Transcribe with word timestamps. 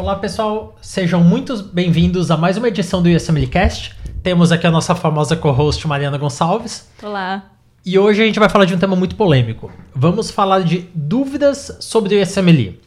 Olá 0.00 0.16
pessoal, 0.16 0.78
sejam 0.80 1.22
muito 1.22 1.62
bem-vindos 1.62 2.30
a 2.30 2.36
mais 2.38 2.56
uma 2.56 2.68
edição 2.68 3.02
do 3.02 3.10
USMLcast. 3.10 3.94
Temos 4.22 4.50
aqui 4.50 4.66
a 4.66 4.70
nossa 4.70 4.94
famosa 4.94 5.36
co-host 5.36 5.86
Mariana 5.86 6.16
Gonçalves. 6.16 6.88
Olá. 7.02 7.50
E 7.84 7.98
hoje 7.98 8.22
a 8.22 8.24
gente 8.24 8.38
vai 8.38 8.48
falar 8.48 8.64
de 8.64 8.74
um 8.74 8.78
tema 8.78 8.96
muito 8.96 9.14
polêmico. 9.14 9.70
Vamos 9.94 10.30
falar 10.30 10.62
de 10.62 10.88
dúvidas 10.94 11.76
sobre 11.80 12.16
o 12.16 12.22
USMLE. 12.22 12.80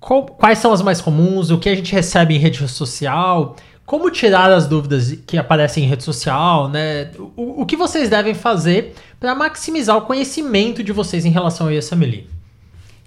Quais 0.00 0.58
são 0.58 0.72
as 0.72 0.82
mais 0.82 1.00
comuns, 1.00 1.52
o 1.52 1.58
que 1.58 1.68
a 1.68 1.74
gente 1.76 1.92
recebe 1.92 2.34
em 2.34 2.38
rede 2.38 2.66
social, 2.66 3.54
como 3.86 4.10
tirar 4.10 4.50
as 4.50 4.66
dúvidas 4.66 5.12
que 5.24 5.38
aparecem 5.38 5.84
em 5.84 5.86
rede 5.86 6.02
social, 6.02 6.68
né? 6.68 7.12
O, 7.36 7.62
o 7.62 7.64
que 7.64 7.76
vocês 7.76 8.10
devem 8.10 8.34
fazer 8.34 8.92
para 9.20 9.36
maximizar 9.36 9.96
o 9.96 10.02
conhecimento 10.02 10.82
de 10.82 10.90
vocês 10.90 11.24
em 11.24 11.30
relação 11.30 11.68
ao 11.68 11.72
USMLE. 11.72 12.37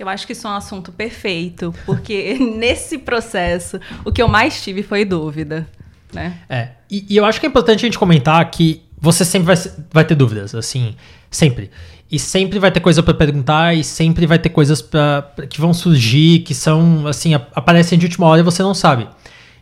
Eu 0.02 0.10
acho 0.10 0.26
que 0.26 0.34
isso 0.34 0.48
é 0.48 0.50
um 0.50 0.56
assunto 0.56 0.92
perfeito, 0.92 1.72
porque 1.86 2.34
nesse 2.58 2.98
processo 2.98 3.80
o 4.04 4.12
que 4.12 4.20
eu 4.20 4.28
mais 4.28 4.60
tive 4.60 4.82
foi 4.82 5.06
dúvida, 5.06 5.70
né? 6.12 6.40
É, 6.50 6.70
e, 6.90 7.06
e 7.08 7.18
eu 7.18 7.24
acho 7.24 7.40
que 7.40 7.46
é 7.46 7.50
importante 7.50 7.86
a 7.86 7.88
gente 7.88 8.00
comentar 8.00 8.44
que 8.50 8.82
você 9.00 9.24
sempre 9.24 9.54
vai, 9.54 9.72
vai 9.92 10.04
ter 10.04 10.16
dúvidas, 10.16 10.56
assim, 10.56 10.96
sempre. 11.30 11.70
E 12.12 12.18
sempre 12.18 12.58
vai 12.58 12.72
ter 12.72 12.80
coisa 12.80 13.04
para 13.04 13.14
perguntar 13.14 13.76
e 13.76 13.84
sempre 13.84 14.26
vai 14.26 14.40
ter 14.40 14.50
coisas 14.50 14.82
pra, 14.82 15.22
pra, 15.22 15.46
que 15.46 15.62
vão 15.62 15.72
surgir, 15.72 16.40
que 16.40 16.56
são, 16.56 17.06
assim, 17.06 17.36
aparecem 17.36 18.00
de 18.00 18.08
última 18.08 18.26
hora 18.26 18.42
e 18.42 18.44
você 18.44 18.64
não 18.64 18.74
sabe. 18.74 19.08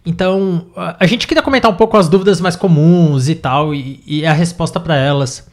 Então, 0.05 0.67
a 0.97 1.05
gente 1.05 1.27
queria 1.27 1.43
comentar 1.43 1.69
um 1.69 1.75
pouco 1.75 1.97
as 1.97 2.07
dúvidas 2.07 2.39
mais 2.39 2.55
comuns 2.55 3.27
e 3.27 3.35
tal, 3.35 3.75
e, 3.75 4.01
e 4.07 4.25
a 4.25 4.31
resposta 4.31 4.79
para 4.79 4.95
elas. 4.95 5.45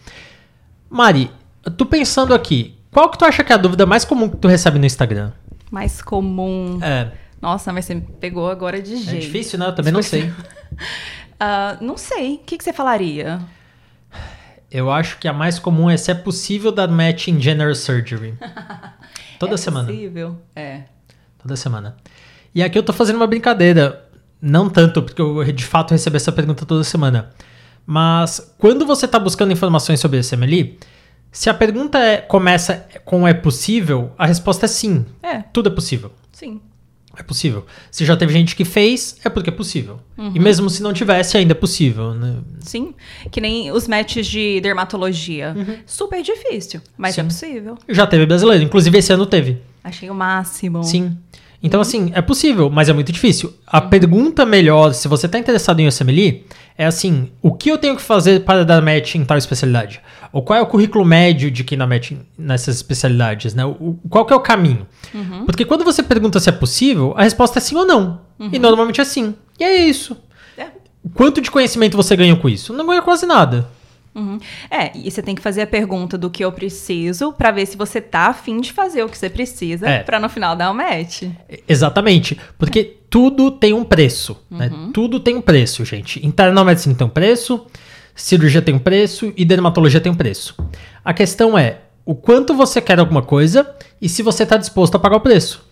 Mari, 0.88 1.28
tu 1.76 1.84
pensando 1.84 2.32
aqui, 2.32 2.75
qual 2.96 3.10
que 3.10 3.18
tu 3.18 3.26
acha 3.26 3.44
que 3.44 3.52
é 3.52 3.54
a 3.54 3.58
dúvida 3.58 3.84
mais 3.84 4.06
comum 4.06 4.26
que 4.26 4.38
tu 4.38 4.48
recebe 4.48 4.78
no 4.78 4.86
Instagram? 4.86 5.30
Mais 5.70 6.00
comum? 6.00 6.78
É. 6.82 7.12
Nossa, 7.42 7.70
mas 7.70 7.84
você 7.84 7.96
me 7.96 8.00
pegou 8.00 8.48
agora 8.48 8.80
de 8.80 8.94
é 8.94 8.96
jeito. 8.96 9.16
É 9.16 9.18
difícil, 9.18 9.58
né? 9.58 9.66
Eu 9.66 9.74
também 9.74 9.92
não 9.92 10.02
sei. 10.02 10.30
uh, 10.30 11.76
não 11.84 11.98
sei. 11.98 12.36
O 12.36 12.38
que, 12.38 12.56
que 12.56 12.64
você 12.64 12.72
falaria? 12.72 13.38
Eu 14.70 14.90
acho 14.90 15.18
que 15.18 15.28
a 15.28 15.32
mais 15.34 15.58
comum 15.58 15.90
é 15.90 15.96
se 15.98 16.10
é 16.10 16.14
possível 16.14 16.72
dar 16.72 16.88
match 16.88 17.28
em 17.28 17.38
general 17.38 17.74
surgery. 17.74 18.32
Toda 19.38 19.56
é 19.56 19.58
semana. 19.58 19.88
Possível, 19.88 20.38
é. 20.56 20.84
Toda 21.42 21.54
semana. 21.54 21.98
E 22.54 22.62
aqui 22.62 22.78
eu 22.78 22.82
tô 22.82 22.94
fazendo 22.94 23.16
uma 23.16 23.26
brincadeira. 23.26 24.08
Não 24.40 24.70
tanto, 24.70 25.02
porque 25.02 25.20
eu 25.20 25.44
de 25.52 25.66
fato 25.66 25.90
recebo 25.90 26.16
essa 26.16 26.32
pergunta 26.32 26.64
toda 26.64 26.82
semana. 26.82 27.30
Mas 27.84 28.54
quando 28.56 28.86
você 28.86 29.06
tá 29.06 29.18
buscando 29.18 29.52
informações 29.52 30.00
sobre 30.00 30.18
esse 30.20 30.34
MLI, 30.34 30.78
se 31.36 31.50
a 31.50 31.54
pergunta 31.54 31.98
é, 31.98 32.16
começa 32.16 32.86
com 33.04 33.28
é 33.28 33.34
possível, 33.34 34.10
a 34.16 34.24
resposta 34.24 34.64
é 34.64 34.68
sim. 34.68 35.04
É. 35.22 35.42
Tudo 35.52 35.68
é 35.68 35.70
possível. 35.70 36.10
Sim. 36.32 36.62
É 37.14 37.22
possível. 37.22 37.66
Se 37.90 38.06
já 38.06 38.16
teve 38.16 38.32
gente 38.32 38.56
que 38.56 38.64
fez, 38.64 39.18
é 39.22 39.28
porque 39.28 39.50
é 39.50 39.52
possível. 39.52 40.00
Uhum. 40.16 40.32
E 40.34 40.40
mesmo 40.40 40.70
se 40.70 40.82
não 40.82 40.94
tivesse, 40.94 41.36
ainda 41.36 41.52
é 41.52 41.54
possível, 41.54 42.14
né? 42.14 42.36
Sim. 42.60 42.94
Que 43.30 43.38
nem 43.38 43.70
os 43.70 43.86
matches 43.86 44.26
de 44.26 44.62
dermatologia. 44.62 45.54
Uhum. 45.54 45.76
Super 45.84 46.22
difícil, 46.22 46.80
mas 46.96 47.12
é 47.12 47.14
Sim. 47.16 47.20
é 47.20 47.24
possível. 47.24 47.78
Já 47.86 48.06
teve 48.06 48.24
brasileiro. 48.24 48.64
Inclusive, 48.64 48.96
esse 48.96 49.12
ano 49.12 49.26
teve. 49.26 49.58
Achei 49.84 50.08
o 50.08 50.14
máximo. 50.14 50.82
Sim. 50.84 51.18
Então, 51.62 51.80
uhum. 51.80 51.82
assim, 51.82 52.10
é 52.14 52.22
possível, 52.22 52.70
mas 52.70 52.88
é 52.88 52.94
muito 52.94 53.12
difícil. 53.12 53.52
A 53.66 53.82
pergunta 53.82 54.46
melhor, 54.46 54.94
se 54.94 55.06
você 55.06 55.26
está 55.26 55.38
interessado 55.38 55.80
em 55.80 55.86
USMLE, 55.86 56.46
é 56.78 56.86
assim: 56.86 57.30
o 57.42 57.52
que 57.52 57.70
eu 57.70 57.78
tenho 57.78 57.96
que 57.96 58.02
fazer 58.02 58.44
para 58.44 58.64
dar 58.64 58.82
match 58.82 59.14
em 59.14 59.24
tal 59.24 59.38
especialidade? 59.38 60.00
Ou 60.32 60.42
qual 60.42 60.58
é 60.58 60.62
o 60.62 60.66
currículo 60.66 61.04
médio 61.04 61.50
de 61.50 61.64
quem 61.64 61.78
dá 61.78 61.86
match 61.86 62.12
nessas 62.36 62.76
especialidades, 62.76 63.54
né? 63.54 63.64
O, 63.64 63.98
qual 64.08 64.26
que 64.26 64.32
é 64.32 64.36
o 64.36 64.40
caminho? 64.40 64.86
Uhum. 65.14 65.46
Porque 65.46 65.64
quando 65.64 65.84
você 65.84 66.02
pergunta 66.02 66.38
se 66.40 66.48
é 66.48 66.52
possível, 66.52 67.14
a 67.16 67.22
resposta 67.22 67.58
é 67.58 67.62
sim 67.62 67.76
ou 67.76 67.86
não. 67.86 68.20
Uhum. 68.38 68.50
E 68.52 68.58
normalmente 68.58 69.00
é 69.00 69.04
sim. 69.04 69.34
E 69.58 69.64
é 69.64 69.76
isso. 69.76 70.16
É. 70.58 70.66
Quanto 71.14 71.40
de 71.40 71.50
conhecimento 71.50 71.96
você 71.96 72.14
ganha 72.14 72.36
com 72.36 72.48
isso? 72.48 72.72
Não 72.72 72.86
ganha 72.86 73.02
quase 73.02 73.24
nada. 73.26 73.68
Uhum. 74.16 74.38
É, 74.70 74.90
e 74.96 75.10
você 75.10 75.20
tem 75.20 75.34
que 75.34 75.42
fazer 75.42 75.60
a 75.60 75.66
pergunta 75.66 76.16
do 76.16 76.30
que 76.30 76.42
eu 76.42 76.50
preciso 76.50 77.34
para 77.34 77.50
ver 77.50 77.66
se 77.66 77.76
você 77.76 78.00
tá 78.00 78.28
afim 78.28 78.62
de 78.62 78.72
fazer 78.72 79.04
o 79.04 79.08
que 79.10 79.18
você 79.18 79.28
precisa 79.28 79.86
é. 79.86 80.02
para 80.02 80.18
no 80.18 80.28
final 80.30 80.56
dar 80.56 80.70
o 80.70 80.72
um 80.72 80.76
match. 80.76 81.24
Exatamente. 81.68 82.38
Porque 82.58 82.80
é. 82.80 82.90
tudo 83.10 83.50
tem 83.50 83.74
um 83.74 83.84
preço. 83.84 84.40
Né? 84.50 84.70
Uhum. 84.72 84.90
Tudo 84.90 85.20
tem 85.20 85.36
um 85.36 85.42
preço, 85.42 85.84
gente. 85.84 86.24
Internal 86.26 86.64
medicine 86.64 86.94
tem 86.94 87.06
um 87.06 87.10
preço, 87.10 87.66
cirurgia 88.14 88.62
tem 88.62 88.74
um 88.74 88.78
preço 88.78 89.34
e 89.36 89.44
dermatologia 89.44 90.00
tem 90.00 90.10
um 90.10 90.16
preço. 90.16 90.56
A 91.04 91.12
questão 91.12 91.58
é 91.58 91.80
o 92.04 92.14
quanto 92.14 92.54
você 92.54 92.80
quer 92.80 92.98
alguma 92.98 93.22
coisa 93.22 93.70
e 94.00 94.08
se 94.08 94.22
você 94.22 94.44
está 94.44 94.56
disposto 94.56 94.94
a 94.94 94.98
pagar 94.98 95.16
o 95.16 95.20
preço 95.20 95.66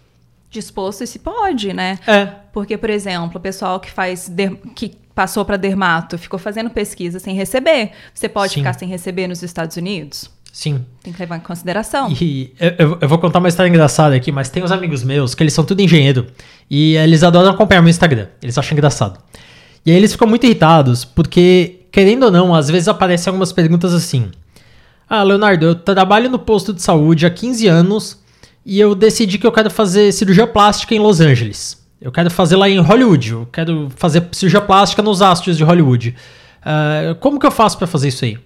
disposto 0.51 1.03
e 1.03 1.07
se 1.09 1.19
pode, 1.19 1.73
né? 1.73 1.99
É. 2.07 2.27
Porque, 2.53 2.79
por 2.79 2.89
exemplo, 2.89 3.39
o 3.39 3.41
pessoal 3.41 3.81
que 3.81 3.91
faz 3.91 4.31
que 4.77 4.97
passou 5.15 5.45
para 5.45 5.57
dermato 5.57 6.19
ficou 6.19 6.39
fazendo 6.39 6.71
pesquisa 6.71 7.19
sem 7.19 7.35
receber. 7.35 7.93
Você 8.13 8.29
pode 8.29 8.53
Sim. 8.53 8.61
ficar 8.61 8.73
sem 8.75 8.89
receber 8.89 9.29
nos 9.29 9.43
Estados 9.43 9.77
Unidos? 9.77 10.31
Sim. 10.53 10.85
Tem 11.03 11.13
que 11.13 11.19
levar 11.19 11.37
em 11.37 11.41
consideração. 11.41 12.13
E 12.13 12.53
eu, 12.61 12.99
eu, 13.01 13.09
vou 13.09 13.19
contar 13.19 13.41
uma 13.41 13.49
história 13.49 13.69
engraçada 13.69 14.15
aqui, 14.15 14.31
mas 14.31 14.49
tem 14.49 14.63
uns 14.63 14.71
amigos 14.71 15.03
meus 15.03 15.35
que 15.35 15.43
eles 15.43 15.53
são 15.53 15.65
tudo 15.65 15.81
engenheiro 15.81 16.29
e 16.71 16.97
eles 16.97 17.25
adoram 17.25 17.51
acompanhar 17.51 17.83
meu 17.83 17.91
Instagram. 17.91 18.29
Eles 18.41 18.57
acham 18.57 18.73
engraçado. 18.73 19.19
E 19.85 19.91
aí 19.91 19.97
eles 19.97 20.13
ficam 20.13 20.29
muito 20.29 20.45
irritados 20.45 21.05
porque, 21.05 21.81
querendo 21.91 22.25
ou 22.25 22.31
não, 22.31 22.55
às 22.55 22.69
vezes 22.69 22.87
aparecem 22.87 23.31
algumas 23.31 23.53
perguntas 23.53 23.93
assim. 23.93 24.31
Ah, 25.09 25.25
Leonardo, 25.25 25.67
eu 25.67 25.75
trabalho 25.75 26.31
no 26.31 26.39
posto 26.39 26.73
de 26.73 26.81
saúde 26.81 27.27
há 27.27 27.31
15 27.31 27.67
anos 27.67 28.23
e 28.65 28.79
eu 28.79 28.95
decidi 28.95 29.39
que 29.39 29.47
eu 29.47 29.53
quero 29.53 29.71
fazer 29.71 30.13
cirurgia 30.13 30.47
plástica 30.47 30.95
em 30.95 31.01
Los 31.01 31.21
Angeles. 31.21 31.84
Eu 32.05 32.13
quero 32.13 32.31
fazer 32.31 32.57
lá 32.57 32.69
em 32.69 32.79
Hollywood. 32.79 33.31
Eu 33.33 33.49
quero 33.51 33.91
fazer 33.97 34.29
cirurgia 34.31 34.61
plástica 34.61 35.01
nos 35.01 35.23
astros 35.23 35.57
de 35.57 35.65
Hollywood. 35.65 36.15
Uh, 36.61 37.15
como 37.15 37.41
que 37.41 37.47
eu 37.47 37.51
faço 37.51 37.79
para 37.79 37.87
fazer 37.87 38.09
isso 38.09 38.27
aí? 38.27 38.39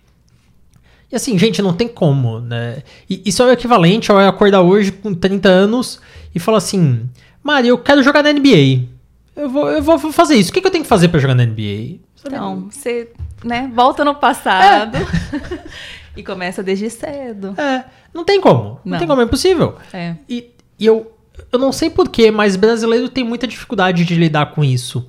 E 1.10 1.16
assim, 1.16 1.36
gente, 1.36 1.60
não 1.60 1.72
tem 1.72 1.88
como, 1.88 2.38
né? 2.38 2.84
E 3.10 3.20
isso 3.26 3.42
é 3.42 3.46
o 3.46 3.50
equivalente 3.50 4.12
ao 4.12 4.20
eu 4.20 4.28
acordar 4.28 4.60
hoje 4.60 4.92
com 4.92 5.12
30 5.12 5.48
anos 5.48 6.00
e 6.32 6.38
falar 6.38 6.58
assim: 6.58 7.10
Maria, 7.42 7.70
eu 7.70 7.78
quero 7.78 8.00
jogar 8.00 8.22
na 8.22 8.32
NBA. 8.32 8.84
Eu 9.34 9.50
vou, 9.50 9.68
eu 9.68 9.82
vou 9.82 9.98
fazer 10.12 10.36
isso. 10.36 10.50
O 10.50 10.54
que, 10.54 10.60
que 10.60 10.66
eu 10.68 10.70
tenho 10.70 10.84
que 10.84 10.88
fazer 10.88 11.08
para 11.08 11.18
jogar 11.18 11.34
na 11.34 11.44
NBA? 11.44 11.98
Então, 12.24 12.68
você 12.70 13.10
né, 13.44 13.68
volta 13.74 14.04
no 14.04 14.14
passado. 14.14 14.96
É. 14.96 15.68
E 16.18 16.22
começa 16.24 16.64
desde 16.64 16.90
cedo. 16.90 17.54
É, 17.56 17.84
não 18.12 18.24
tem 18.24 18.40
como. 18.40 18.80
Não, 18.84 18.92
não 18.92 18.98
tem 18.98 19.06
como, 19.06 19.20
é 19.20 19.24
impossível. 19.24 19.76
É. 19.92 20.16
E, 20.28 20.50
e 20.76 20.84
eu, 20.84 21.12
eu 21.52 21.58
não 21.58 21.72
sei 21.72 21.90
porquê, 21.90 22.30
mas 22.30 22.56
brasileiro 22.56 23.08
tem 23.08 23.24
muita 23.24 23.46
dificuldade 23.46 24.04
de 24.04 24.14
lidar 24.14 24.52
com 24.52 24.64
isso. 24.64 25.06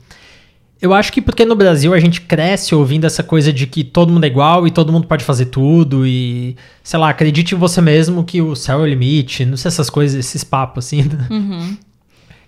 Eu 0.82 0.94
acho 0.94 1.12
que 1.12 1.22
porque 1.22 1.44
no 1.44 1.56
Brasil 1.56 1.94
a 1.94 2.00
gente 2.00 2.22
cresce 2.22 2.74
ouvindo 2.74 3.06
essa 3.06 3.22
coisa 3.22 3.52
de 3.52 3.68
que 3.68 3.84
todo 3.84 4.14
mundo 4.14 4.24
é 4.24 4.28
igual 4.28 4.66
e 4.66 4.72
todo 4.72 4.94
mundo 4.94 5.08
pode 5.08 5.26
fazer 5.26 5.48
tudo 5.48 6.08
e, 6.08 6.56
sei 6.82 6.98
lá, 6.98 7.10
acredite 7.10 7.54
em 7.54 7.58
você 7.58 7.82
mesmo 7.82 8.24
que 8.24 8.42
o 8.42 8.56
céu 8.56 8.80
é 8.80 8.84
o 8.84 8.86
limite, 8.86 9.46
não 9.46 9.58
sei 9.58 9.68
essas 9.68 9.90
coisas, 9.90 10.18
esses 10.18 10.44
papos 10.44 10.86
assim. 10.86 11.04
Né? 11.04 11.28
Uhum. 11.30 11.78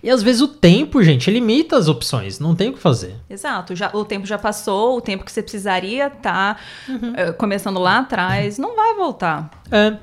E 0.02 0.10
às 0.10 0.22
vezes 0.22 0.40
o 0.40 0.48
tempo, 0.48 1.02
gente, 1.02 1.30
limita 1.30 1.76
as 1.76 1.88
opções, 1.88 2.40
não 2.40 2.56
tem 2.56 2.70
o 2.70 2.72
que 2.72 2.78
fazer. 2.78 3.14
Exato, 3.30 3.76
já, 3.76 3.90
o 3.92 4.04
tempo 4.04 4.26
já 4.26 4.38
passou, 4.38 4.96
o 4.96 5.00
tempo 5.00 5.24
que 5.24 5.30
você 5.30 5.42
precisaria 5.42 6.06
estar 6.06 6.56
tá, 6.56 6.56
uhum. 6.88 7.12
uh, 7.12 7.34
começando 7.34 7.78
lá 7.78 7.98
atrás, 7.98 8.58
não 8.58 8.74
vai 8.74 8.94
voltar. 8.94 9.50
É. 9.70 9.96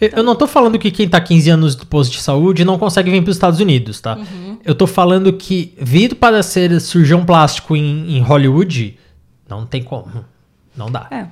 Então... 0.00 0.18
Eu 0.18 0.24
não 0.24 0.34
tô 0.34 0.46
falando 0.46 0.78
que 0.78 0.90
quem 0.90 1.08
tá 1.08 1.20
15 1.20 1.50
anos 1.50 1.74
do 1.74 1.86
posto 1.86 2.12
de 2.12 2.20
saúde 2.20 2.64
não 2.64 2.78
consegue 2.78 3.10
vir 3.10 3.22
para 3.22 3.30
os 3.30 3.36
Estados 3.36 3.60
Unidos, 3.60 4.00
tá? 4.00 4.16
Uhum. 4.16 4.58
Eu 4.64 4.74
tô 4.74 4.86
falando 4.86 5.32
que 5.32 5.74
vir 5.78 6.14
para 6.14 6.42
ser 6.42 6.80
cirurgião 6.80 7.24
plástico 7.24 7.76
em, 7.76 8.16
em 8.16 8.20
Hollywood 8.20 8.98
não 9.48 9.64
tem 9.64 9.82
como. 9.82 10.24
Não 10.76 10.90
dá. 10.90 11.06
É. 11.10 11.26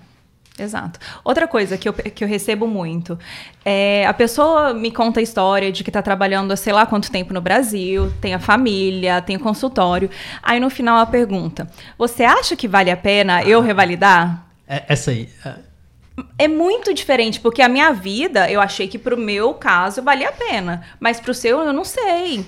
Exato. 0.56 1.00
Outra 1.24 1.48
coisa 1.48 1.76
que 1.76 1.88
eu, 1.88 1.92
que 1.92 2.22
eu 2.22 2.28
recebo 2.28 2.68
muito 2.68 3.18
é 3.64 4.06
a 4.06 4.14
pessoa 4.14 4.72
me 4.72 4.92
conta 4.92 5.18
a 5.18 5.22
história 5.22 5.72
de 5.72 5.82
que 5.82 5.90
está 5.90 6.00
trabalhando 6.00 6.52
há 6.52 6.56
sei 6.56 6.72
lá 6.72 6.86
quanto 6.86 7.10
tempo 7.10 7.34
no 7.34 7.40
Brasil, 7.40 8.12
tem 8.20 8.34
a 8.34 8.38
família, 8.38 9.20
tem 9.20 9.34
o 9.34 9.40
consultório. 9.40 10.08
Aí 10.40 10.60
no 10.60 10.70
final 10.70 10.98
a 10.98 11.06
pergunta: 11.06 11.68
Você 11.98 12.22
acha 12.22 12.54
que 12.54 12.68
vale 12.68 12.88
a 12.88 12.96
pena 12.96 13.42
eu 13.42 13.60
revalidar? 13.60 14.46
É, 14.68 14.84
essa 14.88 15.10
aí. 15.10 15.28
É... 15.44 15.54
é 16.38 16.48
muito 16.48 16.92
diferente, 16.94 17.40
porque 17.40 17.62
a 17.62 17.68
minha 17.68 17.92
vida 17.92 18.50
eu 18.50 18.60
achei 18.60 18.88
que 18.88 18.98
pro 18.98 19.16
meu 19.16 19.54
caso 19.54 20.02
valia 20.02 20.28
a 20.28 20.32
pena, 20.32 20.82
mas 21.00 21.20
pro 21.20 21.34
seu 21.34 21.60
eu 21.60 21.72
não 21.72 21.84
sei. 21.84 22.44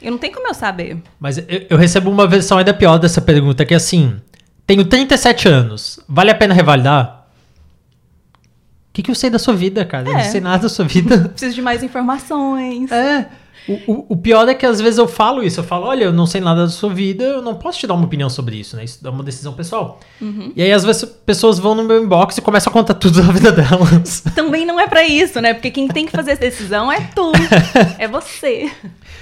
Eu 0.00 0.12
não 0.12 0.18
tenho 0.18 0.34
como 0.34 0.46
eu 0.46 0.54
saber. 0.54 0.96
Mas 1.18 1.38
eu, 1.38 1.66
eu 1.70 1.76
recebo 1.76 2.10
uma 2.10 2.26
versão 2.26 2.58
ainda 2.58 2.72
pior 2.72 2.98
dessa 2.98 3.20
pergunta, 3.20 3.64
que 3.64 3.74
é 3.74 3.76
assim: 3.76 4.20
tenho 4.66 4.84
37 4.84 5.48
anos, 5.48 5.98
vale 6.08 6.30
a 6.30 6.34
pena 6.34 6.54
revalidar? 6.54 7.18
que, 8.98 9.02
que 9.02 9.10
eu 9.12 9.14
sei 9.14 9.30
da 9.30 9.38
sua 9.38 9.54
vida, 9.54 9.84
cara? 9.84 10.08
É. 10.08 10.10
Eu 10.10 10.12
não 10.14 10.20
é. 10.20 10.24
sei 10.24 10.40
nada 10.40 10.62
da 10.64 10.68
sua 10.68 10.84
vida. 10.84 11.28
Preciso 11.30 11.54
de 11.54 11.62
mais 11.62 11.82
informações. 11.82 12.90
É. 12.90 13.28
O, 13.68 13.92
o, 13.92 14.06
o, 14.10 14.16
pior 14.16 14.48
é 14.48 14.54
que 14.54 14.64
às 14.64 14.80
vezes 14.80 14.98
eu 14.98 15.06
falo 15.06 15.42
isso, 15.42 15.60
eu 15.60 15.64
falo, 15.64 15.86
olha, 15.86 16.04
eu 16.04 16.12
não 16.12 16.24
sei 16.24 16.40
nada 16.40 16.62
da 16.62 16.68
sua 16.68 16.88
vida, 16.92 17.22
eu 17.22 17.42
não 17.42 17.54
posso 17.54 17.78
te 17.78 17.86
dar 17.86 17.94
uma 17.94 18.06
opinião 18.06 18.30
sobre 18.30 18.56
isso, 18.56 18.74
né? 18.76 18.84
Isso 18.84 18.98
é 19.04 19.10
uma 19.10 19.22
decisão 19.22 19.52
pessoal. 19.52 20.00
Uhum. 20.20 20.52
E 20.56 20.62
aí 20.62 20.72
às 20.72 20.84
vezes 20.84 21.04
pessoas 21.04 21.58
vão 21.58 21.74
no 21.74 21.84
meu 21.84 22.02
inbox 22.02 22.38
e 22.38 22.40
começam 22.40 22.70
a 22.70 22.72
contar 22.72 22.94
tudo 22.94 23.22
da 23.22 23.30
vida 23.30 23.52
delas. 23.52 24.22
Também 24.34 24.64
não 24.64 24.80
é 24.80 24.86
para 24.86 25.04
isso, 25.04 25.40
né? 25.40 25.52
Porque 25.52 25.70
quem 25.70 25.86
tem 25.86 26.06
que 26.06 26.12
fazer 26.12 26.32
essa 26.32 26.40
decisão 26.40 26.90
é 26.90 27.00
tu, 27.14 27.30
é 27.98 28.08
você. 28.08 28.70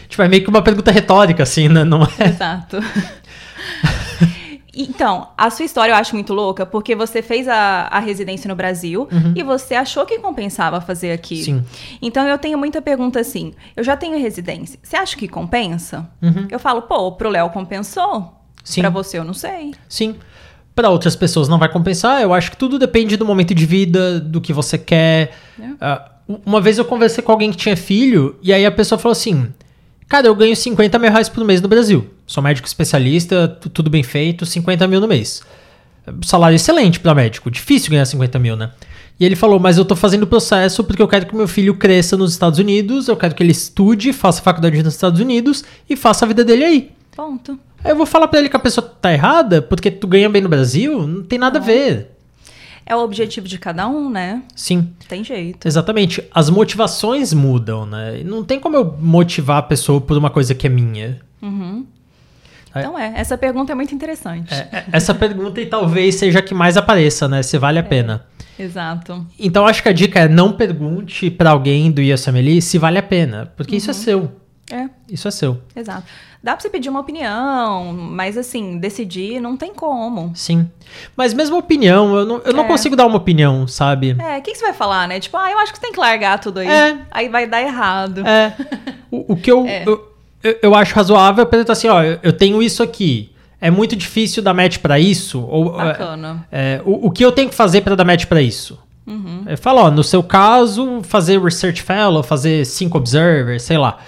Tipo, 0.09 0.23
é 0.23 0.29
meio 0.29 0.45
que 0.45 0.49
uma 0.49 0.63
pergunta 0.63 0.93
retórica, 0.93 1.43
assim, 1.43 1.69
né? 1.69 1.83
Não 1.83 2.05
é? 2.05 2.29
Exato. 2.29 2.79
Então, 4.77 5.29
a 5.39 5.49
sua 5.49 5.65
história 5.65 5.93
eu 5.93 5.97
acho 5.97 6.15
muito 6.15 6.35
louca, 6.35 6.67
porque 6.67 6.95
você 6.95 7.23
fez 7.23 7.49
a, 7.49 7.89
a 7.91 7.99
residência 7.99 8.47
no 8.47 8.55
Brasil 8.55 9.09
uhum. 9.11 9.33
e 9.35 9.43
você 9.43 9.75
achou 9.75 10.05
que 10.05 10.19
compensava 10.19 10.83
fazer 10.83 11.13
aqui. 11.13 11.43
Sim. 11.43 11.65
Então, 12.03 12.29
eu 12.29 12.37
tenho 12.37 12.59
muita 12.59 12.83
pergunta 12.83 13.19
assim: 13.19 13.55
eu 13.75 13.83
já 13.83 13.97
tenho 13.97 14.19
residência, 14.19 14.79
você 14.83 14.97
acha 14.97 15.17
que 15.17 15.27
compensa? 15.27 16.07
Uhum. 16.21 16.47
Eu 16.51 16.59
falo, 16.59 16.83
pô, 16.83 17.13
pro 17.13 17.31
Léo 17.31 17.49
compensou? 17.49 18.35
Sim. 18.63 18.83
Pra 18.83 18.91
você, 18.91 19.19
eu 19.19 19.25
não 19.25 19.33
sei. 19.33 19.73
Sim. 19.89 20.17
Para 20.75 20.91
outras 20.91 21.17
pessoas 21.17 21.49
não 21.49 21.59
vai 21.59 21.71
compensar. 21.71 22.21
Eu 22.21 22.35
acho 22.35 22.51
que 22.51 22.57
tudo 22.57 22.79
depende 22.79 23.17
do 23.17 23.25
momento 23.25 23.55
de 23.55 23.65
vida, 23.65 24.21
do 24.21 24.43
que 24.43 24.53
você 24.53 24.77
quer. 24.77 25.33
É. 25.59 25.95
Uh, 25.95 26.41
uma 26.45 26.61
vez 26.61 26.77
eu 26.77 26.85
conversei 26.85 27.25
com 27.25 27.33
alguém 27.33 27.51
que 27.51 27.57
tinha 27.57 27.77
filho, 27.77 28.37
e 28.43 28.53
aí 28.53 28.67
a 28.67 28.71
pessoa 28.71 28.99
falou 28.99 29.13
assim: 29.13 29.49
Cara, 30.09 30.27
eu 30.27 30.35
ganho 30.35 30.55
50 30.55 30.99
mil 30.99 31.11
reais 31.11 31.29
por 31.29 31.45
mês 31.45 31.63
no 31.63 31.69
Brasil. 31.69 32.11
Sou 32.27 32.43
médico 32.43 32.67
especialista, 32.67 33.49
tudo 33.49 33.89
bem 33.89 34.03
feito, 34.03 34.45
50 34.45 34.87
mil 34.89 35.01
no 35.01 35.07
mês. 35.07 35.43
Salário 36.23 36.57
excelente 36.57 37.01
para 37.01 37.15
médico, 37.15 37.51
difícil 37.51 37.91
ganhar 37.91 38.05
50 38.05 38.39
mil, 38.39 38.57
né? 38.57 38.71
E 39.19 39.25
ele 39.25 39.35
falou, 39.35 39.59
mas 39.59 39.79
eu 39.79 39.85
tô 39.85 39.97
fazendo 39.97 40.25
o 40.25 40.27
processo 40.27 40.85
porque 40.85 41.01
eu 41.01 41.09
quero 41.09 41.27
que 41.27 41.35
meu 41.35 41.49
filho 41.49 41.75
cresça 41.77 42.17
nos 42.17 42.33
Estados 42.33 42.59
Unidos, 42.59 43.09
eu 43.09 43.17
quero 43.17 43.35
que 43.35 43.43
ele 43.43 43.53
estude, 43.53 44.13
faça 44.13 44.43
faculdade 44.43 44.83
nos 44.83 44.95
Estados 44.95 45.21
Unidos 45.21 45.65
e 45.89 45.97
faça 45.97 46.25
a 46.25 46.29
vida 46.29 46.45
dele 46.45 46.65
aí. 46.65 46.91
Ponto. 47.15 47.59
Aí 47.83 47.93
eu 47.93 47.97
vou 47.97 48.05
falar 48.05 48.29
para 48.29 48.41
ele 48.41 48.49
que 48.49 48.57
a 48.57 48.61
pessoa 48.61 48.87
tá 48.87 49.13
errada 49.13 49.63
porque 49.63 49.91
tu 49.91 50.07
ganha 50.07 50.29
bem 50.29 50.43
no 50.43 50.49
Brasil? 50.49 51.07
Não 51.07 51.23
tem 51.23 51.39
nada 51.39 51.59
não. 51.59 51.65
a 51.65 51.67
ver. 51.67 52.11
É 52.85 52.95
o 52.95 53.01
objetivo 53.01 53.49
de 53.49 53.59
cada 53.59 53.89
um, 53.89 54.11
né? 54.11 54.43
Sim. 54.55 54.91
Tem 55.09 55.25
jeito. 55.25 55.67
Exatamente. 55.67 56.23
As 56.33 56.51
motivações 56.51 57.33
mudam, 57.33 57.87
né? 57.87 58.23
Não 58.25 58.45
tem 58.45 58.61
como 58.61 58.77
eu 58.77 58.97
motivar 59.01 59.59
a 59.59 59.63
pessoa 59.63 60.01
por 60.01 60.17
uma 60.17 60.31
coisa 60.31 60.55
que 60.55 60.67
é 60.67 60.71
minha. 60.71 61.21
Uhum. 61.43 61.85
É. 62.77 62.81
Então 62.81 62.99
é, 62.99 63.13
essa 63.17 63.39
pergunta 63.39 63.73
é 63.73 63.75
muito 63.75 63.95
interessante. 63.95 64.53
É, 64.53 64.69
é, 64.73 64.85
essa 64.93 65.15
pergunta 65.15 65.61
e 65.61 65.67
talvez 65.67 66.17
seja 66.17 66.41
a 66.41 66.43
que 66.43 66.55
mais 66.55 66.77
apareça, 66.77 67.27
né? 67.27 67.43
Se 67.43 67.59
vale 67.59 67.79
a 67.79 67.83
é, 67.83 67.85
pena. 67.85 68.27
Exato. 68.59 69.27
Então 69.39 69.67
acho 69.67 69.83
que 69.83 69.89
a 69.89 69.93
dica 69.93 70.21
é 70.21 70.29
não 70.29 70.53
pergunte 70.53 71.31
para 71.31 71.51
alguém 71.51 71.91
do 71.91 72.01
ISMLI 72.01 72.61
se 72.63 72.79
vale 72.79 72.99
a 72.99 73.03
pena, 73.03 73.53
porque 73.57 73.73
uhum. 73.73 73.79
isso 73.79 73.91
é 73.91 73.95
uhum. 73.95 74.01
seu. 74.01 74.33
É. 74.71 74.89
Isso 75.09 75.29
é 75.29 75.31
seu. 75.31 75.61
Exato. 75.75 76.05
Dá 76.43 76.53
pra 76.53 76.61
você 76.61 76.71
pedir 76.71 76.89
uma 76.89 77.01
opinião, 77.01 77.93
mas 77.93 78.37
assim, 78.37 78.79
decidir 78.79 79.41
não 79.41 79.57
tem 79.57 79.75
como. 79.75 80.31
Sim. 80.35 80.71
Mas 81.17 81.35
mesmo 81.35 81.57
opinião, 81.57 82.17
eu 82.17 82.25
não, 82.25 82.37
eu 82.39 82.53
é. 82.53 82.53
não 82.53 82.65
consigo 82.67 82.95
dar 82.95 83.07
uma 83.07 83.17
opinião, 83.17 83.67
sabe? 83.67 84.17
É, 84.19 84.39
o 84.39 84.43
que, 84.43 84.53
que, 84.53 84.59
você 84.59 84.67
vai 84.67 84.73
falar, 84.73 85.09
né? 85.09 85.19
Tipo, 85.19 85.37
ah, 85.37 85.51
eu 85.51 85.59
acho 85.59 85.73
que 85.73 85.79
você 85.79 85.83
tem 85.83 85.93
que 85.93 85.99
largar 85.99 86.39
tudo 86.39 86.59
aí. 86.59 86.69
É. 86.69 86.99
Aí 87.11 87.29
vai 87.29 87.47
dar 87.47 87.63
errado. 87.63 88.27
É. 88.27 88.55
O, 89.09 89.35
o 89.35 89.37
que 89.37 89.51
eu, 89.51 89.65
é. 89.65 89.85
eu, 89.87 90.16
eu, 90.49 90.59
eu, 90.63 90.75
acho 90.75 90.95
razoável 90.95 91.43
é 91.43 91.47
perguntar 91.47 91.73
assim, 91.73 91.89
ó, 91.89 92.03
eu, 92.03 92.33
tenho 92.33 92.63
isso 92.63 92.83
aqui. 92.83 93.33
É 93.61 93.71
muito 93.71 93.97
difícil 93.97 94.43
dar 94.43 94.55
match 94.55 94.79
para 94.79 94.99
isso? 94.99 95.41
Ou, 95.41 95.73
Bacana. 95.73 96.47
É, 96.53 96.81
o, 96.85 97.07
o 97.07 97.11
que 97.11 97.25
eu 97.25 97.33
tenho 97.33 97.49
que 97.49 97.55
fazer 97.55 97.81
para 97.81 97.95
dar 97.95 98.05
match 98.05 98.27
para 98.27 98.41
isso? 98.41 98.79
Uhum. 99.07 99.45
Fala, 99.59 99.83
ó, 99.83 99.91
no 99.91 100.03
seu 100.05 100.23
caso, 100.23 101.01
fazer 101.03 101.41
research 101.41 101.83
fellow, 101.83 102.23
fazer 102.23 102.65
cinco 102.65 102.99
observers, 102.99 103.63
sei 103.63 103.79
lá 103.79 103.99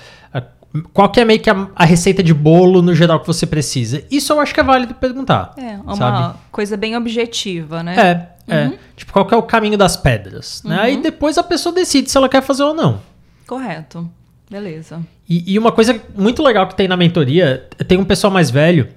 qual 0.92 1.10
que 1.10 1.20
é 1.20 1.24
meio 1.24 1.40
que 1.40 1.48
a, 1.48 1.68
a, 1.74 1.84
receita 1.84 2.22
de 2.22 2.34
bolo 2.34 2.82
no 2.82 2.94
geral 2.94 3.20
que 3.20 3.26
você 3.26 3.46
precisa? 3.46 4.02
Isso 4.10 4.32
eu 4.32 4.40
acho 4.40 4.52
que 4.52 4.60
é 4.60 4.62
válido 4.62 4.94
perguntar. 4.94 5.54
É, 5.56 5.76
uma 5.76 5.96
sabe? 5.96 6.38
coisa 6.52 6.76
bem 6.76 6.96
objetiva, 6.96 7.82
né? 7.82 8.28
É, 8.46 8.54
é. 8.54 8.64
Uhum. 8.66 8.78
Tipo, 8.96 9.12
qual 9.12 9.26
que 9.26 9.34
é 9.34 9.36
o 9.36 9.42
caminho 9.42 9.78
das 9.78 9.96
pedras? 9.96 10.62
Né? 10.64 10.76
Uhum. 10.76 10.82
Aí 10.82 10.96
depois 10.98 11.38
a 11.38 11.42
pessoa 11.42 11.74
decide 11.74 12.10
se 12.10 12.16
ela 12.16 12.28
quer 12.28 12.42
fazer 12.42 12.62
ou 12.62 12.74
não. 12.74 13.00
Correto. 13.46 14.08
Beleza. 14.50 15.00
E, 15.28 15.54
e 15.54 15.58
uma 15.58 15.72
coisa 15.72 16.00
muito 16.16 16.42
legal 16.42 16.66
que 16.66 16.74
tem 16.74 16.88
na 16.88 16.96
mentoria, 16.96 17.66
tem 17.86 17.98
um 17.98 18.04
pessoal 18.04 18.32
mais 18.32 18.50
velho 18.50 18.88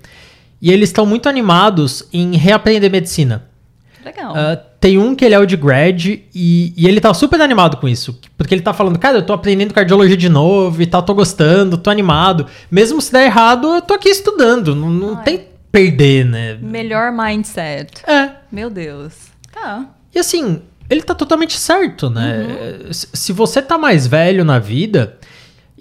e 0.61 0.71
eles 0.71 0.89
estão 0.89 1.05
muito 1.05 1.27
animados 1.27 2.07
em 2.13 2.35
reaprender 2.35 2.89
medicina. 2.89 3.45
Legal. 4.03 4.33
Uh, 4.33 4.59
tem 4.79 4.97
um 4.97 5.13
que 5.13 5.23
ele 5.23 5.35
é 5.35 5.39
o 5.39 5.45
de 5.45 5.55
grad 5.55 6.05
e, 6.05 6.23
e, 6.33 6.87
ele 6.87 6.99
tá 6.99 7.13
super 7.13 7.39
animado 7.39 7.77
com 7.77 7.87
isso. 7.87 8.19
Porque 8.35 8.53
ele 8.53 8.61
tá 8.61 8.73
falando, 8.73 8.97
cara, 8.97 9.19
eu 9.19 9.25
tô 9.25 9.33
aprendendo 9.33 9.73
cardiologia 9.73 10.17
de 10.17 10.29
novo 10.29 10.81
e 10.81 10.87
tal, 10.87 11.03
tô 11.03 11.13
gostando, 11.13 11.77
tô 11.77 11.89
animado. 11.89 12.47
Mesmo 12.69 12.99
se 12.99 13.11
der 13.11 13.25
errado, 13.25 13.75
eu 13.75 13.81
tô 13.81 13.93
aqui 13.93 14.09
estudando. 14.09 14.75
Não, 14.75 14.89
não 14.89 15.15
tem 15.17 15.45
perder, 15.71 16.25
né? 16.25 16.57
Melhor 16.59 17.11
mindset. 17.11 18.03
É. 18.07 18.31
Meu 18.51 18.69
Deus. 18.69 19.13
Tá. 19.53 19.85
E 20.13 20.19
assim, 20.19 20.61
ele 20.89 21.01
tá 21.01 21.13
totalmente 21.13 21.57
certo, 21.57 22.09
né? 22.09 22.47
Uhum. 22.85 22.91
Se 22.91 23.31
você 23.31 23.61
tá 23.61 23.77
mais 23.77 24.07
velho 24.07 24.43
na 24.43 24.57
vida 24.57 25.17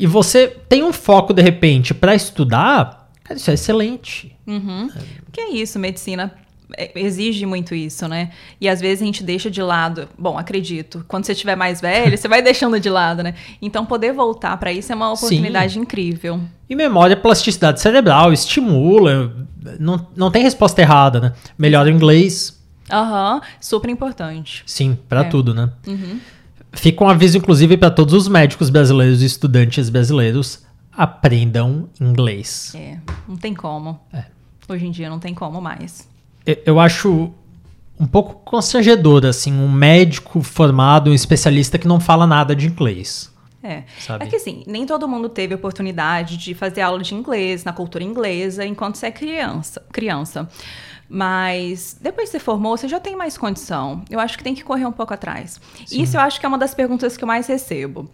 e 0.01 0.07
você 0.07 0.49
tem 0.69 0.83
um 0.83 0.93
foco, 0.93 1.33
de 1.33 1.43
repente, 1.43 1.93
para 1.93 2.15
estudar, 2.15 3.11
cara, 3.23 3.39
isso 3.39 3.51
é 3.51 3.55
excelente. 3.55 4.37
Uhum. 4.47 4.91
É. 4.97 5.01
Que 5.31 5.41
é 5.41 5.51
isso, 5.51 5.79
medicina 5.79 6.35
é, 6.77 6.91
exige 6.95 7.47
muito 7.47 7.75
isso, 7.75 8.07
né? 8.09 8.31
E 8.61 8.69
às 8.69 8.81
vezes 8.81 9.03
a 9.03 9.05
gente 9.05 9.23
deixa 9.23 9.51
de 9.51 9.63
lado. 9.63 10.09
Bom, 10.19 10.39
acredito. 10.39 11.05
Quando 11.09 11.25
você 11.25 11.33
estiver 11.33 11.57
mais 11.57 11.81
velho, 11.81 12.17
você 12.17 12.29
vai 12.29 12.41
deixando 12.43 12.79
de 12.79 12.89
lado, 12.89 13.23
né? 13.23 13.35
Então 13.61 13.85
poder 13.85 14.13
voltar 14.13 14.57
para 14.57 14.73
isso 14.73 14.93
é 14.93 14.95
uma 14.95 15.13
oportunidade 15.13 15.75
Sim. 15.75 15.81
incrível. 15.81 16.41
E 16.69 16.75
memória, 16.75 17.17
plasticidade 17.17 17.81
cerebral, 17.81 18.33
estimula. 18.33 19.47
Não, 19.79 20.07
não 20.17 20.31
tem 20.31 20.43
resposta 20.43 20.81
errada, 20.81 21.21
né? 21.21 21.33
Melhora 21.59 21.89
o 21.89 21.93
inglês. 21.93 22.59
Aham, 22.91 23.35
uhum, 23.35 23.41
super 23.61 23.91
importante. 23.91 24.63
Sim, 24.67 24.99
para 25.09 25.21
é. 25.21 25.25
tudo, 25.25 25.55
né? 25.55 25.71
Uhum. 25.87 26.19
Fica 26.73 27.05
um 27.05 27.09
aviso, 27.09 27.39
inclusive, 27.39 27.77
para 27.77 27.91
todos 27.91 28.15
os 28.15 28.29
médicos 28.29 28.71
brasileiros 28.71 29.23
e 29.23 29.27
estudantes 29.27 29.91
brasileiros: 29.91 30.65
aprendam 30.93 31.89
inglês. 32.01 32.73
É, 32.75 32.99
não 33.29 33.37
tem 33.37 33.55
como. 33.55 34.01
É. 34.13 34.25
Hoje 34.69 34.87
em 34.87 34.91
dia 34.91 35.11
não 35.11 35.19
tem 35.19 35.35
como 35.35 35.61
mais 35.61 36.09
eu 36.65 36.81
acho 36.81 37.33
um 37.99 38.07
pouco 38.07 38.35
constrangedor, 38.45 39.27
assim, 39.27 39.53
um 39.53 39.71
médico 39.71 40.43
formado, 40.43 41.11
um 41.11 41.15
especialista 41.15 41.79
que 41.79 41.87
não 41.87 42.01
fala 42.01 42.27
nada 42.27 42.57
de 42.57 42.67
inglês. 42.67 43.31
É. 43.63 43.83
Sabe? 43.99 44.25
É 44.25 44.27
que 44.27 44.37
assim, 44.37 44.63
nem 44.67 44.87
todo 44.87 45.07
mundo 45.07 45.29
teve 45.29 45.55
oportunidade 45.55 46.39
de 46.39 46.55
fazer 46.55 46.81
aula 46.81 47.03
de 47.03 47.15
inglês 47.15 47.63
na 47.63 47.75
cultura 47.75 48.03
inglesa 48.03 48.65
enquanto 48.65 48.97
você 48.97 49.07
é 49.07 49.11
criança. 49.11 49.83
criança. 49.93 50.49
Mas 51.13 51.97
depois 52.01 52.29
que 52.29 52.39
você 52.39 52.39
formou, 52.39 52.77
você 52.77 52.87
já 52.87 53.01
tem 53.01 53.17
mais 53.17 53.37
condição. 53.37 54.05
Eu 54.09 54.21
acho 54.21 54.39
que 54.39 54.45
tem 54.45 54.55
que 54.55 54.63
correr 54.63 54.87
um 54.87 54.93
pouco 54.93 55.13
atrás. 55.13 55.61
Sim. 55.85 56.03
Isso 56.03 56.17
eu 56.17 56.21
acho 56.21 56.39
que 56.39 56.47
é 56.47 56.49
uma 56.49 56.57
das 56.57 56.73
perguntas 56.73 57.17
que 57.17 57.25
eu 57.25 57.27
mais 57.27 57.49
recebo. 57.49 58.09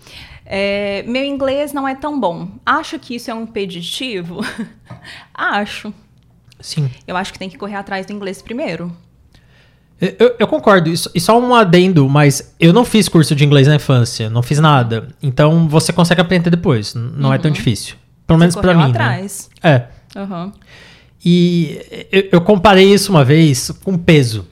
É, 0.46 1.04
meu 1.06 1.22
inglês 1.22 1.74
não 1.74 1.86
é 1.86 1.94
tão 1.94 2.18
bom. 2.18 2.48
Acho 2.64 2.98
que 2.98 3.16
isso 3.16 3.30
é 3.30 3.34
um 3.34 3.42
impeditivo? 3.42 4.40
acho. 5.34 5.92
Sim. 6.58 6.90
Eu 7.06 7.18
acho 7.18 7.34
que 7.34 7.38
tem 7.38 7.50
que 7.50 7.58
correr 7.58 7.76
atrás 7.76 8.06
do 8.06 8.14
inglês 8.14 8.40
primeiro. 8.40 8.90
Eu, 10.00 10.34
eu, 10.38 10.46
concordo, 10.46 10.90
e 10.90 11.20
só 11.20 11.38
um 11.38 11.54
adendo, 11.54 12.08
mas 12.08 12.54
eu 12.58 12.72
não 12.72 12.84
fiz 12.84 13.08
curso 13.08 13.34
de 13.34 13.44
inglês 13.44 13.66
na 13.66 13.76
infância, 13.76 14.30
não 14.30 14.42
fiz 14.42 14.58
nada. 14.58 15.08
Então 15.22 15.68
você 15.68 15.92
consegue 15.92 16.20
aprender 16.22 16.48
depois, 16.48 16.94
não 16.94 17.28
uhum. 17.28 17.34
é 17.34 17.38
tão 17.38 17.50
uhum. 17.50 17.54
difícil. 17.54 17.96
Pelo 18.26 18.38
menos 18.38 18.54
para 18.54 18.74
mim. 18.74 18.84
Né? 18.84 18.88
atrás. 18.88 19.50
Né? 19.62 19.88
É. 20.14 20.18
Uhum. 20.18 20.52
E 21.24 21.80
eu, 22.12 22.28
eu, 22.32 22.40
comparei 22.40 22.92
isso 22.92 23.10
uma 23.10 23.24
vez 23.24 23.70
com 23.82 23.96
peso. 23.96 24.46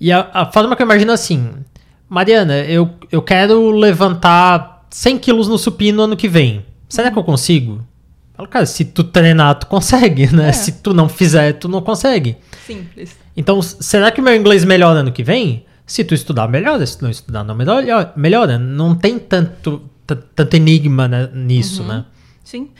E 0.00 0.12
a, 0.12 0.28
a 0.32 0.46
forma 0.46 0.76
que 0.76 0.82
eu 0.82 0.86
imagino 0.86 1.12
assim, 1.12 1.50
Mariana, 2.08 2.58
eu, 2.58 2.90
eu 3.10 3.22
quero 3.22 3.70
levantar 3.70 4.86
100 4.90 5.18
quilos 5.18 5.48
no 5.48 5.58
supino 5.58 6.02
ano 6.02 6.16
que 6.16 6.28
vem. 6.28 6.64
Será 6.88 7.10
que 7.10 7.18
eu 7.18 7.24
consigo? 7.24 7.80
Falo, 8.34 8.48
cara, 8.48 8.66
se 8.66 8.84
tu 8.84 9.04
treinar, 9.04 9.58
tu 9.58 9.66
consegue, 9.66 10.26
né? 10.34 10.48
É. 10.48 10.52
Se 10.52 10.72
tu 10.72 10.92
não 10.92 11.08
fizer, 11.08 11.52
tu 11.54 11.68
não 11.68 11.80
consegue. 11.80 12.36
Simples. 12.66 13.16
Então, 13.36 13.62
será 13.62 14.10
que 14.10 14.20
o 14.20 14.24
meu 14.24 14.34
inglês 14.34 14.64
melhora 14.64 15.00
ano 15.00 15.12
que 15.12 15.22
vem? 15.22 15.64
Se 15.86 16.04
tu 16.04 16.14
estudar, 16.14 16.48
melhora. 16.48 16.84
Se 16.84 16.98
tu 16.98 17.02
não 17.02 17.10
estudar, 17.10 17.44
não 17.44 17.54
melhora. 17.54 18.12
melhora. 18.16 18.58
Não 18.58 18.94
tem 18.94 19.18
tanto, 19.18 19.82
tanto 20.34 20.56
enigma 20.56 21.06
né, 21.08 21.28
nisso, 21.32 21.82
uhum. 21.82 21.88
né? 21.88 22.04
Sim. 22.44 22.70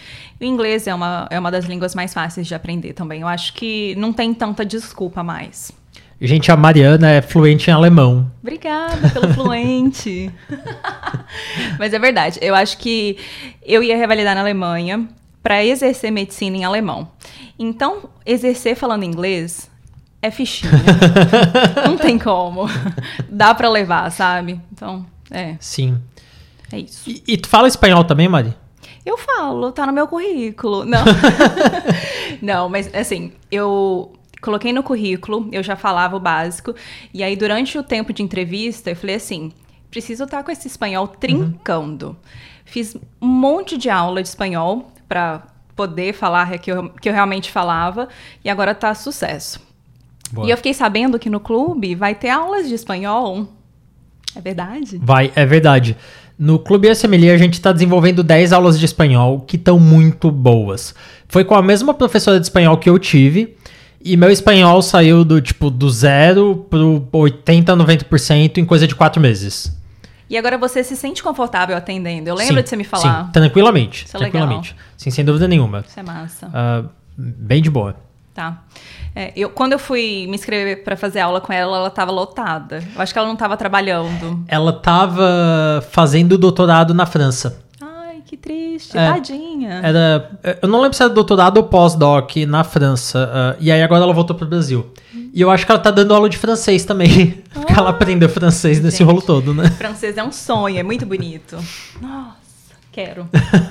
O 0.40 0.44
inglês 0.44 0.86
é 0.86 0.94
uma, 0.94 1.26
é 1.30 1.38
uma 1.38 1.50
das 1.50 1.64
línguas 1.64 1.94
mais 1.94 2.12
fáceis 2.12 2.46
de 2.46 2.54
aprender 2.54 2.92
também. 2.92 3.22
Eu 3.22 3.28
acho 3.28 3.54
que 3.54 3.94
não 3.96 4.12
tem 4.12 4.34
tanta 4.34 4.64
desculpa 4.64 5.22
mais. 5.22 5.72
Gente, 6.20 6.50
a 6.52 6.56
Mariana 6.56 7.10
é 7.10 7.20
fluente 7.20 7.70
em 7.70 7.72
alemão. 7.72 8.30
Obrigada 8.40 9.10
pelo 9.10 9.32
fluente. 9.34 10.30
Mas 11.78 11.92
é 11.92 11.98
verdade. 11.98 12.38
Eu 12.40 12.54
acho 12.54 12.78
que 12.78 13.18
eu 13.64 13.82
ia 13.82 13.96
revalidar 13.96 14.34
na 14.34 14.40
Alemanha 14.40 15.08
para 15.42 15.64
exercer 15.64 16.10
medicina 16.12 16.56
em 16.56 16.64
alemão. 16.64 17.08
Então, 17.58 18.08
exercer 18.24 18.76
falando 18.76 19.02
inglês 19.02 19.70
é 20.22 20.30
fichinha. 20.30 20.72
não 21.84 21.98
tem 21.98 22.18
como. 22.18 22.66
Dá 23.28 23.54
para 23.54 23.68
levar, 23.68 24.10
sabe? 24.10 24.60
Então, 24.72 25.04
é. 25.30 25.56
Sim. 25.60 26.00
É 26.72 26.78
isso. 26.78 27.08
E, 27.08 27.22
e, 27.26 27.36
tu 27.36 27.48
fala 27.48 27.68
espanhol 27.68 28.04
também, 28.04 28.28
Mari? 28.28 28.54
Eu 29.04 29.18
falo, 29.18 29.70
tá 29.70 29.86
no 29.86 29.92
meu 29.92 30.08
currículo. 30.08 30.84
Não. 30.84 31.04
Não, 32.40 32.68
mas 32.68 32.92
assim, 32.94 33.32
eu 33.50 34.12
coloquei 34.40 34.72
no 34.72 34.82
currículo, 34.82 35.48
eu 35.52 35.62
já 35.62 35.76
falava 35.76 36.16
o 36.16 36.20
básico. 36.20 36.74
E 37.12 37.22
aí, 37.22 37.36
durante 37.36 37.78
o 37.78 37.82
tempo 37.82 38.12
de 38.12 38.22
entrevista, 38.22 38.90
eu 38.90 38.96
falei 38.96 39.16
assim: 39.16 39.52
preciso 39.90 40.24
estar 40.24 40.42
com 40.42 40.50
esse 40.50 40.66
espanhol 40.66 41.06
trincando. 41.06 42.08
Uhum. 42.08 42.16
Fiz 42.64 42.96
um 43.20 43.26
monte 43.26 43.76
de 43.76 43.90
aula 43.90 44.22
de 44.22 44.28
espanhol 44.28 44.90
para 45.08 45.42
poder 45.76 46.12
falar 46.14 46.58
que 46.58 46.70
eu, 46.70 46.88
que 46.88 47.08
eu 47.08 47.12
realmente 47.12 47.50
falava. 47.50 48.08
E 48.44 48.48
agora 48.48 48.74
tá 48.74 48.94
sucesso. 48.94 49.60
Boa. 50.32 50.46
E 50.46 50.50
eu 50.50 50.56
fiquei 50.56 50.74
sabendo 50.74 51.18
que 51.18 51.30
no 51.30 51.40
clube 51.40 51.94
vai 51.94 52.14
ter 52.14 52.30
aulas 52.30 52.68
de 52.68 52.74
espanhol. 52.74 53.46
É 54.34 54.40
verdade? 54.40 54.98
Vai, 55.00 55.32
é 55.36 55.46
verdade. 55.46 55.96
No 56.38 56.58
Clube 56.58 56.88
SMLE 56.88 57.30
a 57.30 57.38
gente 57.38 57.54
está 57.54 57.72
desenvolvendo 57.72 58.22
10 58.22 58.52
aulas 58.52 58.78
de 58.78 58.84
espanhol 58.84 59.40
que 59.40 59.56
estão 59.56 59.78
muito 59.78 60.30
boas. 60.30 60.94
Foi 61.28 61.44
com 61.44 61.54
a 61.54 61.62
mesma 61.62 61.94
professora 61.94 62.40
de 62.40 62.46
espanhol 62.46 62.76
que 62.76 62.90
eu 62.90 62.98
tive. 62.98 63.56
E 64.06 64.16
meu 64.16 64.30
espanhol 64.30 64.82
saiu 64.82 65.24
do 65.24 65.40
tipo 65.40 65.70
do 65.70 65.88
zero 65.88 66.66
pro 66.68 67.08
80, 67.10 67.74
90% 67.74 68.58
em 68.58 68.64
coisa 68.64 68.86
de 68.86 68.94
quatro 68.94 69.20
meses. 69.20 69.74
E 70.28 70.36
agora 70.36 70.58
você 70.58 70.82
se 70.82 70.96
sente 70.96 71.22
confortável 71.22 71.76
atendendo? 71.76 72.28
Eu 72.28 72.34
lembro 72.34 72.56
sim, 72.56 72.62
de 72.62 72.68
você 72.68 72.76
me 72.76 72.84
falar. 72.84 73.26
Sim, 73.26 73.32
tranquilamente. 73.32 74.04
Isso 74.04 74.16
é 74.16 74.20
tranquilamente. 74.20 74.72
Legal. 74.72 74.86
Sim, 74.96 75.10
sem 75.10 75.24
dúvida 75.24 75.48
nenhuma. 75.48 75.84
Isso 75.88 75.98
é 75.98 76.02
massa. 76.02 76.48
Uh, 76.48 76.88
bem 77.16 77.62
de 77.62 77.70
boa. 77.70 77.96
Tá. 78.34 78.64
É, 79.16 79.32
eu, 79.36 79.48
quando 79.48 79.72
eu 79.72 79.78
fui 79.78 80.26
me 80.28 80.34
inscrever 80.34 80.82
para 80.82 80.96
fazer 80.96 81.20
aula 81.20 81.40
com 81.40 81.52
ela, 81.52 81.76
ela 81.76 81.88
estava 81.88 82.10
lotada. 82.10 82.82
Eu 82.94 83.00
acho 83.00 83.12
que 83.12 83.18
ela 83.18 83.28
não 83.28 83.34
estava 83.34 83.56
trabalhando. 83.56 84.44
Ela 84.48 84.72
estava 84.72 85.86
fazendo 85.90 86.36
doutorado 86.36 86.92
na 86.92 87.06
França. 87.06 87.62
Ai, 87.80 88.22
que 88.26 88.36
triste. 88.36 88.98
É, 88.98 89.12
Tadinha. 89.12 89.80
Era, 89.84 90.30
eu 90.60 90.68
não 90.68 90.80
lembro 90.80 90.96
se 90.96 91.02
era 91.02 91.12
doutorado 91.12 91.58
ou 91.58 91.64
pós-doc 91.64 92.36
na 92.48 92.64
França. 92.64 93.30
Uh, 93.32 93.56
e 93.60 93.70
aí 93.70 93.82
agora 93.82 94.02
ela 94.02 94.12
voltou 94.12 94.34
pro 94.34 94.48
Brasil. 94.48 94.92
E 95.32 95.40
eu 95.40 95.48
acho 95.48 95.64
que 95.64 95.70
ela 95.70 95.80
tá 95.80 95.92
dando 95.92 96.12
aula 96.12 96.28
de 96.28 96.36
francês 96.36 96.84
também. 96.84 97.44
Ah, 97.54 97.60
porque 97.60 97.72
ela 97.72 97.90
aprendeu 97.90 98.28
francês 98.28 98.80
nesse 98.80 98.98
gente, 98.98 99.06
rolo 99.06 99.22
todo, 99.22 99.54
né? 99.54 99.70
Francês 99.70 100.16
é 100.16 100.24
um 100.24 100.32
sonho, 100.32 100.78
é 100.78 100.82
muito 100.82 101.06
bonito. 101.06 101.56
Nossa, 102.00 102.74
quero. 102.90 103.28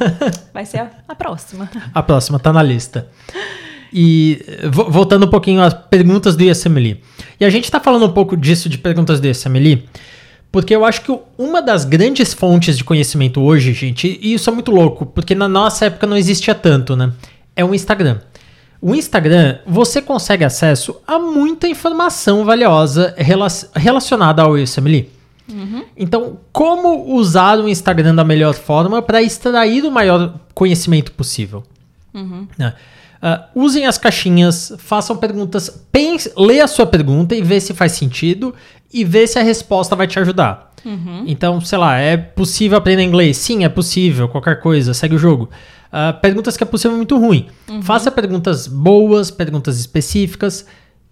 Vai 0.54 0.66
ser 0.66 0.80
a, 0.80 0.92
a 1.06 1.16
próxima. 1.16 1.70
A 1.94 2.02
próxima, 2.02 2.40
tá 2.40 2.54
na 2.54 2.64
lista. 2.64 3.10
E 3.94 4.44
voltando 4.72 5.28
um 5.28 5.30
pouquinho 5.30 5.62
às 5.62 5.74
perguntas 5.74 6.36
do 6.36 6.44
ISMLI. 6.44 7.00
E 7.40 7.46
a 7.46 7.50
gente 7.50 7.66
está 7.66 7.80
falando 7.80 8.08
um 8.08 8.12
pouco 8.12 8.36
disso 8.36 8.68
de 8.68 8.80
perguntas 8.80 9.20
do 9.20 9.28
ISMLI, 9.28 9.86
porque 10.52 10.76
eu 10.76 10.84
acho 10.84 11.02
que 11.02 11.20
uma 11.38 11.62
das 11.62 11.86
grandes 11.86 12.34
fontes 12.34 12.76
de 12.76 12.84
conhecimento 12.84 13.40
hoje, 13.40 13.72
gente, 13.74 14.20
e 14.22 14.34
isso 14.34 14.50
é 14.50 14.54
muito 14.54 14.72
louco, 14.72 15.06
porque 15.06 15.36
na 15.36 15.48
nossa 15.48 15.86
época 15.86 16.08
não 16.08 16.18
existia 16.18 16.56
tanto, 16.56 16.96
né? 16.96 17.14
É 17.56 17.64
o 17.64 17.76
Instagram. 17.76 18.20
O 18.82 18.96
Instagram, 18.96 19.60
você 19.66 20.02
consegue 20.02 20.44
acesso 20.44 20.96
a 21.08 21.18
muita 21.20 21.68
informação 21.68 22.44
valiosa 22.44 23.16
relacionada 23.76 24.42
ao 24.42 24.58
ISMLI. 24.58 25.10
Uhum. 25.50 25.84
Então, 25.96 26.38
como 26.52 27.14
usar 27.16 27.60
o 27.60 27.70
Instagram 27.70 28.16
da 28.16 28.24
melhor 28.24 28.54
forma 28.54 29.02
para 29.02 29.22
extrair 29.22 29.84
o 29.86 29.92
maior 29.92 30.34
conhecimento 30.54 31.12
possível? 31.12 31.64
Uhum. 32.14 32.48
Né? 32.58 32.74
Uh, 33.24 33.64
usem 33.64 33.86
as 33.86 33.98
caixinhas, 33.98 34.74
façam 34.80 35.16
perguntas, 35.16 35.70
pense, 35.90 36.30
lê 36.38 36.60
a 36.60 36.68
sua 36.68 36.86
pergunta 36.86 37.34
e 37.34 37.42
vê 37.42 37.58
se 37.62 37.74
faz 37.74 37.94
sentido 37.94 38.54
e 38.94 39.06
vê 39.06 39.26
se 39.26 39.40
a 39.40 39.42
resposta 39.42 39.96
vai 39.96 40.08
te 40.08 40.20
ajudar. 40.20 40.74
Uhum. 40.84 41.24
Então, 41.26 41.62
sei 41.62 41.78
lá, 41.78 41.98
é 41.98 42.18
possível 42.18 42.78
aprender 42.78 43.02
inglês? 43.02 43.38
Sim, 43.38 43.64
é 43.64 43.70
possível, 43.70 44.28
qualquer 44.28 44.60
coisa, 44.60 44.94
segue 44.94 45.16
o 45.16 45.18
jogo. 45.18 45.50
Uh, 45.88 46.20
perguntas 46.20 46.58
que 46.58 46.64
é 46.64 46.66
possível 46.66 46.98
muito 46.98 47.18
ruim. 47.18 47.48
Uhum. 47.70 47.82
Faça 47.82 48.12
perguntas 48.12 48.68
boas, 48.68 49.32
perguntas 49.32 49.80
específicas. 49.80 50.66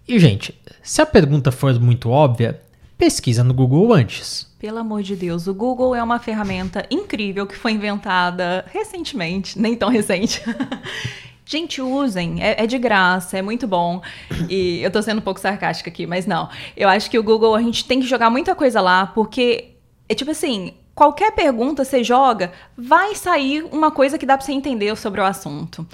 E, 0.06 0.18
gente, 0.18 0.54
se 0.82 1.00
a 1.00 1.06
pergunta 1.06 1.50
for 1.50 1.80
muito 1.80 2.10
óbvia, 2.10 2.60
pesquisa 2.98 3.42
no 3.42 3.54
Google 3.54 3.94
antes. 3.94 4.46
Pelo 4.58 4.78
amor 4.78 5.02
de 5.02 5.16
Deus, 5.16 5.46
o 5.46 5.54
Google 5.54 5.94
é 5.94 6.02
uma 6.02 6.18
ferramenta 6.18 6.84
incrível 6.90 7.46
que 7.46 7.56
foi 7.56 7.72
inventada 7.72 8.66
recentemente, 8.70 9.58
nem 9.58 9.74
tão 9.74 9.88
recente. 9.88 10.42
Gente, 11.44 11.82
usem, 11.82 12.42
é, 12.42 12.62
é, 12.62 12.66
de 12.66 12.78
graça, 12.78 13.36
é 13.36 13.42
muito 13.42 13.66
bom. 13.66 14.00
E 14.48 14.80
eu 14.80 14.90
tô 14.90 15.02
sendo 15.02 15.18
um 15.18 15.22
pouco 15.22 15.40
sarcástica 15.40 15.90
aqui, 15.90 16.06
mas 16.06 16.24
não. 16.24 16.48
Eu 16.76 16.88
acho 16.88 17.10
que 17.10 17.18
o 17.18 17.22
Google, 17.22 17.54
a 17.54 17.62
gente 17.62 17.84
tem 17.84 18.00
que 18.00 18.06
jogar 18.06 18.30
muita 18.30 18.54
coisa 18.54 18.80
lá, 18.80 19.06
porque 19.06 19.70
é 20.08 20.14
tipo 20.14 20.30
assim, 20.30 20.74
qualquer 20.94 21.32
pergunta 21.32 21.84
você 21.84 22.04
joga, 22.04 22.52
vai 22.76 23.14
sair 23.14 23.64
uma 23.72 23.90
coisa 23.90 24.18
que 24.18 24.26
dá 24.26 24.36
pra 24.36 24.46
você 24.46 24.52
entender 24.52 24.96
sobre 24.96 25.20
o 25.20 25.24
assunto. 25.24 25.86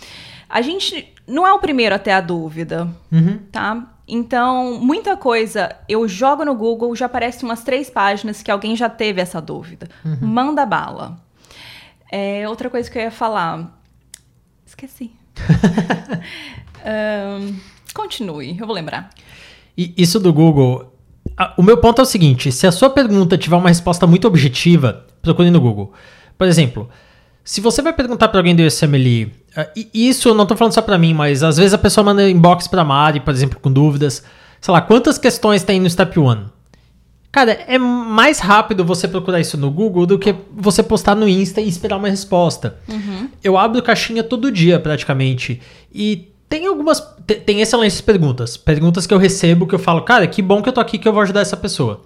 A 0.49 0.61
gente 0.61 1.12
não 1.26 1.47
é 1.47 1.52
o 1.52 1.59
primeiro 1.59 1.95
a 1.95 1.99
ter 1.99 2.12
a 2.12 2.21
dúvida, 2.21 2.88
uhum. 3.11 3.38
tá? 3.50 3.95
Então, 4.07 4.78
muita 4.81 5.17
coisa 5.17 5.76
eu 5.88 6.07
jogo 6.07 6.45
no 6.45 6.55
Google, 6.55 6.95
já 6.95 7.07
aparece 7.07 7.45
umas 7.45 7.62
três 7.62 7.90
páginas 7.90 8.43
que 8.43 8.50
alguém 8.50 8.76
já 8.76 8.88
teve 8.88 9.21
essa 9.21 9.40
dúvida. 9.40 9.88
Uhum. 10.05 10.26
Manda 10.28 10.64
bala. 10.64 11.19
É, 12.11 12.49
outra 12.49 12.71
coisa 12.71 12.90
que 12.90 12.99
eu 12.99 13.02
ia 13.02 13.11
falar. 13.11 13.78
Esqueci 14.64 15.17
um, 17.40 17.54
continue, 17.95 18.57
eu 18.59 18.66
vou 18.66 18.75
lembrar. 18.75 19.11
E 19.76 19.95
isso 19.97 20.18
do 20.18 20.33
Google. 20.33 20.92
O 21.57 21.62
meu 21.62 21.78
ponto 21.78 22.00
é 22.00 22.02
o 22.02 22.07
seguinte: 22.07 22.50
se 22.50 22.66
a 22.66 22.73
sua 22.73 22.90
pergunta 22.90 23.38
tiver 23.38 23.57
uma 23.57 23.68
resposta 23.68 24.07
muito 24.07 24.26
objetiva, 24.26 25.07
procure 25.23 25.50
no 25.50 25.61
Google. 25.61 25.92
Por 26.37 26.47
exemplo, 26.47 26.88
se 27.45 27.61
você 27.61 27.80
vai 27.80 27.92
perguntar 27.92 28.28
para 28.28 28.40
alguém 28.40 28.54
do 28.54 28.62
USMLE, 28.62 29.33
e 29.75 30.09
isso 30.09 30.28
eu 30.28 30.35
não 30.35 30.42
estou 30.42 30.57
falando 30.57 30.75
só 30.75 30.83
para 30.83 30.99
mim, 30.99 31.14
mas 31.14 31.42
às 31.42 31.57
vezes 31.57 31.75
a 31.75 31.78
pessoa 31.78 32.04
manda 32.04 32.28
inbox 32.28 32.68
para 32.68 32.85
Mari, 32.85 33.21
por 33.21 33.33
exemplo, 33.33 33.59
com 33.61 33.73
dúvidas. 33.73 34.23
Sei 34.61 34.73
lá, 34.73 34.80
quantas 34.80 35.18
questões 35.18 35.62
tem 35.62 35.80
no 35.80 35.88
Step 35.88 36.18
1? 36.18 36.57
Cara, 37.30 37.52
é 37.66 37.76
mais 37.78 38.38
rápido 38.38 38.85
você 38.85 39.06
procurar 39.06 39.38
isso 39.38 39.58
no 39.58 39.70
Google 39.70 40.06
do 40.06 40.18
que 40.18 40.35
você 40.50 40.82
postar 40.82 41.14
no 41.14 41.28
Insta 41.28 41.61
e 41.61 41.68
esperar 41.68 41.99
uma 41.99 42.08
resposta. 42.08 42.78
Uhum. 42.88 43.28
Eu 43.44 43.58
abro 43.58 43.82
caixinha 43.82 44.25
todo 44.25 44.50
dia, 44.50 44.80
praticamente. 44.80 45.61
E 45.92 46.32
tem 46.49 46.66
algumas. 46.66 47.00
Tem 47.44 47.61
excelentes 47.61 48.00
perguntas. 48.00 48.56
Perguntas 48.56 49.06
que 49.06 49.12
eu 49.12 49.18
recebo 49.18 49.66
que 49.66 49.75
eu 49.75 49.78
falo, 49.78 50.02
cara, 50.02 50.26
que 50.26 50.40
bom 50.40 50.62
que 50.62 50.68
eu 50.68 50.73
tô 50.73 50.80
aqui 50.80 50.97
que 50.97 51.06
eu 51.06 51.12
vou 51.12 51.23
ajudar 51.23 51.40
essa 51.40 51.56
pessoa. 51.56 52.02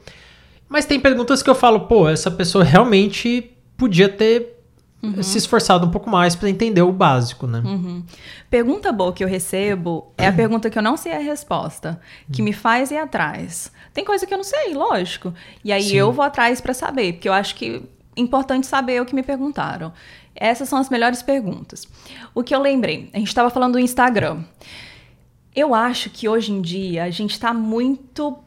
Mas 0.68 0.86
tem 0.86 0.98
perguntas 0.98 1.42
que 1.42 1.50
eu 1.50 1.54
falo, 1.54 1.80
pô, 1.80 2.08
essa 2.08 2.30
pessoa 2.30 2.64
realmente 2.64 3.52
podia 3.76 4.08
ter 4.08 4.61
uhum. 5.02 5.22
se 5.22 5.36
esforçado 5.36 5.86
um 5.86 5.90
pouco 5.90 6.08
mais 6.08 6.36
para 6.36 6.48
entender 6.48 6.82
o 6.82 6.92
básico, 6.92 7.46
né? 7.46 7.60
Uhum. 7.64 8.02
Pergunta 8.48 8.92
boa 8.92 9.12
que 9.12 9.24
eu 9.24 9.28
recebo 9.28 10.12
é 10.16 10.26
a 10.26 10.32
pergunta 10.32 10.70
que 10.70 10.78
eu 10.78 10.82
não 10.82 10.96
sei 10.96 11.12
a 11.12 11.18
resposta, 11.18 12.00
que 12.32 12.40
me 12.40 12.52
faz 12.52 12.90
ir 12.90 12.98
atrás. 12.98 13.72
Tem 13.92 14.04
coisa 14.04 14.26
que 14.26 14.32
eu 14.32 14.38
não 14.38 14.44
sei, 14.44 14.74
lógico. 14.74 15.34
E 15.64 15.72
aí 15.72 15.82
Sim. 15.82 15.96
eu 15.96 16.12
vou 16.12 16.24
atrás 16.24 16.60
para 16.60 16.72
saber, 16.72 17.14
porque 17.14 17.28
eu 17.28 17.32
acho 17.32 17.54
que 17.54 17.82
é 18.16 18.20
importante 18.20 18.66
saber 18.66 19.00
o 19.00 19.06
que 19.06 19.14
me 19.14 19.22
perguntaram. 19.22 19.92
Essas 20.34 20.68
são 20.68 20.78
as 20.78 20.88
melhores 20.88 21.22
perguntas. 21.22 21.86
O 22.34 22.42
que 22.42 22.54
eu 22.54 22.60
lembrei, 22.60 23.10
a 23.12 23.18
gente 23.18 23.28
estava 23.28 23.50
falando 23.50 23.72
do 23.72 23.78
Instagram. 23.78 24.42
Eu 25.54 25.74
acho 25.74 26.08
que 26.08 26.28
hoje 26.28 26.52
em 26.52 26.62
dia 26.62 27.04
a 27.04 27.10
gente 27.10 27.32
está 27.32 27.52
muito 27.52 28.38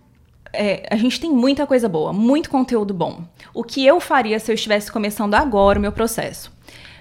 é, 0.56 0.88
a 0.90 0.96
gente 0.96 1.20
tem 1.20 1.32
muita 1.32 1.68
coisa 1.68 1.88
boa, 1.88 2.12
muito 2.12 2.50
conteúdo 2.50 2.94
bom. 2.94 3.24
O 3.54 3.64
que 3.64 3.86
eu 3.86 4.00
faria 4.00 4.40
se 4.40 4.52
eu 4.52 4.56
estivesse 4.56 4.92
começando 4.92 5.36
agora 5.36 5.78
o 5.78 5.82
meu 5.82 5.92
processo? 5.92 6.52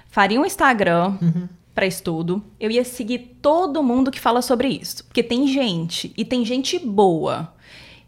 Faria 0.09 0.39
um 0.39 0.45
Instagram 0.45 1.17
uhum. 1.21 1.49
para 1.73 1.85
estudo. 1.85 2.43
Eu 2.59 2.71
ia 2.71 2.83
seguir 2.83 3.37
todo 3.41 3.83
mundo 3.83 4.11
que 4.11 4.19
fala 4.19 4.41
sobre 4.41 4.67
isso. 4.67 5.03
Porque 5.05 5.23
tem 5.23 5.47
gente, 5.47 6.13
e 6.15 6.23
tem 6.23 6.45
gente 6.45 6.79
boa 6.79 7.53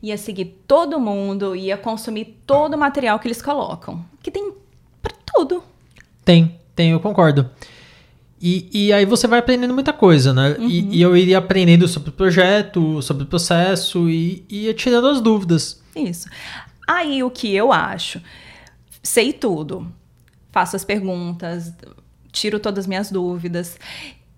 ia 0.02 0.18
seguir 0.18 0.62
todo 0.68 1.00
mundo, 1.00 1.56
ia 1.56 1.78
consumir 1.78 2.40
todo 2.46 2.76
o 2.76 2.78
material 2.78 3.20
que 3.20 3.28
eles 3.28 3.42
colocam. 3.42 4.06
Que 4.22 4.32
tem 4.32 4.54
para 5.02 5.14
tudo. 5.26 5.64
Tem, 6.24 6.60
tem, 6.76 6.92
eu 6.92 7.00
concordo. 7.00 7.50
E, 8.42 8.70
e 8.72 8.94
aí 8.94 9.06
você 9.06 9.28
vai 9.28 9.40
aprendendo 9.40 9.74
muita 9.74 9.92
coisa, 9.92 10.34
né? 10.34 10.56
Uhum. 10.60 10.70
E, 10.70 10.98
e, 10.98 11.02
eu 11.02 11.18
iria 11.18 11.40
aprendendo 11.40 11.88
sobre 11.88 12.10
o 12.10 12.14
projeto, 12.14 13.02
sobre 13.02 13.24
o 13.24 13.26
processo 13.26 14.10
e 14.10 14.46
ia 14.50 14.74
tirando 14.74 15.08
as 15.08 15.20
dúvidas. 15.20 15.82
Isso. 15.96 16.30
Aí 16.88 17.24
o 17.24 17.32
que 17.32 17.54
eu 17.56 17.72
acho? 17.72 18.22
Sei 19.02 19.34
tudo. 19.34 19.92
Faço 20.52 20.76
as 20.76 20.86
perguntas, 20.86 21.74
tiro 22.32 22.60
todas 22.60 22.84
as 22.84 22.88
minhas 22.88 23.12
dúvidas. 23.12 23.78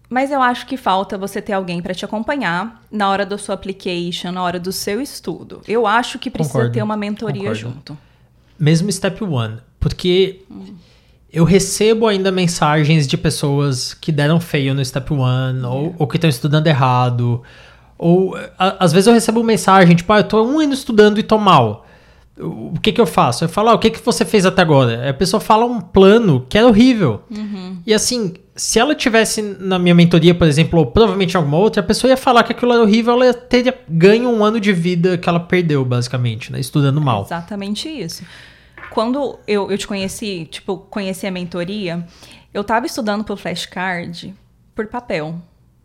Mas 0.10 0.32
eu 0.32 0.42
acho 0.42 0.66
que 0.66 0.76
falta 0.76 1.18
você 1.18 1.42
ter 1.42 1.54
alguém 1.54 1.82
para 1.82 1.94
te 1.94 2.04
acompanhar 2.04 2.84
na 2.92 3.10
hora 3.10 3.26
da 3.26 3.38
sua 3.38 3.54
application, 3.54 4.32
na 4.32 4.42
hora 4.42 4.60
do 4.60 4.72
seu 4.72 5.00
estudo. 5.00 5.62
Eu 5.68 5.86
acho 5.86 6.18
que 6.18 6.32
precisa 6.32 6.54
concordo, 6.54 6.74
ter 6.74 6.82
uma 6.82 6.98
mentoria 6.98 7.42
concordo. 7.42 7.60
junto. 7.60 7.98
Mesmo 8.58 8.92
step 8.92 9.24
one, 9.24 9.60
porque 9.80 10.42
hum. 10.50 10.74
Eu 11.32 11.44
recebo 11.44 12.08
ainda 12.08 12.32
mensagens 12.32 13.08
de 13.08 13.18
pessoas 13.18 13.94
que 13.94 14.12
deram 14.12 14.40
feio 14.40 14.74
no 14.74 14.84
step 14.84 15.14
one, 15.14 15.64
ou, 15.64 15.96
ou 16.00 16.08
que 16.08 16.18
estão 16.18 16.30
estudando 16.30 16.68
errado. 16.68 17.42
Ou 17.98 18.36
a, 18.58 18.84
às 18.84 18.92
vezes 18.92 19.08
eu 19.08 19.14
recebo 19.14 19.44
mensagem, 19.44 19.96
tipo, 19.96 20.12
ah, 20.12 20.20
eu 20.20 20.24
tô 20.24 20.44
um 20.44 20.60
ano 20.60 20.74
estudando 20.74 21.20
e 21.20 21.24
tô 21.24 21.38
mal. 21.38 21.86
o 22.40 22.80
que 22.82 22.92
que 22.92 23.02
eu 23.02 23.06
faço? 23.06 23.44
Eu 23.44 23.50
falo, 23.50 23.70
ah, 23.70 23.74
o 23.76 23.80
que 23.80 23.92
que 23.92 24.04
você 24.04 24.26
fez 24.26 24.46
até 24.46 24.62
agora? 24.62 25.10
A 25.10 25.14
pessoa 25.14 25.40
fala 25.40 25.66
um 25.66 25.80
plano 25.80 26.46
que 26.50 26.58
era 26.58 26.66
horrível. 26.68 27.22
E 27.86 27.94
assim, 27.94 28.34
se 28.56 28.80
ela 28.80 28.96
tivesse 28.96 29.42
na 29.42 29.78
minha 29.78 29.94
mentoria, 29.94 30.34
por 30.34 30.48
exemplo, 30.48 30.80
ou 30.80 30.86
provavelmente 30.88 31.38
alguma 31.38 31.58
outra, 31.58 31.82
a 31.82 31.86
pessoa 31.86 32.10
ia 32.10 32.18
falar 32.18 32.44
que 32.44 32.54
aquilo 32.54 32.74
era 32.74 32.82
horrível, 32.82 33.14
ela 33.22 33.34
teria 33.34 33.78
ganho 33.88 34.30
um 34.30 34.44
ano 34.44 34.60
de 34.60 34.74
vida 34.74 35.18
que 35.18 35.30
ela 35.30 35.40
perdeu, 35.40 35.86
basicamente, 35.86 36.52
né? 36.52 36.60
Estudando 36.60 37.00
mal. 37.00 37.24
Exatamente 37.24 37.88
isso. 37.88 38.24
Quando 38.92 39.40
eu, 39.48 39.70
eu 39.72 39.78
te 39.78 39.88
conheci, 39.88 40.48
tipo, 40.50 40.78
conheci 40.78 41.28
a 41.28 41.32
mentoria, 41.32 42.06
eu 42.54 42.64
tava 42.64 42.86
estudando 42.86 43.24
pro 43.24 43.38
flashcard 43.38 44.36
por 44.74 44.88
papel. 44.88 45.36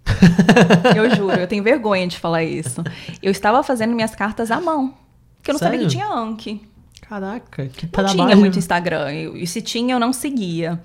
eu 0.96 1.14
juro, 1.14 1.37
eu 1.38 1.46
tenho 1.46 1.62
vergonha 1.62 2.06
de 2.06 2.18
falar 2.18 2.44
isso. 2.44 2.82
Eu 3.23 3.30
estava 3.30 3.62
fazendo 3.62 3.94
minhas 3.94 4.14
cartas 4.14 4.50
à 4.50 4.61
mão. 4.61 4.94
Porque 5.37 5.50
eu 5.50 5.54
não 5.54 5.58
sabia 5.58 5.78
que 5.78 5.90
Sério? 5.90 6.06
tinha 6.06 6.08
Anki. 6.08 6.62
Caraca, 7.02 7.66
que 7.68 7.84
Não 7.84 7.90
trabalho. 7.90 8.16
tinha 8.16 8.37
muito 8.37 8.58
Instagram. 8.58 9.12
E 9.12 9.46
se 9.46 9.61
tinha, 9.61 9.94
eu 9.94 10.00
não 10.00 10.12
seguia. 10.12 10.80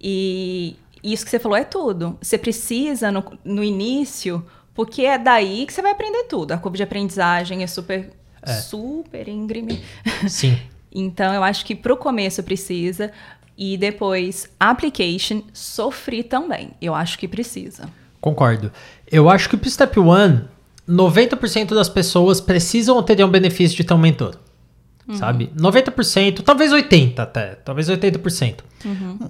E 0.00 0.76
isso 1.02 1.24
que 1.24 1.30
você 1.30 1.38
falou 1.38 1.56
é 1.58 1.64
tudo. 1.64 2.16
Você 2.22 2.38
precisa, 2.38 3.10
no, 3.10 3.24
no 3.44 3.64
início, 3.64 4.44
porque 4.72 5.02
é 5.02 5.18
daí 5.18 5.66
que 5.66 5.72
você 5.72 5.82
vai 5.82 5.90
aprender 5.90 6.24
tudo. 6.24 6.52
A 6.52 6.58
curva 6.58 6.76
de 6.76 6.82
aprendizagem 6.84 7.62
é 7.64 7.66
super, 7.66 8.12
super 8.62 9.26
íngreme. 9.28 9.82
Sim. 10.28 10.56
Então, 11.00 11.32
eu 11.32 11.44
acho 11.44 11.64
que 11.64 11.74
pro 11.74 11.96
começo 11.96 12.42
precisa. 12.42 13.12
E 13.56 13.76
depois, 13.76 14.48
application, 14.58 15.42
sofri 15.52 16.22
também. 16.22 16.70
Eu 16.80 16.94
acho 16.94 17.18
que 17.18 17.26
precisa. 17.26 17.88
Concordo. 18.20 18.72
Eu 19.10 19.28
acho 19.28 19.48
que 19.48 19.56
pro 19.56 19.70
Step 19.70 19.98
One, 19.98 20.44
90% 20.88 21.74
das 21.74 21.88
pessoas 21.88 22.40
precisam 22.40 22.96
ou 22.96 23.02
teriam 23.02 23.28
benefício 23.28 23.76
de 23.76 23.84
ter 23.84 23.94
um 23.94 23.98
mentor. 23.98 24.36
Sabe? 25.14 25.50
90%, 25.56 26.42
talvez 26.42 26.70
80% 26.70 27.18
até. 27.18 27.54
Talvez 27.64 27.88
80%. 27.88 28.56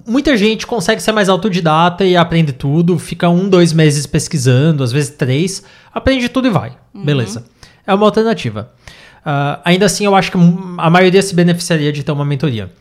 Muita 0.05 0.35
gente 0.35 0.67
consegue 0.67 1.01
ser 1.01 1.13
mais 1.13 1.29
autodidata 1.29 2.03
e 2.03 2.17
aprende 2.17 2.51
tudo, 2.51 2.99
fica 2.99 3.29
um, 3.29 3.47
dois 3.47 3.71
meses 3.71 4.05
pesquisando, 4.05 4.83
às 4.83 4.91
vezes 4.91 5.11
três, 5.11 5.63
aprende 5.93 6.27
tudo 6.27 6.49
e 6.49 6.51
vai. 6.51 6.75
Beleza. 6.93 7.45
É 7.87 7.93
uma 7.93 8.05
alternativa. 8.05 8.73
Ah, 9.25 9.59
ainda 9.65 9.85
assim, 9.85 10.05
eu 10.05 10.15
acho 10.15 10.31
que 10.31 10.37
a 10.77 10.89
maioria 10.89 11.21
se 11.21 11.33
beneficiaria 11.35 11.91
de 11.91 12.03
ter 12.03 12.11
uma 12.11 12.25
mentoria. 12.25 12.71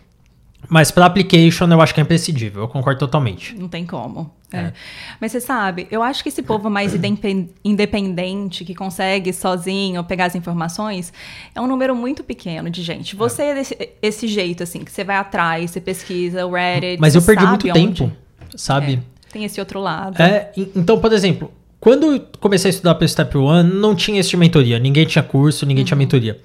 Mas 0.69 0.91
para 0.91 1.07
application, 1.07 1.67
eu 1.69 1.81
acho 1.81 1.95
que 1.95 2.01
é 2.01 2.03
imprescindível. 2.03 2.63
Eu 2.63 2.69
concordo 2.69 2.99
totalmente. 2.99 3.55
Não 3.57 3.69
tem 3.69 3.87
como. 3.87 4.31
É. 4.53 4.59
É. 4.59 4.73
Mas 5.21 5.31
você 5.33 5.41
sabe, 5.41 5.87
eu 5.91 6.03
acho 6.03 6.23
que 6.23 6.29
esse 6.31 6.43
povo 6.43 6.69
mais 6.69 6.95
independ- 6.95 7.49
independente, 7.65 8.65
que 8.65 8.75
consegue 8.75 9.33
sozinho 9.33 10.03
pegar 10.05 10.25
as 10.27 10.35
informações, 10.35 11.13
é 11.55 11.61
um 11.61 11.67
número 11.67 11.95
muito 11.95 12.25
pequeno 12.25 12.69
de 12.71 12.83
gente. 12.83 13.15
Você 13.15 13.43
é 13.43 13.55
desse, 13.55 13.91
esse 14.03 14.27
jeito, 14.27 14.63
assim, 14.63 14.81
que 14.85 14.91
você 14.91 15.05
vai 15.05 15.17
atrás, 15.17 15.71
você 15.71 15.81
pesquisa, 15.81 16.45
o 16.47 16.53
Reddit. 16.53 17.01
Mas 17.01 17.15
eu 17.15 17.23
perdi 17.23 17.47
muito 17.47 17.69
onde- 17.69 17.79
tempo, 17.81 18.11
sabe? 18.57 18.95
É, 19.29 19.33
tem 19.33 19.45
esse 19.45 19.61
outro 19.61 19.81
lado. 19.81 20.21
É, 20.21 20.51
então, 20.57 20.99
por 20.99 21.13
exemplo, 21.13 21.53
quando 21.81 22.13
eu 22.15 22.23
comecei 22.41 22.71
a 22.71 22.73
estudar 22.73 22.95
para 22.95 23.07
Step 23.07 23.37
One, 23.37 23.73
não 23.73 23.95
tinha 23.95 24.21
esse 24.21 24.31
de 24.31 24.37
mentoria. 24.37 24.79
Ninguém 24.79 25.07
tinha 25.07 25.23
curso, 25.23 25.65
ninguém 25.65 25.85
tinha 25.85 25.97
mentoria. 25.97 26.39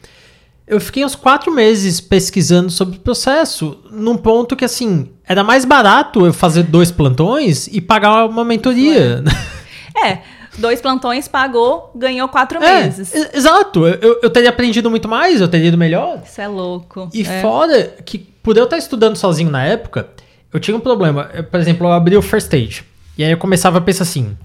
Eu 0.65 0.79
fiquei 0.79 1.03
uns 1.03 1.15
quatro 1.15 1.51
meses 1.51 1.99
pesquisando 1.99 2.69
sobre 2.69 2.97
o 2.97 2.99
processo, 2.99 3.77
num 3.91 4.15
ponto 4.15 4.55
que, 4.55 4.63
assim, 4.63 5.09
era 5.27 5.43
mais 5.43 5.65
barato 5.65 6.25
eu 6.25 6.33
fazer 6.33 6.63
dois 6.63 6.89
plantões 6.91 7.67
e 7.67 7.81
pagar 7.81 8.25
uma 8.25 8.45
mentoria. 8.45 9.23
É, 9.95 10.21
dois 10.57 10.81
plantões 10.81 11.27
pagou, 11.27 11.91
ganhou 11.95 12.27
quatro 12.27 12.61
É, 12.61 12.83
meses. 12.83 13.13
exato. 13.31 13.85
Eu, 13.85 14.19
eu 14.23 14.29
teria 14.29 14.49
aprendido 14.49 14.89
muito 14.89 15.07
mais, 15.07 15.39
eu 15.39 15.47
teria 15.47 15.67
ido 15.67 15.77
melhor. 15.77 16.23
Isso 16.25 16.41
é 16.41 16.47
louco. 16.47 17.09
E 17.13 17.21
é. 17.21 17.41
fora 17.41 17.95
que, 18.03 18.17
por 18.17 18.57
eu 18.57 18.63
estar 18.63 18.77
estudando 18.77 19.15
sozinho 19.15 19.51
na 19.51 19.63
época, 19.63 20.07
eu 20.51 20.59
tinha 20.59 20.75
um 20.75 20.79
problema. 20.79 21.29
Eu, 21.31 21.43
por 21.43 21.59
exemplo, 21.59 21.85
eu 21.85 21.91
abri 21.91 22.17
o 22.17 22.23
First 22.23 22.51
Aid. 22.53 22.83
E 23.17 23.23
aí 23.23 23.31
eu 23.31 23.37
começava 23.37 23.77
a 23.77 23.81
pensar 23.81 24.01
assim: 24.03 24.35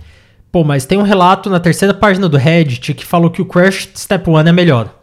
pô, 0.53 0.65
mas 0.65 0.85
tem 0.87 0.99
um 0.99 1.03
relato 1.03 1.49
na 1.51 1.61
terceira 1.61 1.93
página 1.95 2.29
do 2.29 2.37
Reddit 2.37 2.95
que 2.95 3.05
falou 3.05 3.31
que 3.31 3.43
o 3.43 3.47
Crush 3.47 3.89
Step 3.97 4.29
1 4.29 4.39
é 4.41 4.53
melhor. 4.53 4.95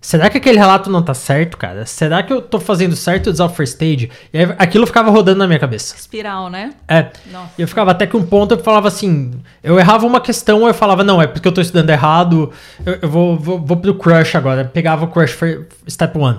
Será 0.00 0.30
que 0.30 0.38
aquele 0.38 0.56
relato 0.58 0.88
não 0.88 1.02
tá 1.02 1.12
certo, 1.12 1.56
cara? 1.56 1.84
Será 1.84 2.22
que 2.22 2.32
eu 2.32 2.40
tô 2.40 2.60
fazendo 2.60 2.94
certo 2.94 3.28
usar 3.30 3.46
o 3.46 3.48
First 3.48 3.82
Aid? 3.82 4.08
E 4.32 4.38
aí 4.38 4.54
aquilo 4.56 4.86
ficava 4.86 5.10
rodando 5.10 5.38
na 5.40 5.46
minha 5.48 5.58
cabeça. 5.58 5.96
Espiral, 5.96 6.48
né? 6.48 6.70
É. 6.86 7.08
Nossa. 7.32 7.50
E 7.58 7.62
eu 7.62 7.66
ficava 7.68 7.90
até 7.90 8.06
que 8.06 8.16
um 8.16 8.22
ponto 8.24 8.54
eu 8.54 8.58
falava 8.62 8.86
assim, 8.86 9.32
eu 9.62 9.76
errava 9.76 10.06
uma 10.06 10.20
questão, 10.20 10.68
eu 10.68 10.72
falava, 10.72 11.02
não, 11.02 11.20
é 11.20 11.26
porque 11.26 11.48
eu 11.48 11.52
tô 11.52 11.60
estudando 11.60 11.90
errado, 11.90 12.52
eu, 12.86 12.98
eu 13.02 13.08
vou, 13.10 13.36
vou, 13.36 13.58
vou 13.58 13.76
pro 13.76 13.92
Crush 13.94 14.36
agora. 14.36 14.64
Pegava 14.64 15.04
o 15.04 15.08
Crush 15.08 15.32
for 15.32 15.66
Step 15.90 16.16
1. 16.16 16.36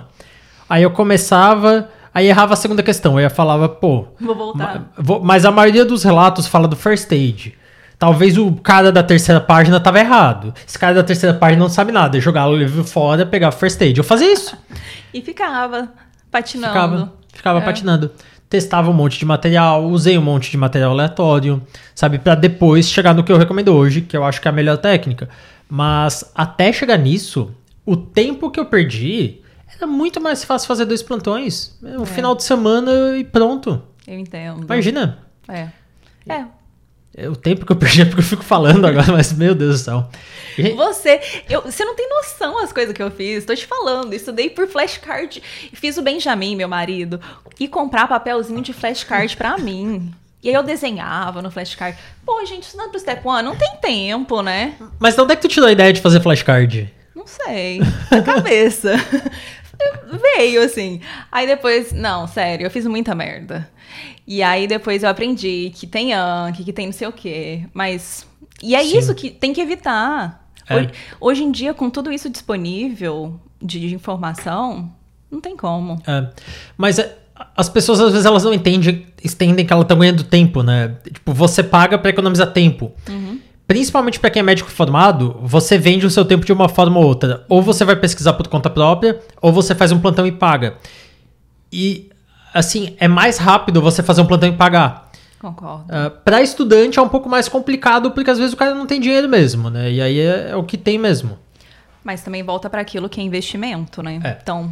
Aí 0.70 0.84
eu 0.84 0.92
começava, 0.92 1.90
aí 2.14 2.28
errava 2.28 2.54
a 2.54 2.58
segunda 2.58 2.82
questão, 2.82 3.18
aí 3.18 3.26
eu 3.26 3.30
falava, 3.30 3.68
pô, 3.68 4.06
Vou 4.22 4.36
voltar. 4.36 4.76
ma- 4.80 4.86
vou- 4.98 5.20
mas 5.22 5.44
a 5.44 5.52
maioria 5.52 5.84
dos 5.84 6.04
relatos 6.04 6.48
fala 6.48 6.66
do 6.66 6.78
First 6.78 7.12
Aid. 7.12 7.56
Talvez 8.00 8.38
o 8.38 8.54
cara 8.54 8.92
da 8.94 9.04
terceira 9.04 9.42
página 9.42 9.78
tava 9.78 10.00
errado. 10.00 10.54
Esse 10.66 10.80
cara 10.80 10.94
da 10.96 11.04
terceira 11.04 11.36
página 11.38 11.62
não 11.62 11.70
sabe 11.70 11.92
nada. 11.92 12.18
Jogava 12.22 12.50
o 12.50 12.56
livro 12.56 12.84
fora, 12.86 13.26
pegava 13.26 13.54
First 13.56 13.82
Aid. 13.82 13.98
Eu 13.98 14.06
fazia 14.06 14.32
isso. 14.32 14.58
E 15.14 15.22
ficava 15.22 15.92
patinando. 16.32 16.68
Ficava, 16.74 17.14
ficava 17.34 17.60
É. 17.60 17.62
patinando. 17.62 18.12
Testava 18.50 18.90
um 18.90 18.94
monte 18.94 19.20
de 19.20 19.26
material, 19.26 19.84
usei 19.86 20.18
um 20.18 20.22
monte 20.22 20.50
de 20.50 20.56
material 20.58 20.92
aleatório, 20.92 21.62
sabe? 21.94 22.18
Pra 22.20 22.34
depois 22.36 22.90
chegar 22.90 23.14
no 23.14 23.24
que 23.24 23.32
eu 23.32 23.38
recomendo 23.38 23.76
hoje, 23.76 24.02
que 24.02 24.16
eu 24.16 24.24
acho 24.24 24.40
que 24.42 24.48
é 24.48 24.52
a 24.52 24.54
melhor 24.54 24.78
técnica. 24.78 25.28
Mas 25.70 26.24
até 26.34 26.72
chegar 26.72 26.98
nisso, 26.98 27.52
o 27.86 27.98
tempo 27.98 28.50
que 28.50 28.60
eu 28.60 28.66
perdi 28.66 29.42
era 29.78 29.86
muito 29.86 30.20
mais 30.22 30.44
fácil 30.44 30.68
fazer 30.68 30.86
dois 30.86 31.04
plantões. 31.04 31.78
Um 31.84 32.06
final 32.06 32.34
de 32.34 32.44
semana 32.44 33.18
e 33.18 33.24
pronto. 33.26 33.84
Eu 34.08 34.18
entendo. 34.18 34.64
Imagina. 34.64 35.20
É. 35.48 35.68
É. 36.28 36.46
É 37.22 37.28
o 37.28 37.36
tempo 37.36 37.66
que 37.66 37.72
eu 37.74 37.76
perdi 37.76 38.02
é 38.02 38.06
porque 38.06 38.22
eu 38.22 38.26
fico 38.26 38.44
falando 38.44 38.88
agora, 38.88 39.12
mas 39.12 39.34
meu 39.34 39.54
Deus 39.54 39.82
do 39.82 39.84
céu. 39.84 40.10
Você, 40.76 41.20
eu, 41.50 41.62
você 41.62 41.84
não 41.84 41.94
tem 41.94 42.08
noção 42.08 42.58
as 42.64 42.72
coisas 42.72 42.94
que 42.94 43.04
eu 43.04 43.12
fiz. 43.12 43.44
Tô 43.44 43.54
te 43.54 43.68
falando. 43.68 44.14
Estudei 44.14 44.50
por 44.50 44.68
flashcard. 44.68 45.44
Fiz 45.74 45.98
o 45.98 46.02
Benjamin, 46.02 46.56
meu 46.56 46.70
marido, 46.70 47.20
e 47.60 47.68
comprar 47.68 48.08
papelzinho 48.08 48.62
de 48.62 48.72
flashcard 48.72 49.36
pra 49.36 49.58
mim. 49.58 50.14
E 50.42 50.48
aí 50.48 50.56
eu 50.56 50.64
desenhava 50.64 51.42
no 51.42 51.52
flashcard. 51.52 51.98
Pô, 52.26 52.46
gente, 52.46 52.64
estudando 52.64 52.92
pro 52.92 53.00
Step 53.00 53.28
One, 53.28 53.44
não 53.44 53.56
tem 53.58 53.76
tempo, 53.82 54.42
né? 54.42 54.76
Mas 54.98 55.16
de 55.16 55.22
onde 55.22 55.34
é 55.34 55.36
que 55.36 55.42
tu 55.42 55.50
tirou 55.50 55.68
a 55.68 55.72
ideia 55.74 55.92
de 55.92 56.00
fazer 56.00 56.22
flashcard? 56.22 56.94
Não 57.14 57.28
sei. 57.28 57.82
Na 58.10 58.22
cabeça. 58.22 58.94
Veio, 60.38 60.64
assim. 60.64 61.02
Aí 61.30 61.46
depois, 61.46 61.92
não, 61.92 62.28
sério, 62.28 62.66
eu 62.66 62.72
fiz 62.72 62.86
muita 62.88 63.14
merda. 63.14 63.70
E 64.30 64.44
aí 64.44 64.68
depois 64.68 65.02
eu 65.02 65.10
aprendi 65.10 65.72
que 65.74 65.88
tem 65.88 66.14
Anki, 66.14 66.64
que 66.64 66.72
tem 66.72 66.86
não 66.86 66.94
sei 66.94 67.08
o 67.08 67.12
quê. 67.12 67.66
Mas. 67.74 68.28
E 68.62 68.76
é 68.76 68.84
Sim. 68.84 68.98
isso 69.00 69.16
que 69.16 69.32
tem 69.32 69.52
que 69.52 69.60
evitar. 69.60 70.48
É. 70.70 70.76
Hoje, 70.76 70.90
hoje 71.20 71.44
em 71.44 71.52
dia, 71.52 71.74
com 71.74 71.90
tudo 71.90 72.12
isso 72.12 72.30
disponível 72.30 73.40
de, 73.60 73.80
de 73.80 73.96
informação, 73.96 74.88
não 75.32 75.42
tem 75.42 75.58
como. 75.58 76.00
É, 76.06 76.28
mas 76.78 77.00
é, 77.00 77.18
as 77.58 77.68
pessoas 77.70 78.00
às 78.00 78.12
vezes 78.12 78.26
elas 78.28 78.44
não 78.44 78.54
entendem, 78.54 79.08
entendem 79.24 79.66
que 79.66 79.74
elas 79.74 79.86
estão 79.86 79.98
ganhando 79.98 80.24
tempo, 80.24 80.62
né? 80.62 80.96
Tipo, 81.12 81.34
você 81.34 81.64
paga 81.64 81.98
pra 81.98 82.12
economizar 82.12 82.54
tempo. 82.54 82.92
Principalmente 83.66 84.20
pra 84.20 84.30
quem 84.30 84.42
é 84.42 84.44
médico 84.44 84.70
formado, 84.70 85.40
você 85.42 85.78
vende 85.78 86.06
o 86.06 86.10
seu 86.10 86.26
tempo 86.26 86.46
de 86.46 86.54
uma 86.54 86.70
forma 86.70 87.00
ou 87.00 87.06
outra. 87.06 87.46
Ou 87.50 87.62
você 87.62 87.84
vai 87.84 87.96
pesquisar 87.96 88.34
por 88.34 88.48
conta 88.48 88.70
própria, 88.70 89.20
ou 89.42 89.52
você 89.52 89.74
faz 89.74 89.92
um 89.92 90.00
plantão 90.00 90.26
e 90.26 90.32
paga. 90.32 90.76
E 91.72 92.09
assim, 92.54 92.96
é 93.00 93.08
mais 93.08 93.38
rápido 93.38 93.82
você 93.82 94.04
fazer 94.04 94.22
um 94.22 94.26
plantão 94.26 94.50
e 94.50 94.54
pagar. 94.54 95.10
Concordo. 95.40 95.86
Uh, 95.86 96.12
para 96.24 96.42
estudante 96.42 97.00
é 97.00 97.02
um 97.02 97.08
pouco 97.08 97.30
mais 97.30 97.48
complicado, 97.48 98.12
porque 98.12 98.30
às 98.30 98.38
vezes 98.38 98.54
o 98.54 98.58
cara 98.58 98.76
não 98.76 98.86
tem 98.86 99.00
dinheiro 99.00 99.30
mesmo, 99.30 99.70
né? 99.70 99.92
E 99.92 100.02
aí 100.02 100.20
é, 100.20 100.50
é 100.52 100.56
o 100.56 100.64
que 100.64 100.78
tem 100.78 100.98
mesmo. 100.98 101.38
Mas 102.04 102.22
também 102.22 102.44
volta 102.44 102.70
para 102.70 102.82
aquilo 102.82 103.08
que 103.08 103.22
é 103.22 103.24
investimento, 103.24 104.04
né? 104.04 104.20
É. 104.24 104.38
Então, 104.42 104.72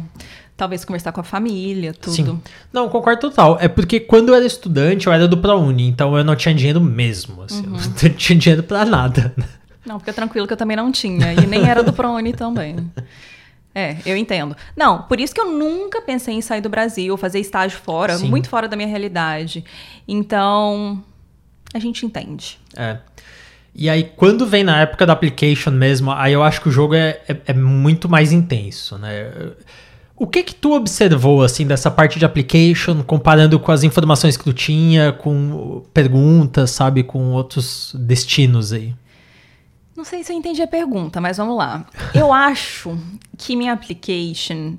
talvez 0.56 0.84
conversar 0.84 1.12
com 1.12 1.20
a 1.20 1.24
família, 1.24 1.94
tudo. 1.94 2.14
Sim. 2.14 2.42
Não, 2.72 2.88
concordo 2.88 3.20
total. 3.20 3.56
É 3.60 3.68
porque 3.68 4.00
quando 4.00 4.30
eu 4.30 4.34
era 4.34 4.44
estudante, 4.44 5.06
eu 5.06 5.12
era 5.12 5.26
do 5.26 5.38
ProUni, 5.38 5.88
então 5.88 6.16
eu 6.18 6.24
não 6.24 6.36
tinha 6.36 6.54
dinheiro 6.54 6.80
mesmo. 6.80 7.42
Assim, 7.42 7.64
Eu 7.64 7.70
não 8.10 8.16
tinha 8.16 8.38
dinheiro 8.38 8.62
pra 8.62 8.84
nada. 8.84 9.34
Não, 9.86 9.98
fica 9.98 10.12
tranquilo 10.12 10.46
que 10.46 10.52
eu 10.52 10.56
também 10.56 10.76
não 10.76 10.92
tinha. 10.92 11.32
E 11.32 11.46
nem 11.46 11.66
era 11.66 11.82
do 11.82 11.94
Prone 11.94 12.34
também. 12.34 12.76
É, 13.78 13.96
eu 14.04 14.16
entendo. 14.16 14.56
Não, 14.76 15.02
por 15.02 15.20
isso 15.20 15.32
que 15.32 15.40
eu 15.40 15.52
nunca 15.52 16.02
pensei 16.02 16.34
em 16.34 16.40
sair 16.40 16.60
do 16.60 16.68
Brasil, 16.68 17.16
fazer 17.16 17.38
estágio 17.38 17.78
fora, 17.78 18.18
Sim. 18.18 18.28
muito 18.28 18.48
fora 18.48 18.66
da 18.66 18.76
minha 18.76 18.88
realidade. 18.88 19.64
Então, 20.08 21.00
a 21.72 21.78
gente 21.78 22.04
entende. 22.04 22.58
É. 22.76 22.96
E 23.72 23.88
aí, 23.88 24.10
quando 24.16 24.44
vem 24.44 24.64
na 24.64 24.80
época 24.80 25.06
da 25.06 25.12
application 25.12 25.70
mesmo, 25.70 26.10
aí 26.10 26.32
eu 26.32 26.42
acho 26.42 26.60
que 26.60 26.68
o 26.68 26.72
jogo 26.72 26.96
é, 26.96 27.20
é, 27.28 27.36
é 27.46 27.52
muito 27.52 28.08
mais 28.08 28.32
intenso, 28.32 28.98
né? 28.98 29.30
O 30.16 30.26
que 30.26 30.42
que 30.42 30.56
tu 30.56 30.74
observou, 30.74 31.44
assim, 31.44 31.64
dessa 31.64 31.88
parte 31.88 32.18
de 32.18 32.24
application, 32.24 33.04
comparando 33.04 33.60
com 33.60 33.70
as 33.70 33.84
informações 33.84 34.36
que 34.36 34.42
tu 34.42 34.52
tinha, 34.52 35.12
com 35.12 35.84
perguntas, 35.94 36.72
sabe, 36.72 37.04
com 37.04 37.30
outros 37.30 37.94
destinos 37.96 38.72
aí? 38.72 38.92
Não 39.98 40.04
sei 40.04 40.22
se 40.22 40.32
eu 40.32 40.36
entendi 40.36 40.62
a 40.62 40.68
pergunta, 40.68 41.20
mas 41.20 41.38
vamos 41.38 41.56
lá. 41.56 41.84
Eu 42.14 42.32
acho 42.32 42.96
que 43.36 43.56
minha 43.56 43.72
application 43.72 44.76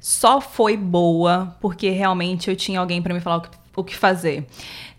só 0.00 0.40
foi 0.40 0.76
boa 0.76 1.56
porque 1.60 1.88
realmente 1.90 2.50
eu 2.50 2.56
tinha 2.56 2.80
alguém 2.80 3.00
para 3.00 3.14
me 3.14 3.20
falar 3.20 3.36
o 3.36 3.40
que, 3.42 3.50
o 3.76 3.84
que 3.84 3.94
fazer. 3.94 4.44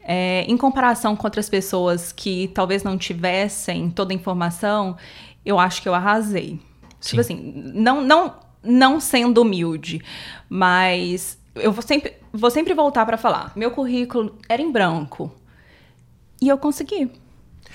É, 0.02 0.46
em 0.48 0.56
comparação 0.56 1.18
com 1.18 1.28
outras 1.28 1.50
pessoas 1.50 2.14
que 2.14 2.48
talvez 2.54 2.82
não 2.82 2.98
tivessem 2.98 3.90
toda 3.90 4.14
a 4.14 4.16
informação, 4.16 4.96
eu 5.46 5.60
acho 5.60 5.82
que 5.82 5.90
eu 5.90 5.94
arrasei. 5.94 6.62
Sim. 7.02 7.10
Tipo 7.10 7.20
assim, 7.20 7.54
não, 7.76 8.02
não, 8.02 8.36
não 8.64 9.02
sendo 9.02 9.42
humilde, 9.42 10.02
mas 10.48 11.38
eu 11.56 11.74
vou 11.74 11.82
sempre, 11.82 12.14
vou 12.32 12.50
sempre 12.50 12.74
voltar 12.74 13.06
para 13.06 13.18
falar. 13.18 13.52
Meu 13.54 13.72
currículo 13.72 14.34
era 14.48 14.62
em 14.62 14.72
branco. 14.72 15.30
E 16.42 16.48
eu 16.48 16.58
consegui. 16.58 17.12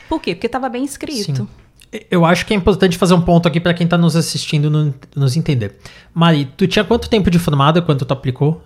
Por 0.08 0.22
quê? 0.22 0.34
Porque 0.34 0.46
estava 0.46 0.70
bem 0.70 0.84
escrito. 0.84 1.36
Sim. 1.36 1.61
Eu 2.10 2.24
acho 2.24 2.46
que 2.46 2.54
é 2.54 2.56
importante 2.56 2.96
fazer 2.96 3.12
um 3.14 3.20
ponto 3.20 3.46
aqui 3.46 3.60
para 3.60 3.74
quem 3.74 3.86
tá 3.86 3.98
nos 3.98 4.16
assistindo 4.16 4.70
no- 4.70 4.94
nos 5.14 5.36
entender. 5.36 5.76
Mari, 6.14 6.46
tu 6.56 6.66
tinha 6.66 6.84
quanto 6.84 7.08
tempo 7.10 7.30
de 7.30 7.38
formada 7.38 7.82
quando 7.82 8.04
tu 8.04 8.12
aplicou? 8.12 8.62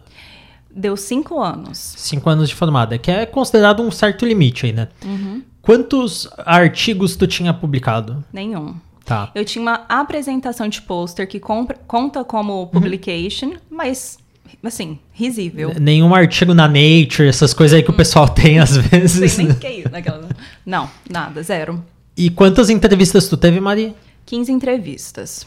Deu 0.70 0.96
cinco 0.96 1.40
anos. 1.40 1.94
Cinco 1.96 2.28
anos 2.30 2.48
de 2.48 2.54
formada, 2.54 2.98
que 2.98 3.10
é 3.10 3.26
considerado 3.26 3.82
um 3.82 3.90
certo 3.90 4.24
limite 4.26 4.66
aí, 4.66 4.72
né? 4.72 4.88
Uhum. 5.04 5.42
Quantos 5.62 6.28
artigos 6.38 7.16
tu 7.16 7.26
tinha 7.26 7.52
publicado? 7.52 8.22
Nenhum. 8.32 8.74
Tá. 9.04 9.30
Eu 9.34 9.44
tinha 9.44 9.62
uma 9.62 9.84
apresentação 9.88 10.68
de 10.68 10.82
pôster 10.82 11.26
que 11.26 11.40
compra- 11.40 11.78
conta 11.86 12.22
como 12.24 12.66
publication, 12.68 13.54
mas, 13.70 14.18
assim, 14.62 14.98
risível. 15.12 15.72
Nenhum 15.80 16.14
artigo 16.14 16.52
na 16.54 16.68
Nature, 16.68 17.28
essas 17.28 17.54
coisas 17.54 17.76
aí 17.76 17.82
que 17.82 17.90
o 17.90 17.94
pessoal 17.94 18.28
tem 18.28 18.58
às 18.60 18.76
Não 18.76 18.82
vezes. 18.82 19.32
sei 19.32 19.44
nem 19.46 19.54
né? 19.54 19.58
que 19.60 19.66
é 19.66 19.78
isso. 19.80 19.88
Naquela... 19.90 20.28
Não, 20.64 20.88
nada, 21.10 21.42
zero. 21.42 21.82
E 22.16 22.30
quantas 22.30 22.70
entrevistas 22.70 23.28
tu 23.28 23.36
teve, 23.36 23.60
Mari? 23.60 23.94
15 24.24 24.50
entrevistas. 24.50 25.46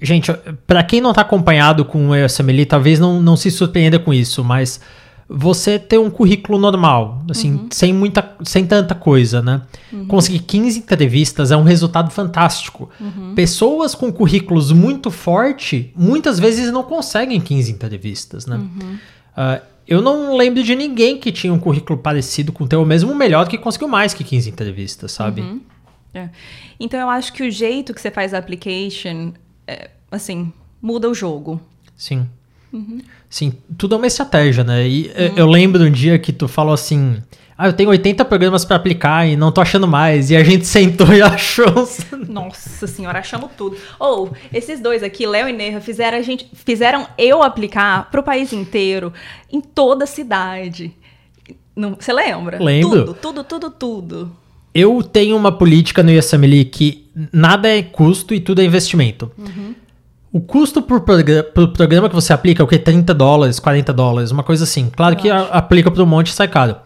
Gente, 0.00 0.32
pra 0.66 0.82
quem 0.82 1.00
não 1.00 1.12
tá 1.12 1.22
acompanhado 1.22 1.84
com 1.84 2.10
o 2.10 2.14
ESMLI, 2.14 2.66
talvez 2.66 3.00
não, 3.00 3.20
não 3.20 3.36
se 3.36 3.50
surpreenda 3.50 3.98
com 3.98 4.12
isso, 4.12 4.44
mas 4.44 4.80
você 5.28 5.78
ter 5.78 5.98
um 5.98 6.08
currículo 6.08 6.58
normal, 6.58 7.24
assim, 7.28 7.66
sem 7.70 7.92
muita, 7.92 8.36
sem 8.44 8.64
tanta 8.64 8.94
coisa, 8.94 9.42
né? 9.42 9.62
Conseguir 10.06 10.40
15 10.40 10.78
entrevistas 10.78 11.50
é 11.50 11.56
um 11.56 11.64
resultado 11.64 12.10
fantástico. 12.10 12.88
Pessoas 13.34 13.94
com 13.94 14.12
currículos 14.12 14.70
muito 14.70 15.10
forte, 15.10 15.92
muitas 15.96 16.38
vezes 16.38 16.70
não 16.70 16.82
conseguem 16.84 17.40
15 17.40 17.72
entrevistas, 17.72 18.46
né? 18.46 18.60
Ah, 19.36 19.60
eu 19.88 20.00
não 20.00 20.36
lembro 20.36 20.62
de 20.62 20.74
ninguém 20.74 21.18
que 21.18 21.32
tinha 21.32 21.52
um 21.52 21.58
currículo 21.58 21.98
parecido 21.98 22.52
com 22.52 22.64
o 22.64 22.68
teu, 22.68 22.80
ou 22.80 22.86
mesmo 22.86 23.14
melhor, 23.14 23.48
que 23.48 23.58
conseguiu 23.58 23.88
mais 23.88 24.14
que 24.14 24.22
15 24.22 24.50
entrevistas, 24.50 25.12
sabe? 25.12 25.42
É. 26.16 26.30
Então 26.80 26.98
eu 26.98 27.10
acho 27.10 27.32
que 27.32 27.42
o 27.42 27.50
jeito 27.50 27.92
que 27.92 28.00
você 28.00 28.10
faz 28.10 28.32
a 28.32 28.38
application, 28.38 29.32
é, 29.66 29.90
assim, 30.10 30.52
muda 30.80 31.08
o 31.08 31.14
jogo. 31.14 31.60
Sim. 31.96 32.28
Sim, 33.28 33.54
tudo 33.78 33.94
é 33.94 33.98
uma 33.98 34.06
estratégia, 34.06 34.62
né? 34.62 34.86
E 34.86 35.10
eh, 35.14 35.32
eu 35.36 35.46
lembro 35.46 35.82
um 35.82 35.90
dia 35.90 36.18
que 36.18 36.32
tu 36.32 36.46
falou 36.46 36.74
assim: 36.74 37.22
Ah, 37.56 37.68
eu 37.68 37.72
tenho 37.72 37.88
80 37.90 38.24
programas 38.24 38.64
pra 38.64 38.76
aplicar 38.76 39.26
e 39.26 39.36
não 39.36 39.50
tô 39.50 39.60
achando 39.60 39.86
mais. 39.86 40.30
E 40.30 40.36
a 40.36 40.44
gente 40.44 40.66
sentou 40.68 41.12
e 41.12 41.22
achou. 41.22 41.88
Nossa 42.28 42.86
senhora, 42.86 43.20
achamos 43.20 43.50
tudo. 43.56 43.76
Ou, 43.98 44.32
esses 44.52 44.80
dois 44.80 45.02
aqui, 45.02 45.26
Léo 45.26 45.48
e 45.48 45.52
Nerra, 45.52 45.80
fizeram, 45.80 46.18
a 46.18 46.22
gente, 46.22 46.48
fizeram 46.52 47.06
eu 47.16 47.42
aplicar 47.42 48.10
pro 48.10 48.22
país 48.22 48.52
inteiro, 48.52 49.12
em 49.50 49.60
toda 49.60 50.04
a 50.04 50.06
cidade. 50.06 50.92
Você 51.98 52.12
lembra? 52.12 52.62
Lembro. 52.62 53.04
Tudo, 53.06 53.14
tudo, 53.14 53.44
tudo, 53.44 53.70
tudo. 53.70 54.36
Eu 54.78 55.02
tenho 55.02 55.36
uma 55.36 55.50
política 55.52 56.02
no 56.02 56.10
USMLE 56.12 56.64
que 56.66 57.06
nada 57.32 57.68
é 57.68 57.82
custo 57.82 58.34
e 58.34 58.40
tudo 58.40 58.60
é 58.60 58.64
investimento. 58.64 59.30
O 60.32 60.40
custo 60.40 60.82
por, 60.82 61.00
progra 61.00 61.42
por 61.42 61.68
programa 61.68 62.08
que 62.10 62.14
você 62.14 62.32
aplica 62.32 62.62
é 62.62 62.64
o 62.64 62.66
que? 62.68 62.78
30 62.78 63.14
dólares, 63.14 63.58
40 63.58 63.92
dólares, 63.92 64.30
uma 64.30 64.42
coisa 64.42 64.64
assim. 64.64 64.90
Claro 64.94 65.16
que 65.16 65.30
a- 65.30 65.44
aplica 65.44 65.90
para 65.90 66.02
um 66.02 66.06
monte 66.06 66.26
e 66.28 66.32
sai 66.32 66.46
caro. 66.48 66.76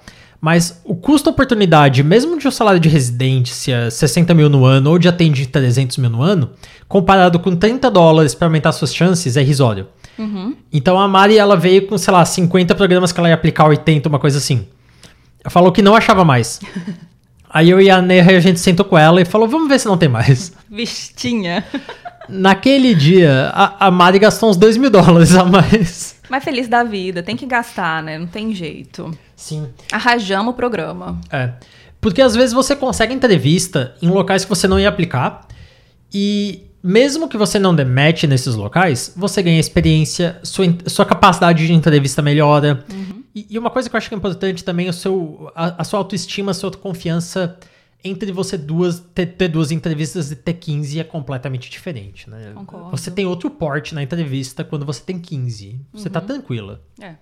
Mas 0.40 0.81
o 0.85 0.94
custo-oportunidade, 0.94 2.03
mesmo 2.03 2.38
de 2.38 2.46
um 2.46 2.50
salário 2.50 2.81
de 2.81 2.88
residência, 2.88 3.90
60 3.90 4.33
mil 4.35 4.48
no 4.48 4.64
ano, 4.64 4.90
ou 4.90 4.98
de 4.98 5.09
atende 5.09 5.46
300 5.46 5.98
mil 5.98 6.09
no 6.11 6.22
ano, 6.22 6.50
comparado 6.88 7.38
com 7.40 7.55
30 7.57 7.90
dólares 7.90 8.35
para 8.35 8.46
aumentar 8.46 8.72
suas 8.72 8.94
chances, 8.94 9.37
é 9.37 9.42
irrisório. 9.42 9.88
Então 10.72 10.98
a 10.98 11.09
Mari, 11.09 11.37
ela 11.37 11.57
veio 11.57 11.87
com, 11.88 11.98
sei 11.98 12.12
lá, 12.12 12.24
50 12.24 12.74
programas 12.74 13.11
que 13.11 13.18
ela 13.18 13.29
ia 13.29 13.35
aplicar 13.35 13.66
80, 13.68 14.09
uma 14.09 14.18
coisa 14.18 14.38
assim. 14.38 14.66
Ela 15.42 15.50
falou 15.50 15.72
que 15.72 15.83
não 15.83 15.96
achava 15.96 16.24
mais. 16.24 16.61
Aí 17.53 17.69
eu 17.69 17.81
e 17.81 17.91
a 17.91 18.01
Neha, 18.01 18.37
a 18.37 18.41
gente 18.41 18.61
sentou 18.61 18.87
com 18.87 18.97
ela 18.97 19.21
e 19.21 19.25
falou, 19.25 19.49
vamos 19.49 19.69
ver 19.69 19.81
se 19.81 19.87
não 19.87 19.99
tem 19.99 20.09
mais. 20.09 20.53
Vistinha. 20.71 21.65
Naquele 22.29 22.95
dia, 22.95 23.51
a, 23.53 23.89
a 23.89 23.91
Mari 23.91 24.21
gastou 24.21 24.51
uns 24.51 24.57
2 24.57 24.77
mil 24.77 24.89
dólares 24.89 25.35
a 25.35 25.45
mais. 25.45 26.17
Mas 26.29 26.45
feliz 26.45 26.69
da 26.69 26.85
vida, 26.85 27.25
tem 27.25 27.37
que 27.37 27.45
gastar, 27.45 28.05
né? 28.05 28.17
Não 28.17 28.27
tem 28.27 28.55
jeito. 28.55 29.11
Sim. 29.35 29.67
Arrajamos 29.91 30.55
o 30.55 30.57
programa. 30.57 31.21
É. 31.33 31.51
Porque 32.01 32.23
às 32.23 32.37
vezes 32.37 32.53
você 32.53 32.77
consegue 32.77 33.13
entrevista 33.13 33.95
em 34.01 34.09
locais 34.09 34.45
que 34.45 34.49
você 34.49 34.69
não 34.69 34.79
ia 34.79 34.89
aplicar 34.89 35.49
e 36.15 36.67
mesmo 36.83 37.29
que 37.29 37.37
você 37.37 37.59
não 37.59 37.75
demete 37.75 38.27
nesses 38.27 38.55
locais, 38.55 39.13
você 39.15 39.43
ganha 39.43 39.61
experiência, 39.61 40.39
sua, 40.43 40.65
sua 40.87 41.05
capacidade 41.05 41.67
de 41.67 41.73
entrevista 41.73 42.23
melhora. 42.23 42.85
E, 43.35 43.47
e 43.51 43.59
uma 43.59 43.71
coisa 43.71 43.88
que 43.88 43.95
eu 43.95 43.99
acho 43.99 44.09
que 44.09 44.14
é 44.14 44.19
importante 44.19 44.64
também 44.64 44.87
é 44.87 44.90
o 44.90 44.93
seu, 44.93 45.51
a, 45.55 45.83
a 45.83 45.85
sua 45.85 45.99
autoestima, 45.99 46.51
a 46.51 46.55
sua 46.55 46.69
autoconfiança 46.69 47.59
entre 48.03 48.33
você 48.33 48.57
duas, 48.57 49.01
ter, 49.01 49.27
ter 49.27 49.49
duas 49.49 49.71
entrevistas 49.71 50.31
e 50.31 50.37
ter 50.37 50.55
15 50.55 51.01
é 51.01 51.05
completamente 51.05 51.71
diferente, 51.71 52.29
né? 52.29 52.53
Concordo. 52.55 52.90
Você 52.90 53.11
tem 53.11 53.27
outro 53.27 53.51
porte 53.51 53.95
na 53.95 54.03
entrevista 54.03 54.64
quando 54.64 54.87
você 54.87 55.03
tem 55.03 55.19
15. 55.19 55.81
Você 55.93 56.09
tá 56.09 56.21
tranquila. 56.21 56.83
É. 56.99 57.16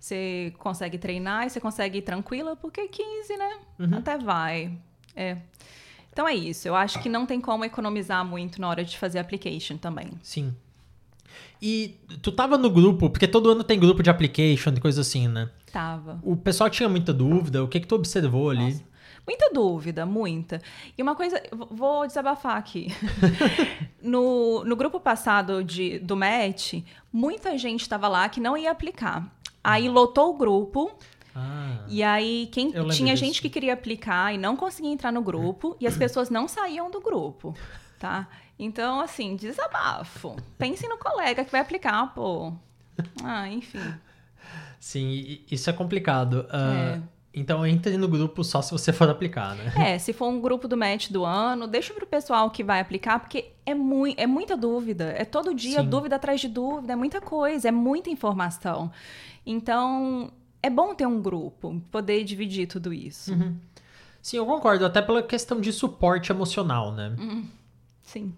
Você 0.00 0.52
consegue 0.58 0.98
treinar 0.98 1.46
e 1.46 1.50
você 1.50 1.60
consegue 1.60 1.98
ir 1.98 2.02
tranquila, 2.02 2.56
porque 2.56 2.88
15, 2.88 3.36
né? 3.36 3.58
Uhum. 3.78 3.98
Até 3.98 4.18
vai. 4.18 4.78
É. 5.14 5.38
Então 6.12 6.28
é 6.28 6.34
isso. 6.34 6.68
Eu 6.68 6.74
acho 6.74 7.00
que 7.00 7.08
não 7.08 7.26
tem 7.26 7.40
como 7.40 7.64
economizar 7.64 8.24
muito 8.24 8.60
na 8.60 8.68
hora 8.68 8.84
de 8.84 8.96
fazer 8.96 9.18
application 9.18 9.76
também. 9.76 10.10
Sim. 10.22 10.54
E 11.66 11.98
tu 12.20 12.30
tava 12.30 12.58
no 12.58 12.68
grupo, 12.68 13.08
porque 13.08 13.26
todo 13.26 13.50
ano 13.50 13.64
tem 13.64 13.80
grupo 13.80 14.02
de 14.02 14.10
application 14.10 14.70
e 14.76 14.80
coisa 14.80 15.00
assim, 15.00 15.26
né? 15.28 15.48
Tava. 15.72 16.20
O 16.22 16.36
pessoal 16.36 16.68
tinha 16.68 16.88
muita 16.90 17.10
dúvida, 17.10 17.64
o 17.64 17.68
que 17.68 17.80
que 17.80 17.86
tu 17.86 17.94
observou 17.94 18.50
ali? 18.50 18.84
Muita 19.26 19.50
dúvida, 19.50 20.04
muita. 20.04 20.60
E 20.98 21.02
uma 21.02 21.14
coisa, 21.14 21.42
vou- 21.70 22.06
desabafar 22.06 22.58
aqui. 22.58 22.88
no, 24.02 24.64
no 24.64 24.76
grupo 24.76 25.00
passado 25.00 25.62
de, 25.64 25.98
do 26.00 26.16
MET, 26.16 26.84
muita 27.12 27.56
gente 27.56 27.80
estava 27.82 28.08
lá 28.08 28.28
que 28.28 28.40
não 28.40 28.56
ia 28.56 28.70
aplicar. 28.70 29.26
Aí 29.62 29.88
lotou 29.88 30.34
o 30.34 30.36
grupo, 30.36 30.92
Ah, 31.34 31.78
e 31.88 32.02
aí 32.02 32.48
quem 32.52 32.70
tinha 32.90 33.14
disso. 33.14 33.24
gente 33.24 33.40
que 33.40 33.48
queria 33.48 33.72
aplicar 33.72 34.34
e 34.34 34.38
não 34.38 34.56
conseguia 34.56 34.90
entrar 34.92 35.10
no 35.12 35.22
grupo, 35.22 35.76
e 35.80 35.86
as 35.86 35.96
pessoas 35.98 36.28
não 36.28 36.46
saíam 36.46 36.90
do 36.90 37.00
grupo, 37.00 37.54
tá? 37.98 38.28
Então, 38.58 39.00
assim, 39.00 39.36
desabafo. 39.36 40.36
Pense 40.58 40.86
no 40.88 40.96
colega 40.98 41.44
que 41.44 41.50
vai 41.50 41.60
aplicar, 41.60 42.14
pô. 42.14 42.52
Ah, 43.22 43.48
enfim. 43.48 43.80
sim, 44.78 45.40
isso 45.50 45.68
é 45.68 45.72
complicado. 45.72 46.46
Ah, 46.50 46.94
É. 46.96 47.14
Então 47.36 47.66
entre 47.66 47.96
no 47.96 48.06
grupo 48.06 48.44
só 48.44 48.62
se 48.62 48.70
você 48.70 48.92
for 48.92 49.10
aplicar, 49.10 49.56
né? 49.56 49.72
É, 49.76 49.98
se 49.98 50.12
for 50.12 50.28
um 50.28 50.40
grupo 50.40 50.68
do 50.68 50.76
match 50.76 51.10
do 51.10 51.24
ano, 51.24 51.66
deixa 51.66 51.92
pro 51.92 52.06
pessoal 52.06 52.48
que 52.48 52.62
vai 52.62 52.78
aplicar, 52.78 53.18
porque 53.18 53.50
é, 53.66 53.74
mui 53.74 54.14
é 54.16 54.24
muita 54.24 54.56
dúvida. 54.56 55.12
É 55.18 55.24
todo 55.24 55.52
dia 55.52 55.80
Sim. 55.82 55.88
dúvida 55.88 56.14
atrás 56.14 56.40
de 56.40 56.48
dúvida, 56.48 56.92
é 56.92 56.96
muita 56.96 57.20
coisa, 57.20 57.66
é 57.68 57.72
muita 57.72 58.08
informação. 58.08 58.90
Então, 59.44 60.30
é 60.62 60.70
bom 60.70 60.94
ter 60.94 61.06
um 61.06 61.20
grupo, 61.20 61.82
poder 61.90 62.22
dividir 62.22 62.68
tudo 62.68 62.92
isso. 62.92 63.32
Uhum. 63.32 63.56
Sim, 64.22 64.36
eu 64.36 64.46
concordo, 64.46 64.86
até 64.86 65.02
pela 65.02 65.22
questão 65.22 65.60
de 65.60 65.72
suporte 65.72 66.30
emocional, 66.30 66.92
né? 66.92 67.14
Sim. 68.14 68.32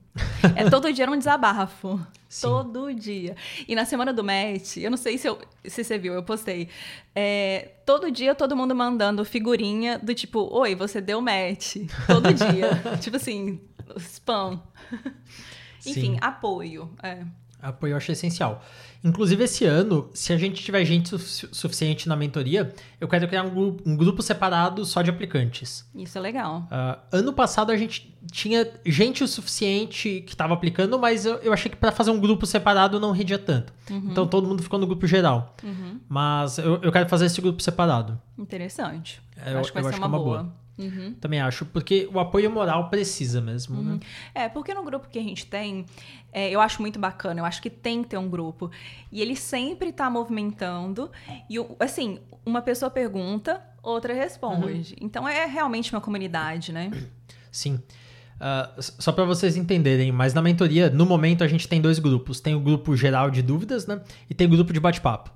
É 0.57 0.71
todo 0.71 0.91
dia 0.91 1.11
um 1.11 1.19
desabafo. 1.19 2.01
Sim. 2.31 2.47
Todo 2.49 2.95
dia. 2.95 3.37
E 3.69 3.75
na 3.75 3.85
semana 3.85 4.11
do 4.11 4.25
match, 4.25 4.79
eu 4.79 4.91
não 4.91 4.97
sei 4.97 5.19
se, 5.19 5.29
eu, 5.29 5.39
se 5.63 5.85
você 5.85 5.99
viu, 5.99 6.15
eu 6.15 6.23
postei. 6.23 6.71
é, 7.15 7.73
todo 7.85 8.11
dia 8.11 8.35
todo 8.35 8.57
mundo 8.57 8.75
mandando 8.75 9.23
figurinha 9.23 9.99
do 9.99 10.15
tipo, 10.15 10.49
oi, 10.51 10.75
você 10.75 10.99
deu 10.99 11.21
match. 11.21 11.77
Todo 12.07 12.33
dia. 12.33 12.71
tipo 13.03 13.17
assim, 13.17 13.61
spam. 13.99 14.63
Enfim, 15.85 16.15
Sim. 16.15 16.19
apoio. 16.23 16.91
É. 17.03 17.23
Apoio 17.69 17.93
eu 17.93 17.97
acho 17.97 18.11
essencial. 18.13 18.63
Inclusive, 19.05 19.45
esse 19.45 19.65
ano, 19.65 20.09
se 20.15 20.33
a 20.33 20.39
gente 20.39 20.63
tiver 20.65 20.85
gente 20.85 21.09
su- 21.19 21.49
suficiente 21.53 22.09
na 22.09 22.17
mentoria, 22.17 22.75
eu 23.01 23.07
quero 23.07 23.29
criar 23.29 23.43
um 23.45 23.51
grupo, 23.51 23.83
um 23.89 23.97
grupo 23.97 24.21
separado 24.23 24.85
só 24.85 25.01
de 25.03 25.11
aplicantes. 25.11 25.89
Isso 25.95 26.19
é 26.19 26.21
legal. 26.21 26.67
Ah, 26.71 26.99
ano 27.13 27.33
passado 27.33 27.71
a 27.71 27.77
gente 27.77 28.17
tinha 28.33 28.67
gente 28.85 29.23
o 29.23 29.29
suficiente 29.29 30.23
que 30.27 30.33
estava 30.33 30.55
aplicando, 30.55 30.99
mas 30.99 31.25
eu, 31.25 31.37
eu 31.37 31.53
achei 31.53 31.71
que 31.71 31.77
para 31.77 31.93
fazer 31.93 32.11
um 32.11 32.19
grupo 32.21 32.45
separado 32.47 32.99
não 32.99 33.13
rendia 33.13 33.39
tanto. 33.39 33.73
Então 33.91 34.27
todo 34.27 34.49
mundo 34.49 34.63
ficou 34.63 34.79
no 34.79 34.87
grupo 34.87 35.07
geral. 35.07 35.55
Mas 36.09 36.59
eu, 36.59 36.81
eu 36.83 36.91
quero 36.91 37.09
fazer 37.09 37.27
esse 37.27 37.41
grupo 37.41 37.63
separado. 37.63 38.21
Interessante. 38.39 39.21
É, 39.45 39.53
eu- 39.55 39.59
acho 39.61 39.73
que 39.73 39.81
vai 39.81 39.93
ser 39.93 39.99
uma, 39.99 40.07
é 40.07 40.09
uma 40.09 40.19
boa. 40.19 40.39
boa. 40.43 40.53
Também 41.21 41.41
acho, 41.41 41.65
porque 41.67 42.09
o 42.13 42.21
apoio 42.21 42.51
moral 42.51 42.91
precisa 42.91 43.41
mesmo, 43.41 43.83
né? 43.83 43.99
É, 44.35 44.49
porque 44.49 44.75
no 44.75 44.85
grupo 44.85 45.09
que 45.09 45.19
a 45.19 45.23
gente 45.23 45.47
tem, 45.47 45.87
é, 46.33 46.51
eu 46.51 46.61
acho 46.61 46.83
muito 46.83 46.99
bacana, 46.99 47.41
eu 47.41 47.45
acho 47.45 47.63
que 47.63 47.71
tem 47.71 48.03
que 48.03 48.11
ter 48.11 48.19
um 48.19 48.29
grupo. 48.29 48.71
E 49.11 49.23
ele 49.23 49.35
sempre 49.37 49.91
tá 49.93 50.11
movimentando. 50.11 51.11
E, 51.49 51.57
assim, 51.81 52.19
uma 52.45 52.61
pessoa 52.61 52.91
pergunta, 52.91 53.63
outra 53.83 54.13
responde. 54.13 54.95
Então 55.01 55.27
é 55.27 55.47
realmente 55.47 55.93
uma 55.95 56.01
comunidade, 56.01 56.73
né? 56.73 56.91
Sim. 57.51 57.81
S- 58.77 58.93
só 58.99 59.13
para 59.13 59.25
vocês 59.25 59.57
entenderem, 59.57 60.13
mas 60.13 60.35
na 60.35 60.43
mentoria, 60.43 60.91
no 60.91 61.07
momento, 61.07 61.43
a 61.43 61.49
gente 61.49 61.67
tem 61.67 61.81
dois 61.81 61.99
grupos. 61.99 62.39
Tem 62.39 62.55
o 62.55 62.61
grupo 62.61 62.95
geral 62.95 63.31
de 63.31 63.41
dúvidas, 63.41 63.87
né? 63.87 64.01
E 64.29 64.35
tem 64.35 64.47
o 64.47 64.51
grupo 64.51 64.73
de 64.75 64.81
bate-papo. 64.81 65.31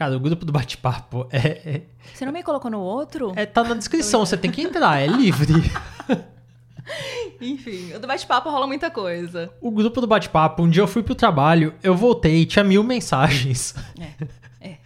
Cara, 0.00 0.16
o 0.16 0.20
grupo 0.20 0.46
do 0.46 0.50
bate-papo 0.52 1.26
é, 1.30 1.36
é, 1.62 1.82
Você 2.14 2.24
não 2.24 2.32
me 2.32 2.42
colocou 2.42 2.70
no 2.70 2.80
outro? 2.80 3.34
é- 3.36 3.44
tá 3.44 3.62
na 3.62 3.74
descrição, 3.74 4.24
você 4.24 4.34
tem 4.34 4.50
que 4.50 4.62
entrar, 4.62 4.98
é 4.98 5.06
livre. 5.06 5.52
Enfim, 7.38 7.92
o 7.92 7.98
do 8.00 8.06
bate-papo 8.06 8.48
rola 8.48 8.66
muita 8.66 8.90
coisa. 8.90 9.52
O 9.60 9.70
grupo 9.70 10.00
do 10.00 10.06
bate-papo, 10.06 10.62
um 10.62 10.70
dia 10.70 10.82
eu 10.82 10.88
fui 10.88 11.02
pro 11.02 11.14
trabalho, 11.14 11.74
eu 11.82 11.94
voltei, 11.94 12.46
tinha 12.46 12.64
mil 12.64 12.82
mensagens. 12.82 13.74
É, 14.00 14.68
é. 14.70 14.78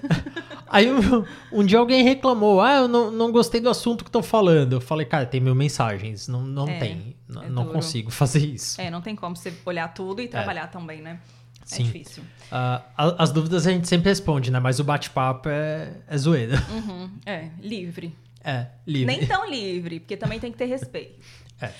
Aí 0.66 0.90
um, 0.90 1.24
um 1.52 1.62
dia 1.62 1.78
alguém 1.78 2.02
reclamou, 2.02 2.62
ah, 2.62 2.76
eu 2.76 2.88
não, 2.88 3.10
não 3.10 3.30
gostei 3.30 3.60
do 3.60 3.68
assunto 3.68 4.04
que 4.04 4.08
estão 4.08 4.22
falando. 4.22 4.72
Eu 4.72 4.80
falei, 4.80 5.04
cara, 5.04 5.26
tem 5.26 5.38
mil 5.38 5.54
mensagens, 5.54 6.28
não, 6.28 6.40
não 6.40 6.66
É, 6.66 6.78
tem, 6.78 7.14
é 7.44 7.48
não 7.50 7.64
duro. 7.64 7.74
consigo 7.74 8.10
fazer 8.10 8.38
isso. 8.40 8.80
É, 8.80 8.90
não 8.90 9.02
tem 9.02 9.14
como 9.14 9.36
você 9.36 9.52
olhar 9.66 9.92
tudo 9.92 10.22
e 10.22 10.28
trabalhar 10.28 10.68
também, 10.68 11.02
né? 11.02 11.20
Sim. 11.66 11.82
É 11.82 11.86
difícil. 11.86 12.22
A- 12.50 12.82
as 13.18 13.30
dúvidas 13.32 13.66
a 13.66 13.70
gente 13.72 13.86
sempre 13.88 14.08
responde, 14.08 14.50
né? 14.50 14.58
Mas 14.60 14.78
o 14.80 14.84
bate-papo 14.84 15.48
é, 15.50 15.92
é 16.08 16.16
zoeira. 16.16 16.56
Uhum, 16.70 17.10
é, 17.26 17.50
livre. 17.60 18.14
É, 18.42 18.68
livre. 18.86 19.06
Nem 19.16 19.26
tão 19.26 19.50
livre, 19.50 19.98
porque 20.00 20.16
também 20.16 20.38
tem 20.40 20.50
que 20.52 20.56
ter 20.58 20.66
respeito. 20.66 21.20
É. 21.58 21.72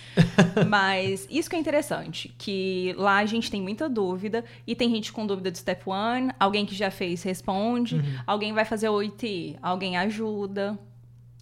Mas 0.64 1.26
isso 1.30 1.50
que 1.50 1.56
é 1.56 1.58
interessante, 1.58 2.34
que 2.38 2.94
lá 2.96 3.18
a 3.18 3.26
gente 3.26 3.50
tem 3.50 3.60
muita 3.60 3.90
dúvida 3.90 4.42
e 4.66 4.74
tem 4.74 4.88
gente 4.90 5.12
com 5.12 5.26
dúvida 5.26 5.50
do 5.50 5.58
Step 5.58 5.82
One, 5.86 6.32
alguém 6.40 6.64
que 6.64 6.74
já 6.74 6.90
fez 6.90 7.22
responde, 7.22 7.96
Uhum. 7.96 8.02
alguém 8.26 8.54
vai 8.54 8.64
fazer 8.64 8.88
o 8.88 8.94
OIT, 8.94 9.56
alguém 9.60 9.98
ajuda. 9.98 10.78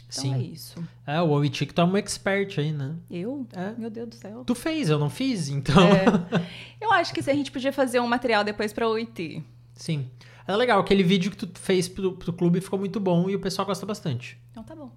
Então 0.09 0.23
Sim. 0.23 0.35
é 0.35 0.39
isso. 0.39 0.83
É, 1.07 1.21
o 1.21 1.29
Oichi 1.31 1.67
que 1.67 1.75
tu 1.75 1.81
é 1.81 1.85
um 1.85 1.97
expert 1.97 2.59
aí, 2.59 2.73
né? 2.73 2.95
Eu? 3.11 3.47
É. 3.53 3.73
Meu 3.79 3.91
Deus 3.91 4.09
do 4.09 4.15
céu. 4.15 4.45
Tu 4.45 4.55
fez, 4.55 4.89
eu 4.91 4.99
não 4.99 5.11
fiz, 5.11 5.49
então... 5.49 5.75
É. 5.83 6.05
Eu 6.81 6.93
acho 6.93 7.13
que 7.13 7.23
se 7.23 7.31
a 7.31 7.35
gente 7.35 7.51
podia 7.51 7.73
fazer 7.73 7.99
um 8.01 8.07
material 8.07 8.45
depois 8.45 8.73
pra 8.73 8.89
OIT. 8.89 9.43
Sim. 9.75 10.09
É 10.47 10.55
legal, 10.55 10.79
aquele 10.81 11.03
vídeo 11.03 11.31
que 11.31 11.37
tu 11.39 11.49
fez 11.59 11.89
pro, 11.89 12.13
pro 12.13 12.33
clube 12.33 12.61
ficou 12.61 12.79
muito 12.79 13.01
bom 13.01 13.29
e 13.31 13.35
o 13.35 13.41
pessoal 13.41 13.65
gosta 13.67 13.85
bastante. 13.87 14.39
Então 14.51 14.63
tá 14.63 14.77
bom. 14.77 14.93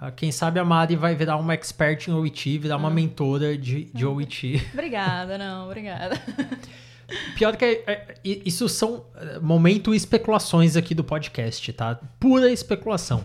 Ah, 0.00 0.10
Quem 0.10 0.32
sabe 0.32 0.58
a 0.58 0.64
Mari 0.64 0.96
vai 0.96 1.14
virar 1.14 1.36
uma 1.36 1.52
expert 1.54 2.08
em 2.08 2.12
OIT, 2.12 2.58
virar 2.58 2.74
Ah. 2.74 2.78
uma 2.78 2.90
mentora 2.90 3.56
de, 3.56 3.84
de 3.92 4.06
OIT. 4.06 4.66
Obrigada, 4.72 5.36
não, 5.38 5.66
obrigada. 5.66 6.20
Pior 7.36 7.56
que 7.56 7.64
é- 7.64 7.84
é- 7.86 8.16
isso 8.24 8.68
são 8.68 9.04
é, 9.16 9.38
momento 9.38 9.94
especulações 9.94 10.76
aqui 10.76 10.94
do 10.94 11.04
podcast, 11.04 11.70
tá? 11.74 11.96
Pura 12.18 12.50
especulação. 12.50 13.24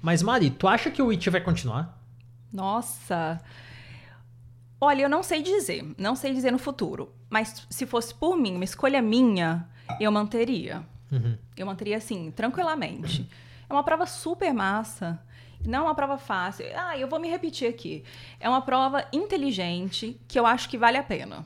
Mas 0.00 0.22
Mari, 0.22 0.50
tu 0.50 0.68
acha 0.68 0.90
que 0.90 1.02
o 1.02 1.06
OIT 1.06 1.30
vai 1.30 1.40
continuar? 1.40 1.98
Nossa. 2.52 3.40
Olha, 4.80 5.02
eu 5.02 5.08
não 5.08 5.22
sei 5.22 5.42
dizer. 5.42 5.84
Não 5.98 6.14
sei 6.14 6.34
dizer 6.34 6.50
no 6.50 6.58
futuro. 6.58 7.12
Mas 7.28 7.66
se 7.70 7.86
fosse 7.86 8.14
por 8.14 8.36
mim, 8.36 8.54
uma 8.54 8.64
escolha 8.64 9.02
minha, 9.02 9.68
eu 9.98 10.12
manteria. 10.12 10.84
Uhum. 11.10 11.36
Eu 11.56 11.66
manteria 11.66 11.96
assim, 11.96 12.30
tranquilamente. 12.30 13.28
É 13.68 13.72
uma 13.72 13.82
prova 13.82 14.06
super 14.06 14.52
massa. 14.52 15.20
Não 15.64 15.80
é 15.80 15.82
uma 15.82 15.94
prova 15.94 16.18
fácil. 16.18 16.66
Ah, 16.76 16.96
eu 16.96 17.08
vou 17.08 17.18
me 17.18 17.28
repetir 17.28 17.68
aqui. 17.68 18.04
É 18.38 18.48
uma 18.48 18.62
prova 18.62 19.06
inteligente 19.12 20.20
que 20.28 20.38
eu 20.38 20.46
acho 20.46 20.68
que 20.68 20.78
vale 20.78 20.96
a 20.96 21.02
pena. 21.02 21.44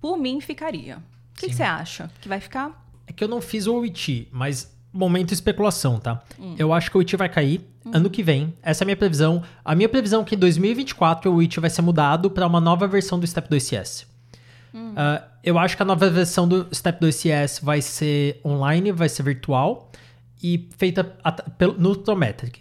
Por 0.00 0.16
mim, 0.16 0.40
ficaria. 0.40 0.98
O 0.98 1.38
que 1.38 1.48
que 1.48 1.54
você 1.54 1.62
acha? 1.62 2.10
Que 2.20 2.28
vai 2.28 2.40
ficar? 2.40 2.86
É 3.06 3.12
que 3.12 3.24
eu 3.24 3.28
não 3.28 3.40
fiz 3.40 3.66
o 3.66 3.74
OIT, 3.74 4.28
mas 4.30 4.75
momento 4.96 5.32
especulação, 5.32 5.98
tá? 6.00 6.22
Eu 6.58 6.72
acho 6.72 6.90
que 6.90 6.96
o 6.96 6.98
OIT 6.98 7.16
vai 7.16 7.28
cair 7.28 7.60
ano 7.92 8.08
que 8.10 8.22
vem. 8.22 8.54
Essa 8.62 8.82
é 8.82 8.84
a 8.84 8.86
minha 8.86 8.96
previsão. 8.96 9.42
A 9.64 9.74
minha 9.74 9.88
previsão 9.88 10.22
é 10.22 10.24
que 10.24 10.34
em 10.34 10.38
2024 10.38 11.30
o 11.30 11.36
OIT 11.36 11.60
vai 11.60 11.70
ser 11.70 11.82
mudado 11.82 12.30
para 12.30 12.46
uma 12.46 12.60
nova 12.60 12.86
versão 12.86 13.18
do 13.18 13.26
Step 13.26 13.48
2 13.48 13.62
CS. 13.62 14.06
Ah, 14.96 15.22
eu 15.42 15.58
acho 15.58 15.76
que 15.76 15.82
a 15.82 15.86
nova 15.86 16.10
versão 16.10 16.46
do 16.46 16.66
Step 16.74 17.00
2 17.00 17.14
CS 17.14 17.60
vai 17.62 17.80
ser 17.80 18.40
online, 18.44 18.92
vai 18.92 19.08
ser 19.08 19.22
virtual 19.22 19.90
e 20.42 20.68
feita 20.76 21.16
no 21.78 21.96
Prometric. 21.96 22.60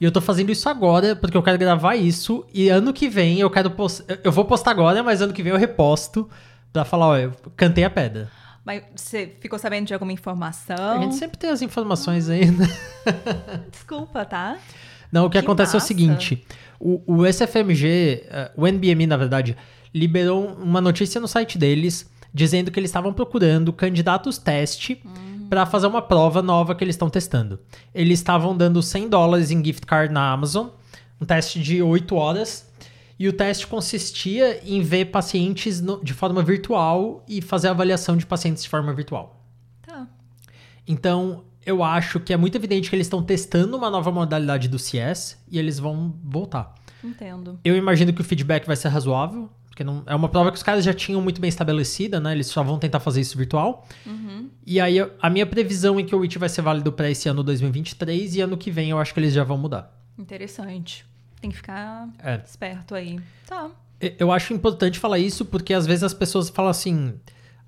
E 0.00 0.04
eu 0.04 0.12
tô 0.12 0.20
fazendo 0.20 0.50
isso 0.52 0.68
agora 0.68 1.16
porque 1.16 1.36
eu 1.36 1.42
quero 1.42 1.58
gravar 1.58 1.96
isso 1.96 2.46
e 2.54 2.68
ano 2.68 2.92
que 2.92 3.08
vem 3.08 3.40
eu 3.40 3.50
quero 3.50 3.70
post... 3.72 4.04
eu- 4.22 4.30
vou 4.30 4.44
postar 4.44 4.70
agora, 4.70 5.02
mas 5.02 5.20
ano 5.20 5.32
que 5.32 5.42
vem 5.42 5.50
eu 5.52 5.58
reposto 5.58 6.28
pra 6.72 6.84
falar, 6.84 7.06
ó, 7.08 7.16
eu 7.16 7.32
cantei 7.56 7.82
a 7.82 7.90
pedra. 7.90 8.30
Mas 8.68 8.82
você 8.94 9.32
ficou 9.40 9.58
sabendo 9.58 9.86
de 9.86 9.94
alguma 9.94 10.12
A 10.12 10.12
informação? 10.12 11.00
gente 11.00 11.14
sempre 11.14 11.38
tem 11.38 11.48
as 11.48 11.62
informações 11.62 12.28
aí, 12.28 12.50
né? 12.50 12.68
Desculpa, 13.72 14.26
tá? 14.26 14.58
Não, 15.10 15.24
o 15.24 15.30
que, 15.30 15.38
Que 15.38 15.44
acontece 15.46 15.70
é 15.70 15.72
o 15.72 15.76
massa. 15.76 15.86
seguinte: 15.86 16.44
o, 16.78 17.00
o 17.06 17.24
SFMG, 17.24 18.26
eh, 18.28 18.52
o 18.54 18.66
NBMI, 18.66 19.06
na 19.06 19.16
verdade, 19.16 19.56
liberou 19.94 20.48
uma 20.48 20.82
notícia 20.82 21.18
no 21.18 21.26
site 21.26 21.56
deles 21.56 22.10
dizendo 22.34 22.70
que 22.70 22.78
eles 22.78 22.90
estavam 22.90 23.10
procurando 23.10 23.72
candidatos 23.72 24.36
teste 24.36 25.02
para 25.48 25.64
fazer 25.64 25.86
uma 25.86 26.02
prova 26.02 26.42
nova 26.42 26.74
que 26.74 26.84
eles 26.84 26.94
estão 26.94 27.08
testando. 27.08 27.58
Eles 27.94 28.18
estavam 28.18 28.54
dando 28.54 28.82
100 28.82 29.08
dólares 29.08 29.50
em 29.50 29.64
gift 29.64 29.86
card 29.86 30.12
na 30.12 30.30
Amazon, 30.30 30.66
um 31.18 31.24
teste 31.24 31.58
de 31.58 31.82
8 31.82 32.14
horas. 32.14 32.67
E 33.18 33.26
o 33.28 33.32
teste 33.32 33.66
consistia 33.66 34.60
em 34.64 34.80
ver 34.80 35.06
pacientes 35.06 35.80
no- 35.80 36.02
de 36.04 36.14
forma 36.14 36.42
virtual 36.42 37.24
e 37.28 37.42
fazer 37.42 37.68
avaliação 37.68 38.16
de 38.16 38.24
pacientes 38.24 38.62
de 38.62 38.68
forma 38.68 38.92
virtual. 38.92 39.44
Tá. 39.84 40.06
Então, 40.86 41.44
eu 41.66 41.82
acho 41.82 42.20
que 42.20 42.32
é 42.32 42.36
muito 42.36 42.56
evidente 42.56 42.88
que 42.88 42.94
eles 42.96 43.06
estão 43.06 43.22
testando 43.22 43.76
uma 43.76 43.90
nova 43.90 44.10
modalidade 44.12 44.68
do 44.68 44.78
CS 44.78 45.36
e 45.50 45.58
eles 45.58 45.78
vão 45.78 46.14
voltar. 46.24 46.74
Entendo. 47.02 47.58
Eu 47.64 47.76
imagino 47.76 48.12
que 48.12 48.20
o 48.20 48.24
feedback 48.24 48.66
vai 48.66 48.76
ser 48.76 48.88
razoável, 48.88 49.48
porque 49.68 49.82
não, 49.84 50.02
é 50.06 50.14
uma 50.14 50.28
prova 50.28 50.50
que 50.50 50.56
os 50.56 50.62
caras 50.62 50.84
já 50.84 50.92
tinham 50.94 51.20
muito 51.20 51.40
bem 51.40 51.48
estabelecida, 51.48 52.18
né? 52.20 52.32
Eles 52.32 52.46
só 52.46 52.62
vão 52.62 52.78
tentar 52.78 53.00
fazer 53.00 53.20
isso 53.20 53.36
virtual. 53.36 53.86
E 54.66 54.80
aí, 54.80 54.96
a 55.20 55.30
minha 55.30 55.46
previsão 55.46 55.98
é 55.98 56.02
que 56.02 56.14
o 56.14 56.22
IT 56.24 56.38
vai 56.38 56.48
ser 56.48 56.62
válido 56.62 56.92
para 56.92 57.10
esse 57.10 57.28
ano 57.28 57.42
2023 57.42 58.36
e 58.36 58.40
ano 58.40 58.56
que 58.56 58.70
vem 58.70 58.90
eu 58.90 58.98
acho 58.98 59.12
que 59.14 59.20
eles 59.20 59.32
já 59.32 59.44
vão 59.44 59.56
mudar. 59.58 59.96
Interessante. 60.18 61.04
Tem 61.40 61.50
que 61.50 61.56
ficar 61.56 62.08
É. 62.22 62.40
esperto 62.44 62.94
aí. 62.94 63.18
Tá. 63.46 63.70
Eu 64.18 64.30
acho 64.32 64.52
importante 64.54 64.98
falar 64.98 65.18
isso 65.18 65.44
porque 65.44 65.72
às 65.74 65.86
vezes 65.86 66.02
as 66.04 66.14
pessoas 66.14 66.48
falam 66.48 66.70
assim: 66.70 67.14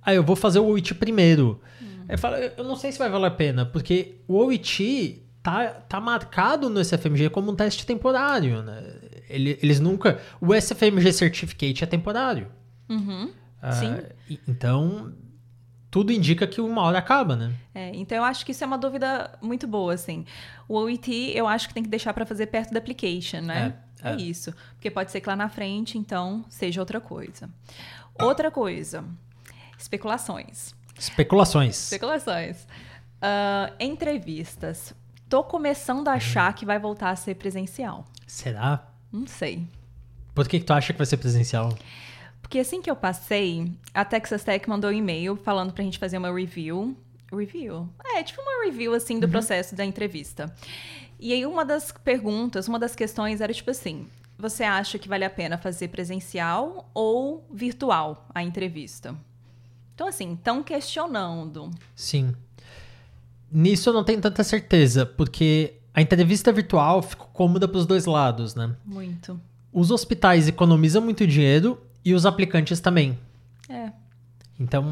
ah, 0.02 0.14
eu 0.14 0.22
vou 0.22 0.36
fazer 0.36 0.58
o 0.60 0.66
OIT 0.66 0.94
primeiro. 0.94 1.60
Eu 2.08 2.18
falo, 2.18 2.36
"Eu- 2.36 2.64
não 2.64 2.74
sei 2.76 2.90
se 2.90 2.98
vai 2.98 3.08
valer 3.08 3.26
a 3.26 3.30
pena, 3.30 3.64
porque 3.64 4.16
o 4.26 4.36
OIT 4.36 5.22
tá, 5.42 5.68
tá 5.68 6.00
marcado 6.00 6.68
no 6.68 6.80
SFMG 6.80 7.30
como 7.30 7.50
um 7.52 7.54
teste 7.56 7.86
temporário, 7.86 8.62
né? 8.62 8.82
Ele- 9.28 9.58
eles 9.62 9.78
nunca. 9.78 10.20
O 10.40 10.52
SFMG 10.52 11.12
Certificate 11.12 11.84
é 11.84 11.86
temporário. 11.86 12.48
Uhum. 12.88 13.30
Ah, 13.62 13.72
Sim. 13.72 13.94
então, 14.48 15.12
tudo 15.90 16.12
indica 16.12 16.46
que 16.46 16.60
uma 16.60 16.82
hora 16.82 16.98
acaba, 16.98 17.34
né? 17.34 17.52
É, 17.74 17.90
então 17.94 18.16
eu 18.16 18.24
acho 18.24 18.44
que 18.46 18.52
isso 18.52 18.62
é 18.62 18.66
uma 18.66 18.78
dúvida 18.78 19.36
muito 19.42 19.66
boa, 19.66 19.92
assim. 19.94 20.24
O 20.68 20.74
OIT 20.74 21.32
eu 21.34 21.48
acho 21.48 21.66
que 21.68 21.74
tem 21.74 21.82
que 21.82 21.88
deixar 21.88 22.14
pra 22.14 22.24
fazer 22.24 22.46
perto 22.46 22.72
da 22.72 22.78
application, 22.78 23.40
né? 23.40 23.74
É, 24.02 24.10
É, 24.10 24.12
é. 24.12 24.16
isso. 24.16 24.54
Porque 24.74 24.90
pode 24.90 25.10
ser 25.10 25.20
que 25.20 25.28
lá 25.28 25.34
na 25.36 25.48
frente, 25.48 25.98
então, 25.98 26.44
seja 26.48 26.80
outra 26.80 27.00
coisa. 27.00 27.50
Outra 28.18 28.50
coisa. 28.50 29.04
Especulações. 29.78 30.74
Especulações. 30.98 31.84
Especulações. 31.84 32.66
Ah, 33.20 33.72
entrevistas. 33.80 34.94
Tô 35.28 35.42
começando 35.44 36.08
a 36.08 36.12
achar 36.12 36.52
que 36.54 36.66
vai 36.66 36.78
voltar 36.78 37.10
a 37.10 37.16
ser 37.16 37.34
presencial. 37.36 38.04
Será? 38.26 38.86
Não 39.12 39.26
sei. 39.26 39.66
Por 40.34 40.46
que, 40.48 40.58
que 40.60 40.64
tu 40.66 40.72
acha 40.72 40.92
que 40.92 40.98
vai 40.98 41.06
ser 41.06 41.16
presencial? 41.16 41.76
Porque 42.50 42.58
assim 42.58 42.82
que 42.82 42.90
eu 42.90 42.96
passei, 42.96 43.72
a 43.94 44.04
Texas 44.04 44.42
Tech 44.42 44.68
mandou 44.68 44.90
um 44.90 44.92
e-mail 44.92 45.36
falando 45.36 45.72
pra 45.72 45.84
gente 45.84 46.00
fazer 46.00 46.18
uma 46.18 46.34
review. 46.34 46.96
Review? 47.32 47.88
É, 48.04 48.24
tipo 48.24 48.42
uma 48.42 48.64
review, 48.64 48.92
assim, 48.92 49.20
do 49.20 49.28
processo 49.28 49.76
da 49.76 49.84
entrevista. 49.84 50.52
E 51.20 51.32
aí 51.32 51.46
uma 51.46 51.64
das 51.64 51.92
perguntas, 51.92 52.66
uma 52.66 52.76
das 52.76 52.96
questões 52.96 53.40
era 53.40 53.54
tipo 53.54 53.70
assim: 53.70 54.08
você 54.36 54.64
acha 54.64 54.98
que 54.98 55.08
vale 55.08 55.24
a 55.24 55.30
pena 55.30 55.56
fazer 55.58 55.86
presencial 55.90 56.90
ou 56.92 57.46
virtual 57.52 58.26
a 58.34 58.42
entrevista? 58.42 59.14
Então, 59.94 60.08
assim, 60.08 60.32
estão 60.32 60.60
questionando. 60.60 61.70
Sim. 61.94 62.34
Nisso 63.48 63.90
eu 63.90 63.94
não 63.94 64.02
tenho 64.02 64.20
tanta 64.20 64.42
certeza, 64.42 65.06
porque 65.06 65.74
a 65.94 66.02
entrevista 66.02 66.50
virtual 66.50 67.00
ficou 67.00 67.28
cômoda 67.28 67.68
para 67.68 67.78
os 67.78 67.86
dois 67.86 68.06
lados, 68.06 68.56
né? 68.56 68.74
Muito. 68.84 69.40
Os 69.72 69.92
hospitais 69.92 70.48
economizam 70.48 71.00
muito 71.00 71.24
dinheiro 71.24 71.80
e 72.04 72.14
os 72.14 72.24
aplicantes 72.26 72.80
também. 72.80 73.18
É, 73.68 73.92
Então 74.58 74.84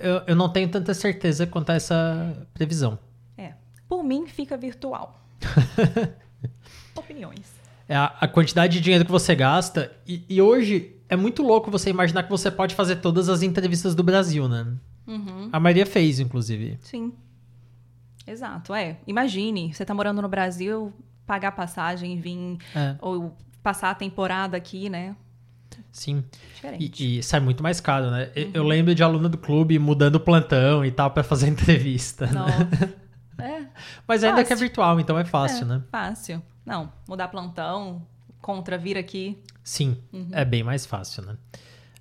eu, 0.00 0.22
eu 0.26 0.36
não 0.36 0.48
tenho 0.48 0.68
tanta 0.68 0.92
certeza 0.94 1.46
quanto 1.46 1.70
a 1.70 1.74
essa 1.74 2.46
previsão. 2.52 2.98
é. 3.38 3.52
Por 3.88 4.02
mim, 4.02 4.26
fica 4.26 4.56
virtual. 4.56 5.20
Opiniões. 6.96 7.52
É 7.88 7.94
a, 7.96 8.06
a 8.20 8.28
quantidade 8.28 8.74
de 8.74 8.80
dinheiro 8.80 9.04
que 9.04 9.10
você 9.12 9.34
gasta. 9.34 9.92
E, 10.06 10.24
e, 10.28 10.40
hoje 10.40 10.96
é 11.08 11.16
muito 11.16 11.42
louco 11.42 11.70
você 11.70 11.90
imaginar 11.90 12.22
que 12.22 12.30
você 12.30 12.50
pode 12.50 12.74
fazer 12.74 12.96
todas 12.96 13.28
as 13.28 13.42
entrevistas 13.42 13.94
do 13.94 14.02
Brasil, 14.02 14.48
né? 14.48 14.66
Uhum. 15.06 15.50
A 15.52 15.60
Maria 15.60 15.84
fez, 15.84 16.18
inclusive. 16.18 16.78
Sim. 16.80 17.12
Exato, 18.26 18.72
é. 18.74 18.96
Imagine, 19.06 19.74
você 19.74 19.84
tá 19.84 19.92
morando 19.92 20.22
no 20.22 20.28
Brasil, 20.28 20.92
pagar 21.26 21.52
passagem, 21.52 22.18
vir 22.18 22.56
É. 22.74 22.96
ou 23.02 23.36
passar 23.62 23.90
a 23.90 23.94
temporada 23.94 24.56
aqui, 24.56 24.88
né? 24.88 25.14
Sim. 25.92 26.24
Diferente. 26.54 27.02
E, 27.02 27.18
e 27.18 27.22
sai 27.22 27.40
muito 27.40 27.62
mais 27.62 27.80
caro, 27.80 28.10
né? 28.10 28.30
Eu- 28.34 28.50
Eu 28.54 28.64
lembro 28.64 28.94
de 28.94 29.02
aluno 29.02 29.28
do 29.28 29.38
clube 29.38 29.78
mudando 29.78 30.16
o 30.16 30.20
plantão 30.20 30.84
e 30.84 30.90
tal 30.90 31.10
pra 31.10 31.22
fazer 31.22 31.48
entrevista. 31.50 32.26
né? 32.26 32.32
Nossa. 32.32 32.94
é, 33.38 33.66
Mas 34.06 34.22
ainda 34.24 34.36
que 34.44 34.52
é 34.52 34.56
Fácil. 34.56 34.66
virtual, 34.66 35.00
então 35.00 35.18
é 35.18 35.24
fácil, 35.24 35.64
é, 35.64 35.68
né? 35.68 35.82
Fácil. 35.90 36.42
Não, 36.64 36.92
mudar 37.08 37.28
plantão, 37.28 38.02
contra 38.40 38.76
vir 38.78 38.96
aqui. 38.96 39.38
Sim, 39.62 39.96
Uhum. 40.12 40.28
é 40.32 40.44
bem 40.44 40.62
mais 40.62 40.84
fácil, 40.86 41.22
né? 41.24 41.36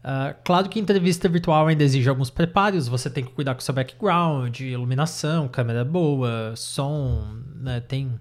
Ah, 0.06 0.36
claro 0.44 0.68
que 0.68 0.80
entrevista 0.80 1.30
virtual 1.30 1.68
ainda 1.68 1.82
exige 1.84 2.10
alguns 2.10 2.30
preparos, 2.30 2.90
você 2.90 3.10
tem 3.10 3.24
que 3.24 3.32
cuidar 3.32 3.56
com 3.56 3.62
seu 3.62 3.74
background, 3.74 4.60
iluminação, 4.60 5.48
câmera 5.48 5.86
boa, 5.86 6.54
som, 6.58 7.26
né? 7.56 7.80
Tem, 7.80 8.20